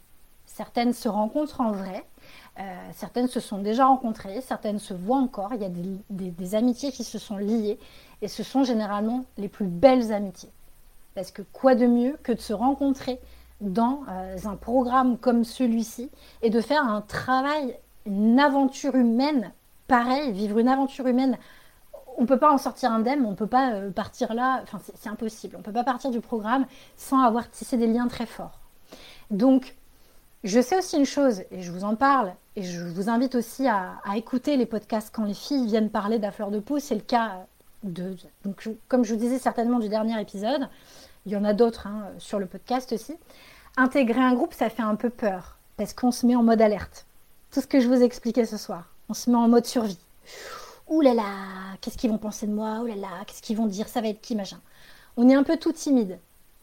Certaines 0.47 0.93
se 0.93 1.07
rencontrent 1.07 1.61
en 1.61 1.73
vrai, 1.73 2.03
euh, 2.59 2.63
certaines 2.95 3.27
se 3.27 3.39
sont 3.39 3.59
déjà 3.59 3.85
rencontrées, 3.85 4.41
certaines 4.41 4.79
se 4.79 4.95
voient 4.95 5.19
encore. 5.19 5.53
Il 5.53 5.61
y 5.61 5.65
a 5.65 5.69
des 6.09 6.55
amitiés 6.55 6.91
qui 6.91 7.03
se 7.03 7.19
sont 7.19 7.37
liées 7.37 7.77
et 8.23 8.27
ce 8.27 8.41
sont 8.41 8.63
généralement 8.63 9.23
les 9.37 9.47
plus 9.47 9.67
belles 9.67 10.11
amitiés. 10.11 10.49
Parce 11.13 11.29
que 11.29 11.43
quoi 11.53 11.75
de 11.75 11.85
mieux 11.85 12.17
que 12.23 12.31
de 12.31 12.41
se 12.41 12.53
rencontrer 12.53 13.19
dans 13.59 14.01
euh, 14.09 14.37
un 14.45 14.55
programme 14.55 15.19
comme 15.19 15.43
celui-ci 15.43 16.09
et 16.41 16.49
de 16.49 16.61
faire 16.61 16.83
un 16.83 17.01
travail, 17.01 17.77
une 18.07 18.39
aventure 18.39 18.95
humaine 18.95 19.53
pareil, 19.91 20.31
vivre 20.31 20.57
une 20.57 20.69
aventure 20.69 21.05
humaine. 21.05 21.37
On 22.17 22.21
ne 22.21 22.25
peut 22.25 22.37
pas 22.37 22.53
en 22.53 22.57
sortir 22.57 22.93
indemne, 22.93 23.25
on 23.25 23.31
ne 23.31 23.35
peut 23.35 23.45
pas 23.45 23.73
euh, 23.73 23.91
partir 23.91 24.33
là, 24.33 24.61
enfin 24.63 24.79
c'est 24.95 25.09
impossible. 25.09 25.57
On 25.57 25.59
ne 25.59 25.63
peut 25.63 25.73
pas 25.73 25.83
partir 25.83 26.11
du 26.11 26.21
programme 26.21 26.65
sans 26.95 27.21
avoir 27.21 27.51
tissé 27.51 27.75
des 27.75 27.87
liens 27.87 28.07
très 28.07 28.25
forts. 28.25 28.61
Donc, 29.31 29.75
je 30.45 30.61
sais 30.61 30.77
aussi 30.77 30.95
une 30.95 31.05
chose, 31.05 31.41
et 31.51 31.61
je 31.61 31.73
vous 31.73 31.83
en 31.83 31.95
parle, 31.95 32.31
et 32.55 32.63
je 32.63 32.81
vous 32.81 33.09
invite 33.09 33.35
aussi 33.35 33.67
à, 33.67 34.01
écouter 34.15 34.55
les 34.55 34.65
podcasts 34.65 35.13
quand 35.13 35.25
les 35.25 35.33
filles 35.33 35.65
viennent 35.65 35.89
parler 35.89 36.19
d'A 36.19 36.31
de 36.31 36.59
peau. 36.59 36.79
C'est 36.79 36.95
le 36.95 37.01
cas 37.01 37.45
de, 37.83 38.15
donc, 38.45 38.69
comme 38.87 39.03
je 39.03 39.13
vous 39.13 39.19
disais 39.19 39.39
certainement 39.39 39.79
du 39.79 39.89
dernier 39.89 40.19
épisode, 40.21 40.69
il 41.25 41.33
y 41.33 41.35
en 41.35 41.43
a 41.43 41.51
d'autres 41.51 41.87
hein, 41.87 42.05
sur 42.17 42.39
le 42.39 42.45
podcast 42.45 42.93
aussi. 42.93 43.17
Intégrer 43.75 44.21
un 44.21 44.35
groupe, 44.35 44.53
ça 44.53 44.69
fait 44.69 44.83
un 44.83 44.95
peu 44.95 45.09
peur 45.09 45.57
parce 45.75 45.93
qu'on 45.93 46.11
se 46.11 46.25
met 46.25 46.35
en 46.37 46.43
mode 46.43 46.61
alerte. 46.61 47.05
Tout 47.51 47.59
ce 47.59 47.67
que 47.67 47.81
je 47.81 47.89
vous 47.89 48.01
ai 48.01 48.03
expliqué 48.03 48.45
ce 48.45 48.55
soir, 48.55 48.90
on 49.11 49.13
se 49.13 49.29
met 49.29 49.35
en 49.35 49.49
mode 49.49 49.65
survie. 49.65 49.99
Ouh 50.87 51.01
là 51.01 51.13
là, 51.13 51.23
qu'est-ce 51.81 51.97
qu'ils 51.97 52.09
vont 52.09 52.17
penser 52.17 52.47
de 52.47 52.53
moi? 52.53 52.79
Ouh 52.79 52.85
là 52.85 52.95
là, 52.95 53.09
qu'est-ce 53.27 53.41
qu'ils 53.41 53.57
vont 53.57 53.65
dire? 53.65 53.89
Ça 53.89 53.99
va 53.99 54.07
être 54.07 54.21
qui, 54.21 54.35
machin? 54.35 54.59
On 55.17 55.27
est 55.27 55.35
un 55.35 55.43
peu 55.43 55.57
tout 55.57 55.73
timide. 55.73 56.17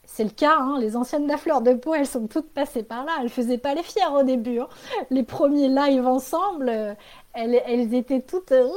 c'est 0.05 0.23
le 0.23 0.31
cas, 0.31 0.57
hein, 0.57 0.79
les 0.79 0.95
anciennes 0.95 1.25
de 1.25 1.31
la 1.31 1.37
fleur 1.37 1.61
de 1.61 1.73
peau, 1.73 1.93
elles 1.93 2.07
sont 2.07 2.25
toutes 2.25 2.49
passées 2.49 2.81
par 2.81 3.05
là. 3.05 3.11
Elles 3.21 3.29
faisaient 3.29 3.59
pas 3.59 3.75
les 3.75 3.83
fières 3.83 4.13
au 4.13 4.23
début. 4.23 4.59
Hein. 4.59 4.67
Les 5.11 5.21
premiers 5.21 5.67
lives 5.67 6.07
ensemble, 6.07 6.69
euh, 6.69 6.95
elles, 7.33 7.93
étaient 7.93 8.21
toutes. 8.21 8.51
Euh, 8.51 8.67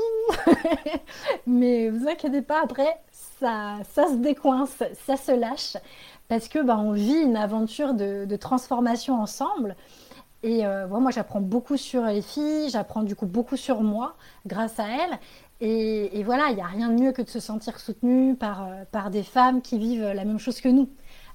mais 1.46 1.88
vous 1.88 2.06
inquiétez 2.08 2.42
pas, 2.42 2.60
après, 2.62 3.00
ça, 3.40 3.78
ça 3.90 4.06
se 4.08 4.16
décoince, 4.16 4.82
ça 5.06 5.16
se 5.16 5.32
lâche. 5.32 5.78
Parce 6.28 6.48
que 6.48 6.58
bah, 6.58 6.78
on 6.78 6.92
vit 6.92 7.20
une 7.20 7.36
aventure 7.36 7.94
de, 7.94 8.36
transformation 8.36 9.20
ensemble. 9.20 9.76
Et 10.42 10.66
euh, 10.66 10.88
moi, 10.88 11.10
j'apprends 11.10 11.40
beaucoup 11.40 11.76
sur 11.76 12.04
les 12.04 12.22
filles, 12.22 12.68
j'apprends 12.68 13.02
du 13.02 13.14
coup 13.14 13.26
beaucoup 13.26 13.56
sur 13.56 13.82
moi 13.82 14.16
grâce 14.46 14.78
à 14.80 14.86
elles. 14.88 15.18
Et, 15.64 16.24
voilà, 16.24 16.48
il 16.50 16.56
n'y 16.56 16.60
a 16.60 16.66
rien 16.66 16.88
de 16.88 17.00
mieux 17.00 17.12
que 17.12 17.22
de 17.22 17.28
se 17.28 17.38
sentir 17.38 17.78
soutenu 17.78 18.34
par, 18.34 18.66
par 18.90 19.10
des 19.10 19.22
femmes 19.22 19.62
qui 19.62 19.78
vivent 19.78 20.10
la 20.12 20.24
même 20.24 20.40
chose 20.40 20.60
que 20.60 20.68
nous. 20.68 20.88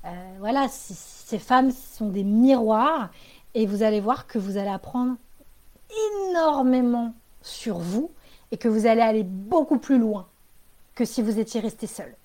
Euh, 0.06 0.10
voilà, 0.40 0.68
ces 0.70 1.40
femmes 1.40 1.72
sont 1.72 2.10
des 2.10 2.24
miroirs 2.24 3.10
et 3.56 3.66
vous 3.66 3.84
allez 3.84 4.00
voir 4.00 4.28
que 4.28 4.38
vous 4.38 4.58
allez 4.58 4.70
apprendre 4.70 5.16
énormément 6.30 7.14
sur 7.42 7.78
vous 7.80 8.12
et 8.52 8.58
que 8.58 8.68
vous 8.68 8.86
allez 8.86 9.02
aller 9.02 9.24
beaucoup 9.24 9.80
plus 9.80 9.98
loin 9.98 10.28
que 10.96 11.06
si 11.06 11.22
vous 11.22 11.40
étiez 11.40 11.60
resté 11.60 11.88
seul. 11.88 12.16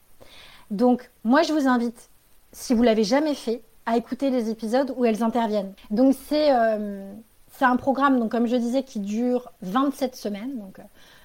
Donc, 0.70 1.10
moi, 1.24 1.42
je 1.42 1.52
vous 1.52 1.66
invite, 1.66 2.10
si 2.52 2.74
vous 2.74 2.82
l'avez 2.82 3.04
jamais 3.04 3.34
fait, 3.34 3.62
à 3.86 3.96
écouter 3.96 4.30
les 4.30 4.50
épisodes 4.50 4.92
où 4.96 5.04
elles 5.04 5.22
interviennent. 5.22 5.74
Donc, 5.90 6.14
c'est 6.28 6.54
euh, 6.54 7.12
un 7.60 7.76
programme, 7.76 8.18
donc, 8.18 8.30
comme 8.30 8.46
je 8.46 8.56
disais, 8.56 8.82
qui 8.82 9.00
dure 9.00 9.52
27 9.62 10.16
semaines. 10.16 10.58
Donc, 10.58 10.78
euh, 10.78 10.82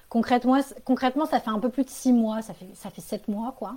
concrètement, 0.08 0.58
concrètement, 0.84 1.26
ça 1.26 1.40
fait 1.40 1.50
un 1.50 1.58
peu 1.58 1.68
plus 1.68 1.84
de 1.84 1.90
6 1.90 2.12
mois, 2.12 2.42
ça 2.42 2.54
fait, 2.54 2.68
ça 2.74 2.90
fait 2.90 3.00
7 3.00 3.28
mois, 3.28 3.54
quoi 3.58 3.76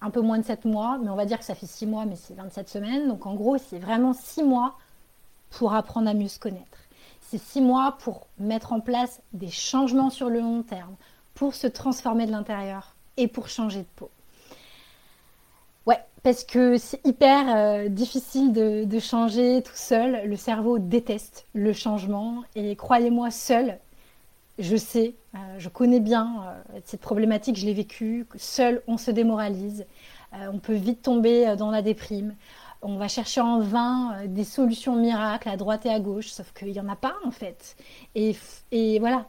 un 0.00 0.10
peu 0.10 0.20
moins 0.20 0.38
de 0.38 0.44
7 0.44 0.64
mois, 0.64 0.98
mais 1.02 1.10
on 1.10 1.16
va 1.16 1.24
dire 1.24 1.38
que 1.38 1.44
ça 1.44 1.54
fait 1.54 1.66
6 1.66 1.86
mois, 1.86 2.04
mais 2.04 2.16
c'est 2.16 2.34
27 2.34 2.68
semaines. 2.68 3.08
Donc 3.08 3.26
en 3.26 3.34
gros, 3.34 3.58
c'est 3.58 3.78
vraiment 3.78 4.12
6 4.12 4.42
mois 4.42 4.74
pour 5.50 5.74
apprendre 5.74 6.08
à 6.08 6.14
mieux 6.14 6.28
se 6.28 6.38
connaître. 6.38 6.78
C'est 7.20 7.38
6 7.38 7.60
mois 7.60 7.96
pour 7.98 8.26
mettre 8.38 8.72
en 8.72 8.80
place 8.80 9.20
des 9.32 9.50
changements 9.50 10.10
sur 10.10 10.30
le 10.30 10.40
long 10.40 10.62
terme, 10.62 10.94
pour 11.34 11.54
se 11.54 11.66
transformer 11.66 12.26
de 12.26 12.32
l'intérieur 12.32 12.94
et 13.16 13.28
pour 13.28 13.48
changer 13.48 13.80
de 13.80 13.88
peau. 13.96 14.10
Parce 16.22 16.44
que 16.44 16.78
c'est 16.78 17.04
hyper 17.06 17.44
euh, 17.56 17.88
difficile 17.88 18.52
de, 18.52 18.98
changer 18.98 19.62
tout 19.62 19.76
seul. 19.76 20.28
Le 20.28 20.36
cerveau 20.36 20.78
déteste 20.78 21.46
le 21.54 21.72
changement 21.72 22.42
et 22.56 22.74
croyez-moi, 22.74 23.30
seul, 23.30 23.78
je 24.58 24.76
sais, 24.76 25.14
euh, 25.34 25.38
je 25.58 25.68
connais 25.68 26.00
bien 26.00 26.42
euh, 26.74 26.80
cette 26.84 27.00
problématique, 27.00 27.56
je 27.56 27.66
l'ai 27.66 27.74
vécue. 27.74 28.26
Seul, 28.36 28.82
on 28.88 28.96
se 28.96 29.10
démoralise, 29.10 29.86
on 30.52 30.58
peut 30.58 30.74
vite 30.74 31.02
tomber 31.02 31.56
dans 31.56 31.70
la 31.70 31.80
déprime. 31.82 32.34
On 32.82 32.96
va 32.96 33.08
chercher 33.08 33.40
en 33.40 33.60
vain 33.60 34.26
des 34.26 34.44
solutions 34.44 34.94
miracles 34.94 35.48
à 35.48 35.56
droite 35.56 35.86
et 35.86 35.90
à 35.90 35.98
gauche, 36.00 36.28
sauf 36.28 36.52
qu'il 36.52 36.70
n'y 36.70 36.80
en 36.80 36.88
a 36.88 36.96
pas 36.96 37.14
en 37.24 37.30
fait. 37.30 37.76
Et, 38.14 38.36
et, 38.70 38.98
voilà, 38.98 39.26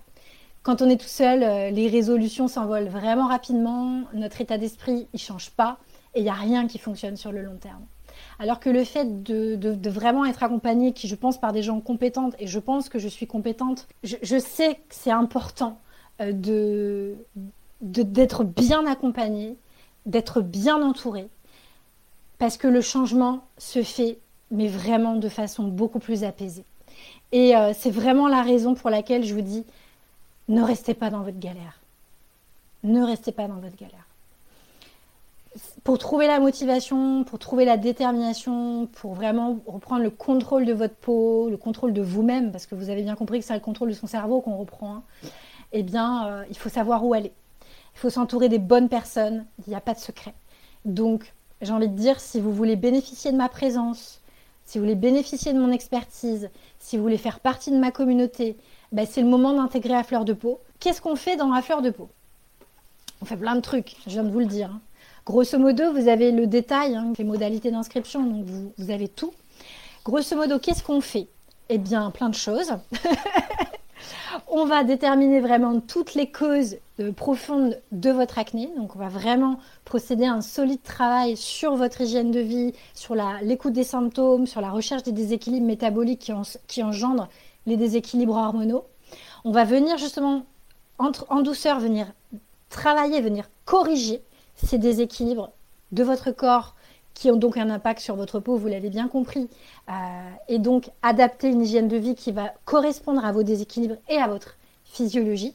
quand 0.61 0.81
on 0.81 0.89
est 0.89 0.99
tout 0.99 1.07
seul, 1.07 1.39
les 1.73 1.87
résolutions 1.87 2.47
s'envolent 2.47 2.89
vraiment 2.89 3.27
rapidement, 3.27 4.01
notre 4.13 4.41
état 4.41 4.57
d'esprit, 4.57 5.07
il 5.13 5.15
ne 5.15 5.19
change 5.19 5.51
pas, 5.51 5.79
et 6.15 6.19
il 6.19 6.23
n'y 6.23 6.29
a 6.29 6.33
rien 6.33 6.67
qui 6.67 6.77
fonctionne 6.77 7.17
sur 7.17 7.31
le 7.31 7.41
long 7.41 7.57
terme. 7.57 7.85
Alors 8.39 8.59
que 8.59 8.69
le 8.69 8.83
fait 8.83 9.23
de, 9.23 9.89
vraiment 9.89 10.25
être 10.25 10.43
accompagnée, 10.43 10.93
qui 10.93 11.07
je 11.07 11.15
pense 11.15 11.39
par 11.39 11.53
des 11.53 11.63
gens 11.63 11.79
compétentes, 11.79 12.35
et 12.39 12.47
je 12.47 12.59
pense 12.59 12.89
que 12.89 12.99
je 12.99 13.07
suis 13.07 13.27
compétente, 13.27 13.87
je, 14.03 14.39
sais 14.39 14.75
que 14.75 14.95
c'est 14.95 15.11
important 15.11 15.79
euh, 16.21 16.31
de 16.33 17.15
d'être 17.81 18.43
bien 18.43 18.85
accompagnée, 18.85 19.55
d'être 20.05 20.41
bien 20.41 20.81
entourée, 20.81 21.29
parce 22.37 22.57
que 22.57 22.67
le 22.67 22.81
changement 22.81 23.45
se 23.57 23.83
fait, 23.83 24.19
mais 24.51 24.67
vraiment 24.67 25.15
de 25.15 25.29
façon 25.29 25.63
beaucoup 25.63 25.99
plus 25.99 26.25
apaisée. 26.25 26.65
Et 27.31 27.55
euh, 27.55 27.71
c'est 27.73 27.91
vraiment 27.91 28.27
la 28.27 28.41
raison 28.41 28.73
pour 28.73 28.89
laquelle 28.89 29.23
je 29.23 29.33
vous 29.33 29.41
dis, 29.41 29.65
ne 30.49 30.61
restez 30.61 30.93
pas 30.93 31.09
dans 31.09 31.21
votre 31.21 31.39
galère. 31.39 31.79
Ne 32.83 33.01
restez 33.01 33.31
pas 33.31 33.47
dans 33.47 33.59
votre 33.59 33.77
galère 33.77 34.08
pour 35.83 35.97
trouver 35.97 36.27
la 36.27 36.39
motivation, 36.39 37.23
pour 37.23 37.39
trouver 37.39 37.65
la 37.65 37.77
détermination, 37.77 38.87
pour 38.87 39.13
vraiment 39.13 39.59
reprendre 39.65 40.03
le 40.03 40.09
contrôle 40.09 40.65
de 40.65 40.73
votre 40.73 40.95
peau, 40.95 41.49
le 41.49 41.57
contrôle 41.57 41.93
de 41.93 42.01
vous-même, 42.01 42.51
parce 42.51 42.65
que 42.65 42.75
vous 42.75 42.89
avez 42.89 43.03
bien 43.03 43.15
compris 43.15 43.39
que 43.39 43.45
c'est 43.45 43.53
le 43.53 43.59
contrôle 43.59 43.89
de 43.89 43.93
son 43.93 44.07
cerveau 44.07 44.41
qu'on 44.41 44.57
reprend, 44.57 44.95
hein, 44.95 45.03
eh 45.71 45.83
bien, 45.83 46.27
euh, 46.27 46.43
il 46.49 46.57
faut 46.57 46.69
savoir 46.69 47.05
où 47.05 47.13
aller. 47.13 47.31
Il 47.95 47.99
faut 47.99 48.09
s'entourer 48.09 48.49
des 48.49 48.59
bonnes 48.59 48.89
personnes, 48.89 49.45
il 49.65 49.69
n'y 49.69 49.75
a 49.75 49.81
pas 49.81 49.93
de 49.93 49.99
secret. 49.99 50.33
Donc, 50.85 51.33
j'ai 51.61 51.71
envie 51.71 51.89
de 51.89 51.95
dire, 51.95 52.19
si 52.19 52.39
vous 52.39 52.53
voulez 52.53 52.75
bénéficier 52.75 53.31
de 53.31 53.37
ma 53.37 53.49
présence, 53.49 54.21
si 54.65 54.77
vous 54.77 54.83
voulez 54.83 54.95
bénéficier 54.95 55.53
de 55.53 55.59
mon 55.59 55.71
expertise, 55.71 56.49
si 56.77 56.97
vous 56.97 57.03
voulez 57.03 57.17
faire 57.17 57.39
partie 57.39 57.71
de 57.71 57.77
ma 57.77 57.91
communauté, 57.91 58.57
ben, 58.91 59.05
c'est 59.09 59.21
le 59.21 59.27
moment 59.27 59.53
d'intégrer 59.53 59.95
à 59.95 60.03
fleur 60.03 60.25
de 60.25 60.33
peau. 60.33 60.59
Qu'est-ce 60.79 61.01
qu'on 61.01 61.15
fait 61.15 61.35
dans 61.35 61.49
la 61.49 61.61
fleur 61.61 61.81
de 61.81 61.89
peau? 61.89 62.09
On 63.21 63.25
fait 63.25 63.37
plein 63.37 63.55
de 63.55 63.61
trucs, 63.61 63.97
je 64.05 64.11
viens 64.11 64.23
de 64.23 64.29
vous 64.29 64.39
le 64.39 64.45
dire. 64.45 64.71
Hein. 64.71 64.81
Grosso 65.25 65.59
modo, 65.59 65.91
vous 65.93 66.07
avez 66.07 66.31
le 66.31 66.47
détail, 66.47 66.95
hein, 66.95 67.13
les 67.17 67.23
modalités 67.23 67.71
d'inscription, 67.71 68.23
donc 68.23 68.45
vous, 68.45 68.91
avez 68.91 69.07
tout. 69.07 69.33
Grosso 70.03 70.35
modo, 70.35 70.59
qu'est-ce 70.59 70.83
qu'on 70.83 71.01
fait? 71.01 71.27
Eh 71.69 71.77
bien, 71.77 72.09
plein 72.09 72.29
de 72.29 72.35
choses. 72.35 72.73
on 74.47 74.65
va 74.65 74.83
déterminer 74.83 75.39
vraiment 75.39 75.79
toutes 75.81 76.15
les 76.15 76.31
causes 76.31 76.77
euh, 76.99 77.11
profondes 77.11 77.79
de 77.91 78.09
votre 78.09 78.39
acné. 78.39 78.71
Donc, 78.77 78.95
on 78.95 78.99
va 78.99 79.09
vraiment 79.09 79.59
procéder 79.85 80.25
à 80.25 80.33
un 80.33 80.41
solide 80.41 80.81
travail 80.81 81.37
sur 81.37 81.75
votre 81.75 82.01
hygiène 82.01 82.31
de 82.31 82.39
vie, 82.39 82.73
sur 82.95 83.15
l'écoute 83.43 83.73
des 83.73 83.83
symptômes, 83.83 84.47
sur 84.47 84.61
la 84.61 84.71
recherche 84.71 85.03
des 85.03 85.11
déséquilibres 85.11 85.67
métaboliques 85.67 86.19
qui, 86.19 86.31
qui 86.67 86.81
engendrent 86.81 87.29
les 87.67 87.77
déséquilibres 87.77 88.35
hormonaux. 88.35 88.85
On 89.45 89.51
va 89.51 89.63
venir 89.63 89.97
justement 89.97 90.43
en 90.97 91.41
douceur, 91.41 91.79
venir 91.79 92.07
travailler, 92.69 93.21
venir 93.21 93.45
corriger 93.65 94.21
ces 94.63 94.77
déséquilibres 94.77 95.51
de 95.91 96.03
votre 96.03 96.31
corps 96.31 96.75
qui 97.13 97.29
ont 97.31 97.35
donc 97.35 97.57
un 97.57 97.69
impact 97.69 97.99
sur 97.99 98.15
votre 98.15 98.39
peau, 98.39 98.55
vous 98.55 98.67
l'avez 98.67 98.89
bien 98.89 99.07
compris, 99.07 99.49
euh, 99.89 99.93
et 100.47 100.57
donc 100.57 100.89
adapter 101.01 101.49
une 101.49 101.61
hygiène 101.61 101.89
de 101.89 101.97
vie 101.97 102.15
qui 102.15 102.31
va 102.31 102.53
correspondre 102.63 103.25
à 103.25 103.31
vos 103.31 103.43
déséquilibres 103.43 103.97
et 104.07 104.17
à 104.17 104.27
votre 104.27 104.55
physiologie. 104.85 105.53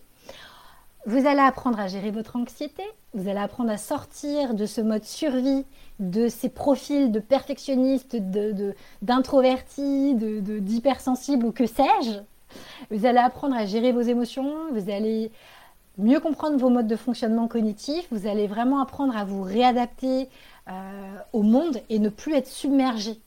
Vous 1.07 1.26
allez 1.26 1.40
apprendre 1.40 1.80
à 1.80 1.86
gérer 1.86 2.11
votre 2.11 2.36
anxiété, 2.36 2.82
vous 3.14 3.28
allez 3.28 3.38
apprendre 3.38 3.70
à 3.70 3.76
sortir 3.78 4.55
de 4.55 4.66
ce 4.66 4.80
mode 4.80 5.05
survie, 5.05 5.64
de 6.00 6.28
ces 6.28 6.48
profils 6.48 7.12
de 7.12 7.20
perfectionnistes, 7.20 8.16
d'introvertis, 9.02 10.14
de, 10.14 10.59
d'hypersensibles 10.59 11.46
ou 11.46 11.52
que 11.52 11.66
sais-je. 11.66 12.20
Vous 12.90 13.07
allez 13.07 13.18
apprendre 13.18 13.55
à 13.55 13.66
gérer 13.66 13.92
vos 13.92 14.00
émotions, 14.00 14.55
vous 14.72 14.90
allez 14.90 15.30
mieux 15.99 16.20
comprendre 16.20 16.57
vos 16.59 16.70
modes 16.70 16.86
de 16.86 16.97
fonctionnement 16.97 17.49
cognitif, 17.49 18.07
vous 18.11 18.26
allez 18.26 18.47
vraiment 18.47 18.80
apprendre 18.80 19.16
à 19.16 19.24
vous 19.24 19.42
réadapter 19.42 20.28
euh, 20.68 21.18
au 21.32 21.42
monde 21.42 21.80
et 21.88 21.99
ne 21.99 22.09
plus 22.09 22.34
être 22.34 22.49
submergé 22.49 23.20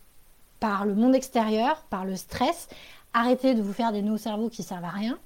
par 0.59 0.86
le 0.86 0.95
monde 0.95 1.15
extérieur, 1.15 1.84
par 1.89 2.05
le 2.05 2.15
stress. 2.15 2.68
Arrêtez 3.13 3.53
de 3.53 3.61
vous 3.61 3.74
faire 3.74 3.91
des 3.91 4.01
nœuds 4.01 4.18
cerveaux 4.18 4.49
qui 4.49 4.63
servent 4.63 4.86
à 4.86 4.89
rien. 4.89 5.18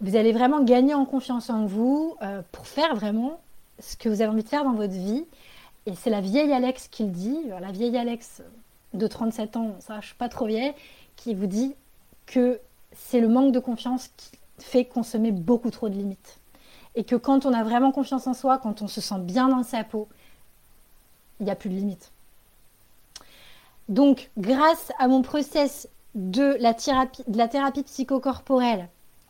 Vous 0.00 0.16
allez 0.16 0.32
vraiment 0.32 0.62
gagner 0.62 0.94
en 0.94 1.04
confiance 1.04 1.50
en 1.50 1.66
vous 1.66 2.16
euh, 2.22 2.42
pour 2.50 2.66
faire 2.66 2.94
vraiment 2.94 3.40
ce 3.78 3.96
que 3.96 4.08
vous 4.08 4.20
avez 4.20 4.30
envie 4.30 4.42
de 4.42 4.48
faire 4.48 4.64
dans 4.64 4.72
votre 4.72 4.92
vie. 4.92 5.24
Et 5.86 5.94
c'est 5.94 6.10
la 6.10 6.20
vieille 6.20 6.52
Alex 6.52 6.88
qui 6.88 7.04
le 7.04 7.10
dit, 7.10 7.38
la 7.60 7.70
vieille 7.70 7.96
Alex 7.96 8.42
de 8.94 9.06
37 9.06 9.56
ans, 9.56 9.76
ça 9.80 10.00
je 10.00 10.06
suis 10.06 10.14
pas 10.14 10.28
trop 10.28 10.46
vieille, 10.46 10.72
qui 11.16 11.34
vous 11.34 11.46
dit 11.46 11.74
que 12.26 12.58
c'est 12.92 13.20
le 13.20 13.28
manque 13.28 13.52
de 13.52 13.58
confiance 13.58 14.08
qui 14.16 14.30
fait 14.58 14.84
qu'on 14.84 15.02
se 15.02 15.18
met 15.18 15.32
beaucoup 15.32 15.70
trop 15.70 15.88
de 15.88 15.94
limites 15.94 16.38
et 16.94 17.04
que 17.04 17.16
quand 17.16 17.46
on 17.46 17.52
a 17.52 17.64
vraiment 17.64 17.92
confiance 17.92 18.26
en 18.26 18.34
soi, 18.34 18.58
quand 18.58 18.82
on 18.82 18.88
se 18.88 19.00
sent 19.00 19.18
bien 19.20 19.48
dans 19.48 19.62
sa 19.62 19.84
peau, 19.84 20.08
il 21.40 21.46
n'y 21.46 21.50
a 21.50 21.56
plus 21.56 21.70
de 21.70 21.74
limite. 21.74 22.12
Donc, 23.88 24.30
grâce 24.38 24.92
à 24.98 25.08
mon 25.08 25.22
process 25.22 25.88
de 26.14 26.56
la 26.60 26.72
thérapie, 26.74 27.82
psychocorporelle, 27.82 28.88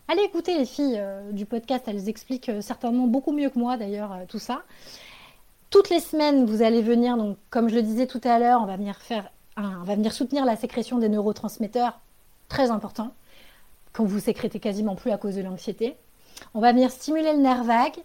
allez 0.09 0.23
écouter 0.23 0.57
les 0.59 0.67
filles 0.67 0.99
euh, 0.99 1.33
du 1.33 1.47
podcast, 1.47 1.85
elles 1.87 2.09
expliquent 2.09 2.51
euh, 2.51 2.61
certainement 2.61 3.07
beaucoup 3.07 3.33
mieux 3.33 3.49
que 3.49 3.59
moi 3.59 3.77
d'ailleurs 3.77 4.13
euh, 4.13 4.25
tout 4.29 4.39
ça. 4.39 4.63
Toutes 5.71 5.91
les 5.91 6.01
semaines, 6.01 6.45
vous 6.45 6.63
allez 6.63 6.83
venir, 6.83 7.17
donc 7.17 7.37
comme 7.51 7.69
je 7.69 7.75
le 7.75 7.83
disais 7.83 8.07
tout 8.07 8.21
à 8.23 8.39
l'heure, 8.39 8.61
on 8.63 8.67
va 8.67 8.77
venir 8.77 8.97
faire, 8.99 9.31
on 9.57 9.83
va 9.83 9.95
venir 9.97 10.13
soutenir 10.13 10.45
la 10.45 10.57
sécrétion 10.57 10.99
des 10.99 11.09
neurotransmetteurs, 11.09 11.99
très 12.49 12.71
important, 12.71 13.13
quand 13.93 14.05
vous 14.05 14.21
sécrétez 14.21 14.61
quasiment 14.61 14.95
plus 14.95 15.11
à 15.11 15.19
cause 15.19 15.35
de 15.35 15.43
l'anxiété. 15.43 15.97
On 16.53 16.61
va 16.61 16.73
venir 16.73 16.91
stimuler 16.91 17.33
le 17.33 17.39
nerf 17.39 17.65
vague. 17.65 17.97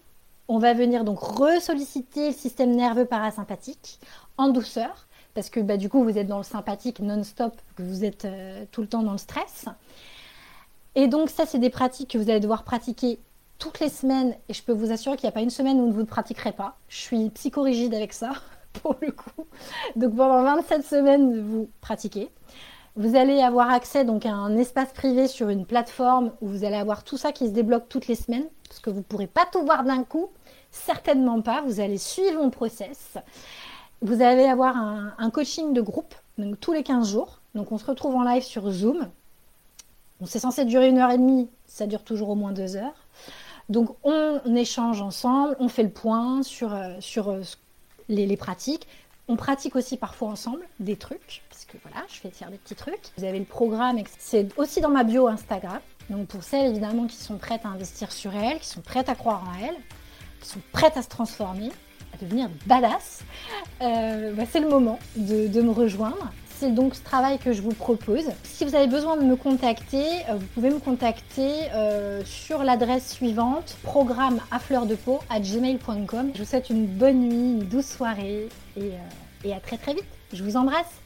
On 0.48 0.58
va 0.58 0.74
venir 0.74 1.04
donc 1.04 1.20
ressolliciter 1.20 2.30
le 2.30 2.34
système 2.34 2.76
nerveux 2.76 3.06
parasympathique 3.06 4.00
en 4.38 4.50
douceur, 4.50 5.08
parce 5.36 5.50
que 5.50 5.60
bah, 5.60 5.78
du 5.78 5.90
coup, 5.90 6.04
vous 6.04 6.18
êtes 6.18 6.28
dans 6.28 6.38
le 6.38 6.44
sympathique 6.44 7.00
non-stop, 7.02 7.54
que 7.76 7.84
vous 7.84 8.04
êtes 8.04 8.26
euh, 8.26 8.66
tout 8.72 8.82
le 8.82 8.88
temps 8.88 9.04
dans 9.04 9.12
le 9.12 9.18
stress. 9.18 9.66
Et 10.96 11.08
donc, 11.08 11.30
ça, 11.30 11.46
c'est 11.46 11.60
des 11.60 11.70
pratiques 11.70 12.12
que 12.12 12.18
vous 12.18 12.30
allez 12.30 12.40
devoir 12.40 12.64
pratiquer 12.64 13.20
toutes 13.60 13.80
les 13.80 13.90
semaines. 13.90 14.36
Et 14.48 14.54
je 14.54 14.64
peux 14.64 14.74
vous 14.74 14.92
assurer 14.92 15.18
qu'il 15.18 15.28
n'y 15.28 15.30
a 15.30 15.34
pas 15.34 15.42
une 15.42 15.52
semaine 15.52 15.80
où 15.80 15.92
vous 15.92 16.02
ne 16.02 16.06
pratiquerez 16.06 16.54
pas. 16.54 16.78
Je 16.88 16.98
suis 16.98 17.30
psychorigide 17.30 17.94
avec 17.94 18.14
ça. 18.14 18.32
pour 18.74 18.96
le 19.02 19.12
coup. 19.12 19.46
Donc 19.96 20.16
pendant 20.16 20.44
27 20.44 20.86
semaines, 20.86 21.42
vous 21.42 21.70
pratiquez. 21.82 22.30
Vous 23.00 23.16
allez 23.16 23.42
avoir 23.42 23.70
accès 23.72 24.04
donc 24.04 24.26
à 24.26 24.34
un 24.34 24.58
espace 24.58 24.92
privé 24.92 25.30
sur 25.30 25.48
une 25.48 25.66
plateforme 25.66 26.34
où 26.42 26.50
vous 26.50 26.66
allez 26.66 26.76
avoir 26.76 27.06
tout 27.06 27.16
ça 27.16 27.32
qui 27.32 27.48
se 27.48 27.54
débloque 27.54 27.88
toutes 27.88 28.08
les 28.08 28.16
semaines, 28.16 28.44
parce 28.68 28.82
que 28.82 28.90
vous 28.90 28.98
ne 28.98 29.04
pourrez 29.04 29.28
pas 29.28 29.46
tout 29.50 29.64
voir 29.64 29.86
d'un 29.86 30.04
coup, 30.04 30.28
certainement 30.70 31.42
pas. 31.42 31.62
Vous 31.62 31.80
allez 31.80 31.98
suivre 31.98 32.42
mon 32.42 32.50
process. 32.50 33.18
Vous 34.02 34.22
allez 34.22 34.44
avoir 34.44 34.76
un, 34.76 35.30
coaching 35.30 35.72
de 35.72 35.80
groupe, 35.80 36.14
tous 36.60 36.74
les 36.74 36.84
15 36.84 37.10
jours. 37.10 37.40
Donc 37.56 37.72
on 37.72 37.78
se 37.78 37.86
retrouve 37.86 38.16
en 38.16 38.24
live 38.24 38.44
sur 38.44 38.70
Zoom. 38.70 39.08
c'est 40.26 40.40
censé 40.40 40.66
durer 40.66 40.90
une 40.90 40.98
heure 40.98 41.12
et 41.12 41.18
demie, 41.18 41.48
ça 41.68 41.88
dure 41.88 42.04
toujours 42.04 42.28
au 42.28 42.36
moins 42.36 42.52
deux 42.52 42.76
heures. 42.76 43.08
Donc 43.70 43.96
on 44.04 44.42
échange 44.56 45.02
ensemble, 45.02 45.56
on 45.62 45.70
fait 45.70 45.84
le 45.84 45.90
point 45.90 46.44
sur, 46.44 46.74
euh, 46.74 47.00
euh, 47.18 47.44
les, 48.10 48.36
pratiques. 48.36 48.88
On 49.30 49.38
pratique 49.38 49.78
aussi 49.78 49.96
parfois 49.96 50.28
ensemble 50.28 50.68
des 50.82 50.98
trucs, 50.98 51.44
voilà, 51.84 52.06
je 52.08 52.16
fais 52.16 52.30
tirer 52.30 52.52
des 52.52 52.58
petits 52.58 52.76
trucs. 52.76 53.12
Vous 53.18 53.24
avez 53.24 53.40
le 53.40 53.46
programme, 53.46 53.98
c'est 54.18 54.48
aussi 54.58 54.82
dans 54.82 54.90
ma 54.90 55.04
bio 55.04 55.28
Instagram. 55.28 55.80
Donc 56.10 56.28
pour 56.28 56.44
celles 56.44 56.72
évidemment 56.72 57.06
qui 57.06 57.18
sont 57.18 57.38
prêtes 57.38 57.66
à 57.66 57.70
investir 57.70 58.12
sur 58.12 58.34
elles, 58.36 58.60
qui 58.60 58.68
sont 58.68 58.82
prêtes 58.82 59.10
à 59.10 59.16
croire 59.16 59.44
en 59.44 59.66
elles, 59.66 59.78
qui 60.42 60.50
sont 60.50 60.62
prêtes 60.72 60.98
à 60.98 61.02
se 61.02 61.08
transformer, 61.08 61.70
à 62.14 62.18
devenir 62.24 62.50
badass, 62.66 63.22
euh, 63.82 64.34
bah, 64.34 64.44
c'est 64.50 64.60
le 64.60 64.70
moment 64.70 65.00
de, 65.16 65.62
me 65.62 65.72
rejoindre 65.72 66.32
c'est 66.58 66.76
donc 66.76 66.94
ce 66.94 67.02
travail 67.02 67.40
que 67.40 67.54
je 67.54 67.62
vous 67.62 67.74
propose. 67.74 68.26
Si 68.44 68.66
vous 68.66 68.76
avez 68.76 68.88
besoin 68.88 69.16
de 69.16 69.24
me 69.24 69.38
contacter, 69.38 70.04
euh, 70.30 70.34
vous 70.34 70.46
pouvez 70.48 70.70
me 70.70 70.80
contacter 70.80 71.54
euh, 71.74 72.22
sur 72.26 72.66
l'adresse 72.66 73.14
suivante 73.14 73.78
programme 73.82 74.42
à 74.52 74.60
fleur 74.60 74.86
de 74.86 74.96
peau 74.96 75.22
à 75.30 75.40
gmail.com. 75.40 76.32
Je 76.34 76.40
vous 76.40 76.50
souhaite 76.50 76.70
une 76.70 76.86
bonne 76.86 77.22
nuit, 77.22 77.62
une 77.62 77.64
douce 77.64 77.88
soirée 77.88 78.50
et, 78.76 78.92
et 79.46 79.54
à 79.54 79.62
très 79.62 79.78
très 79.78 79.94
vite. 79.94 80.04
Je 80.34 80.44
vous 80.44 80.58
embrasse. 80.58 81.00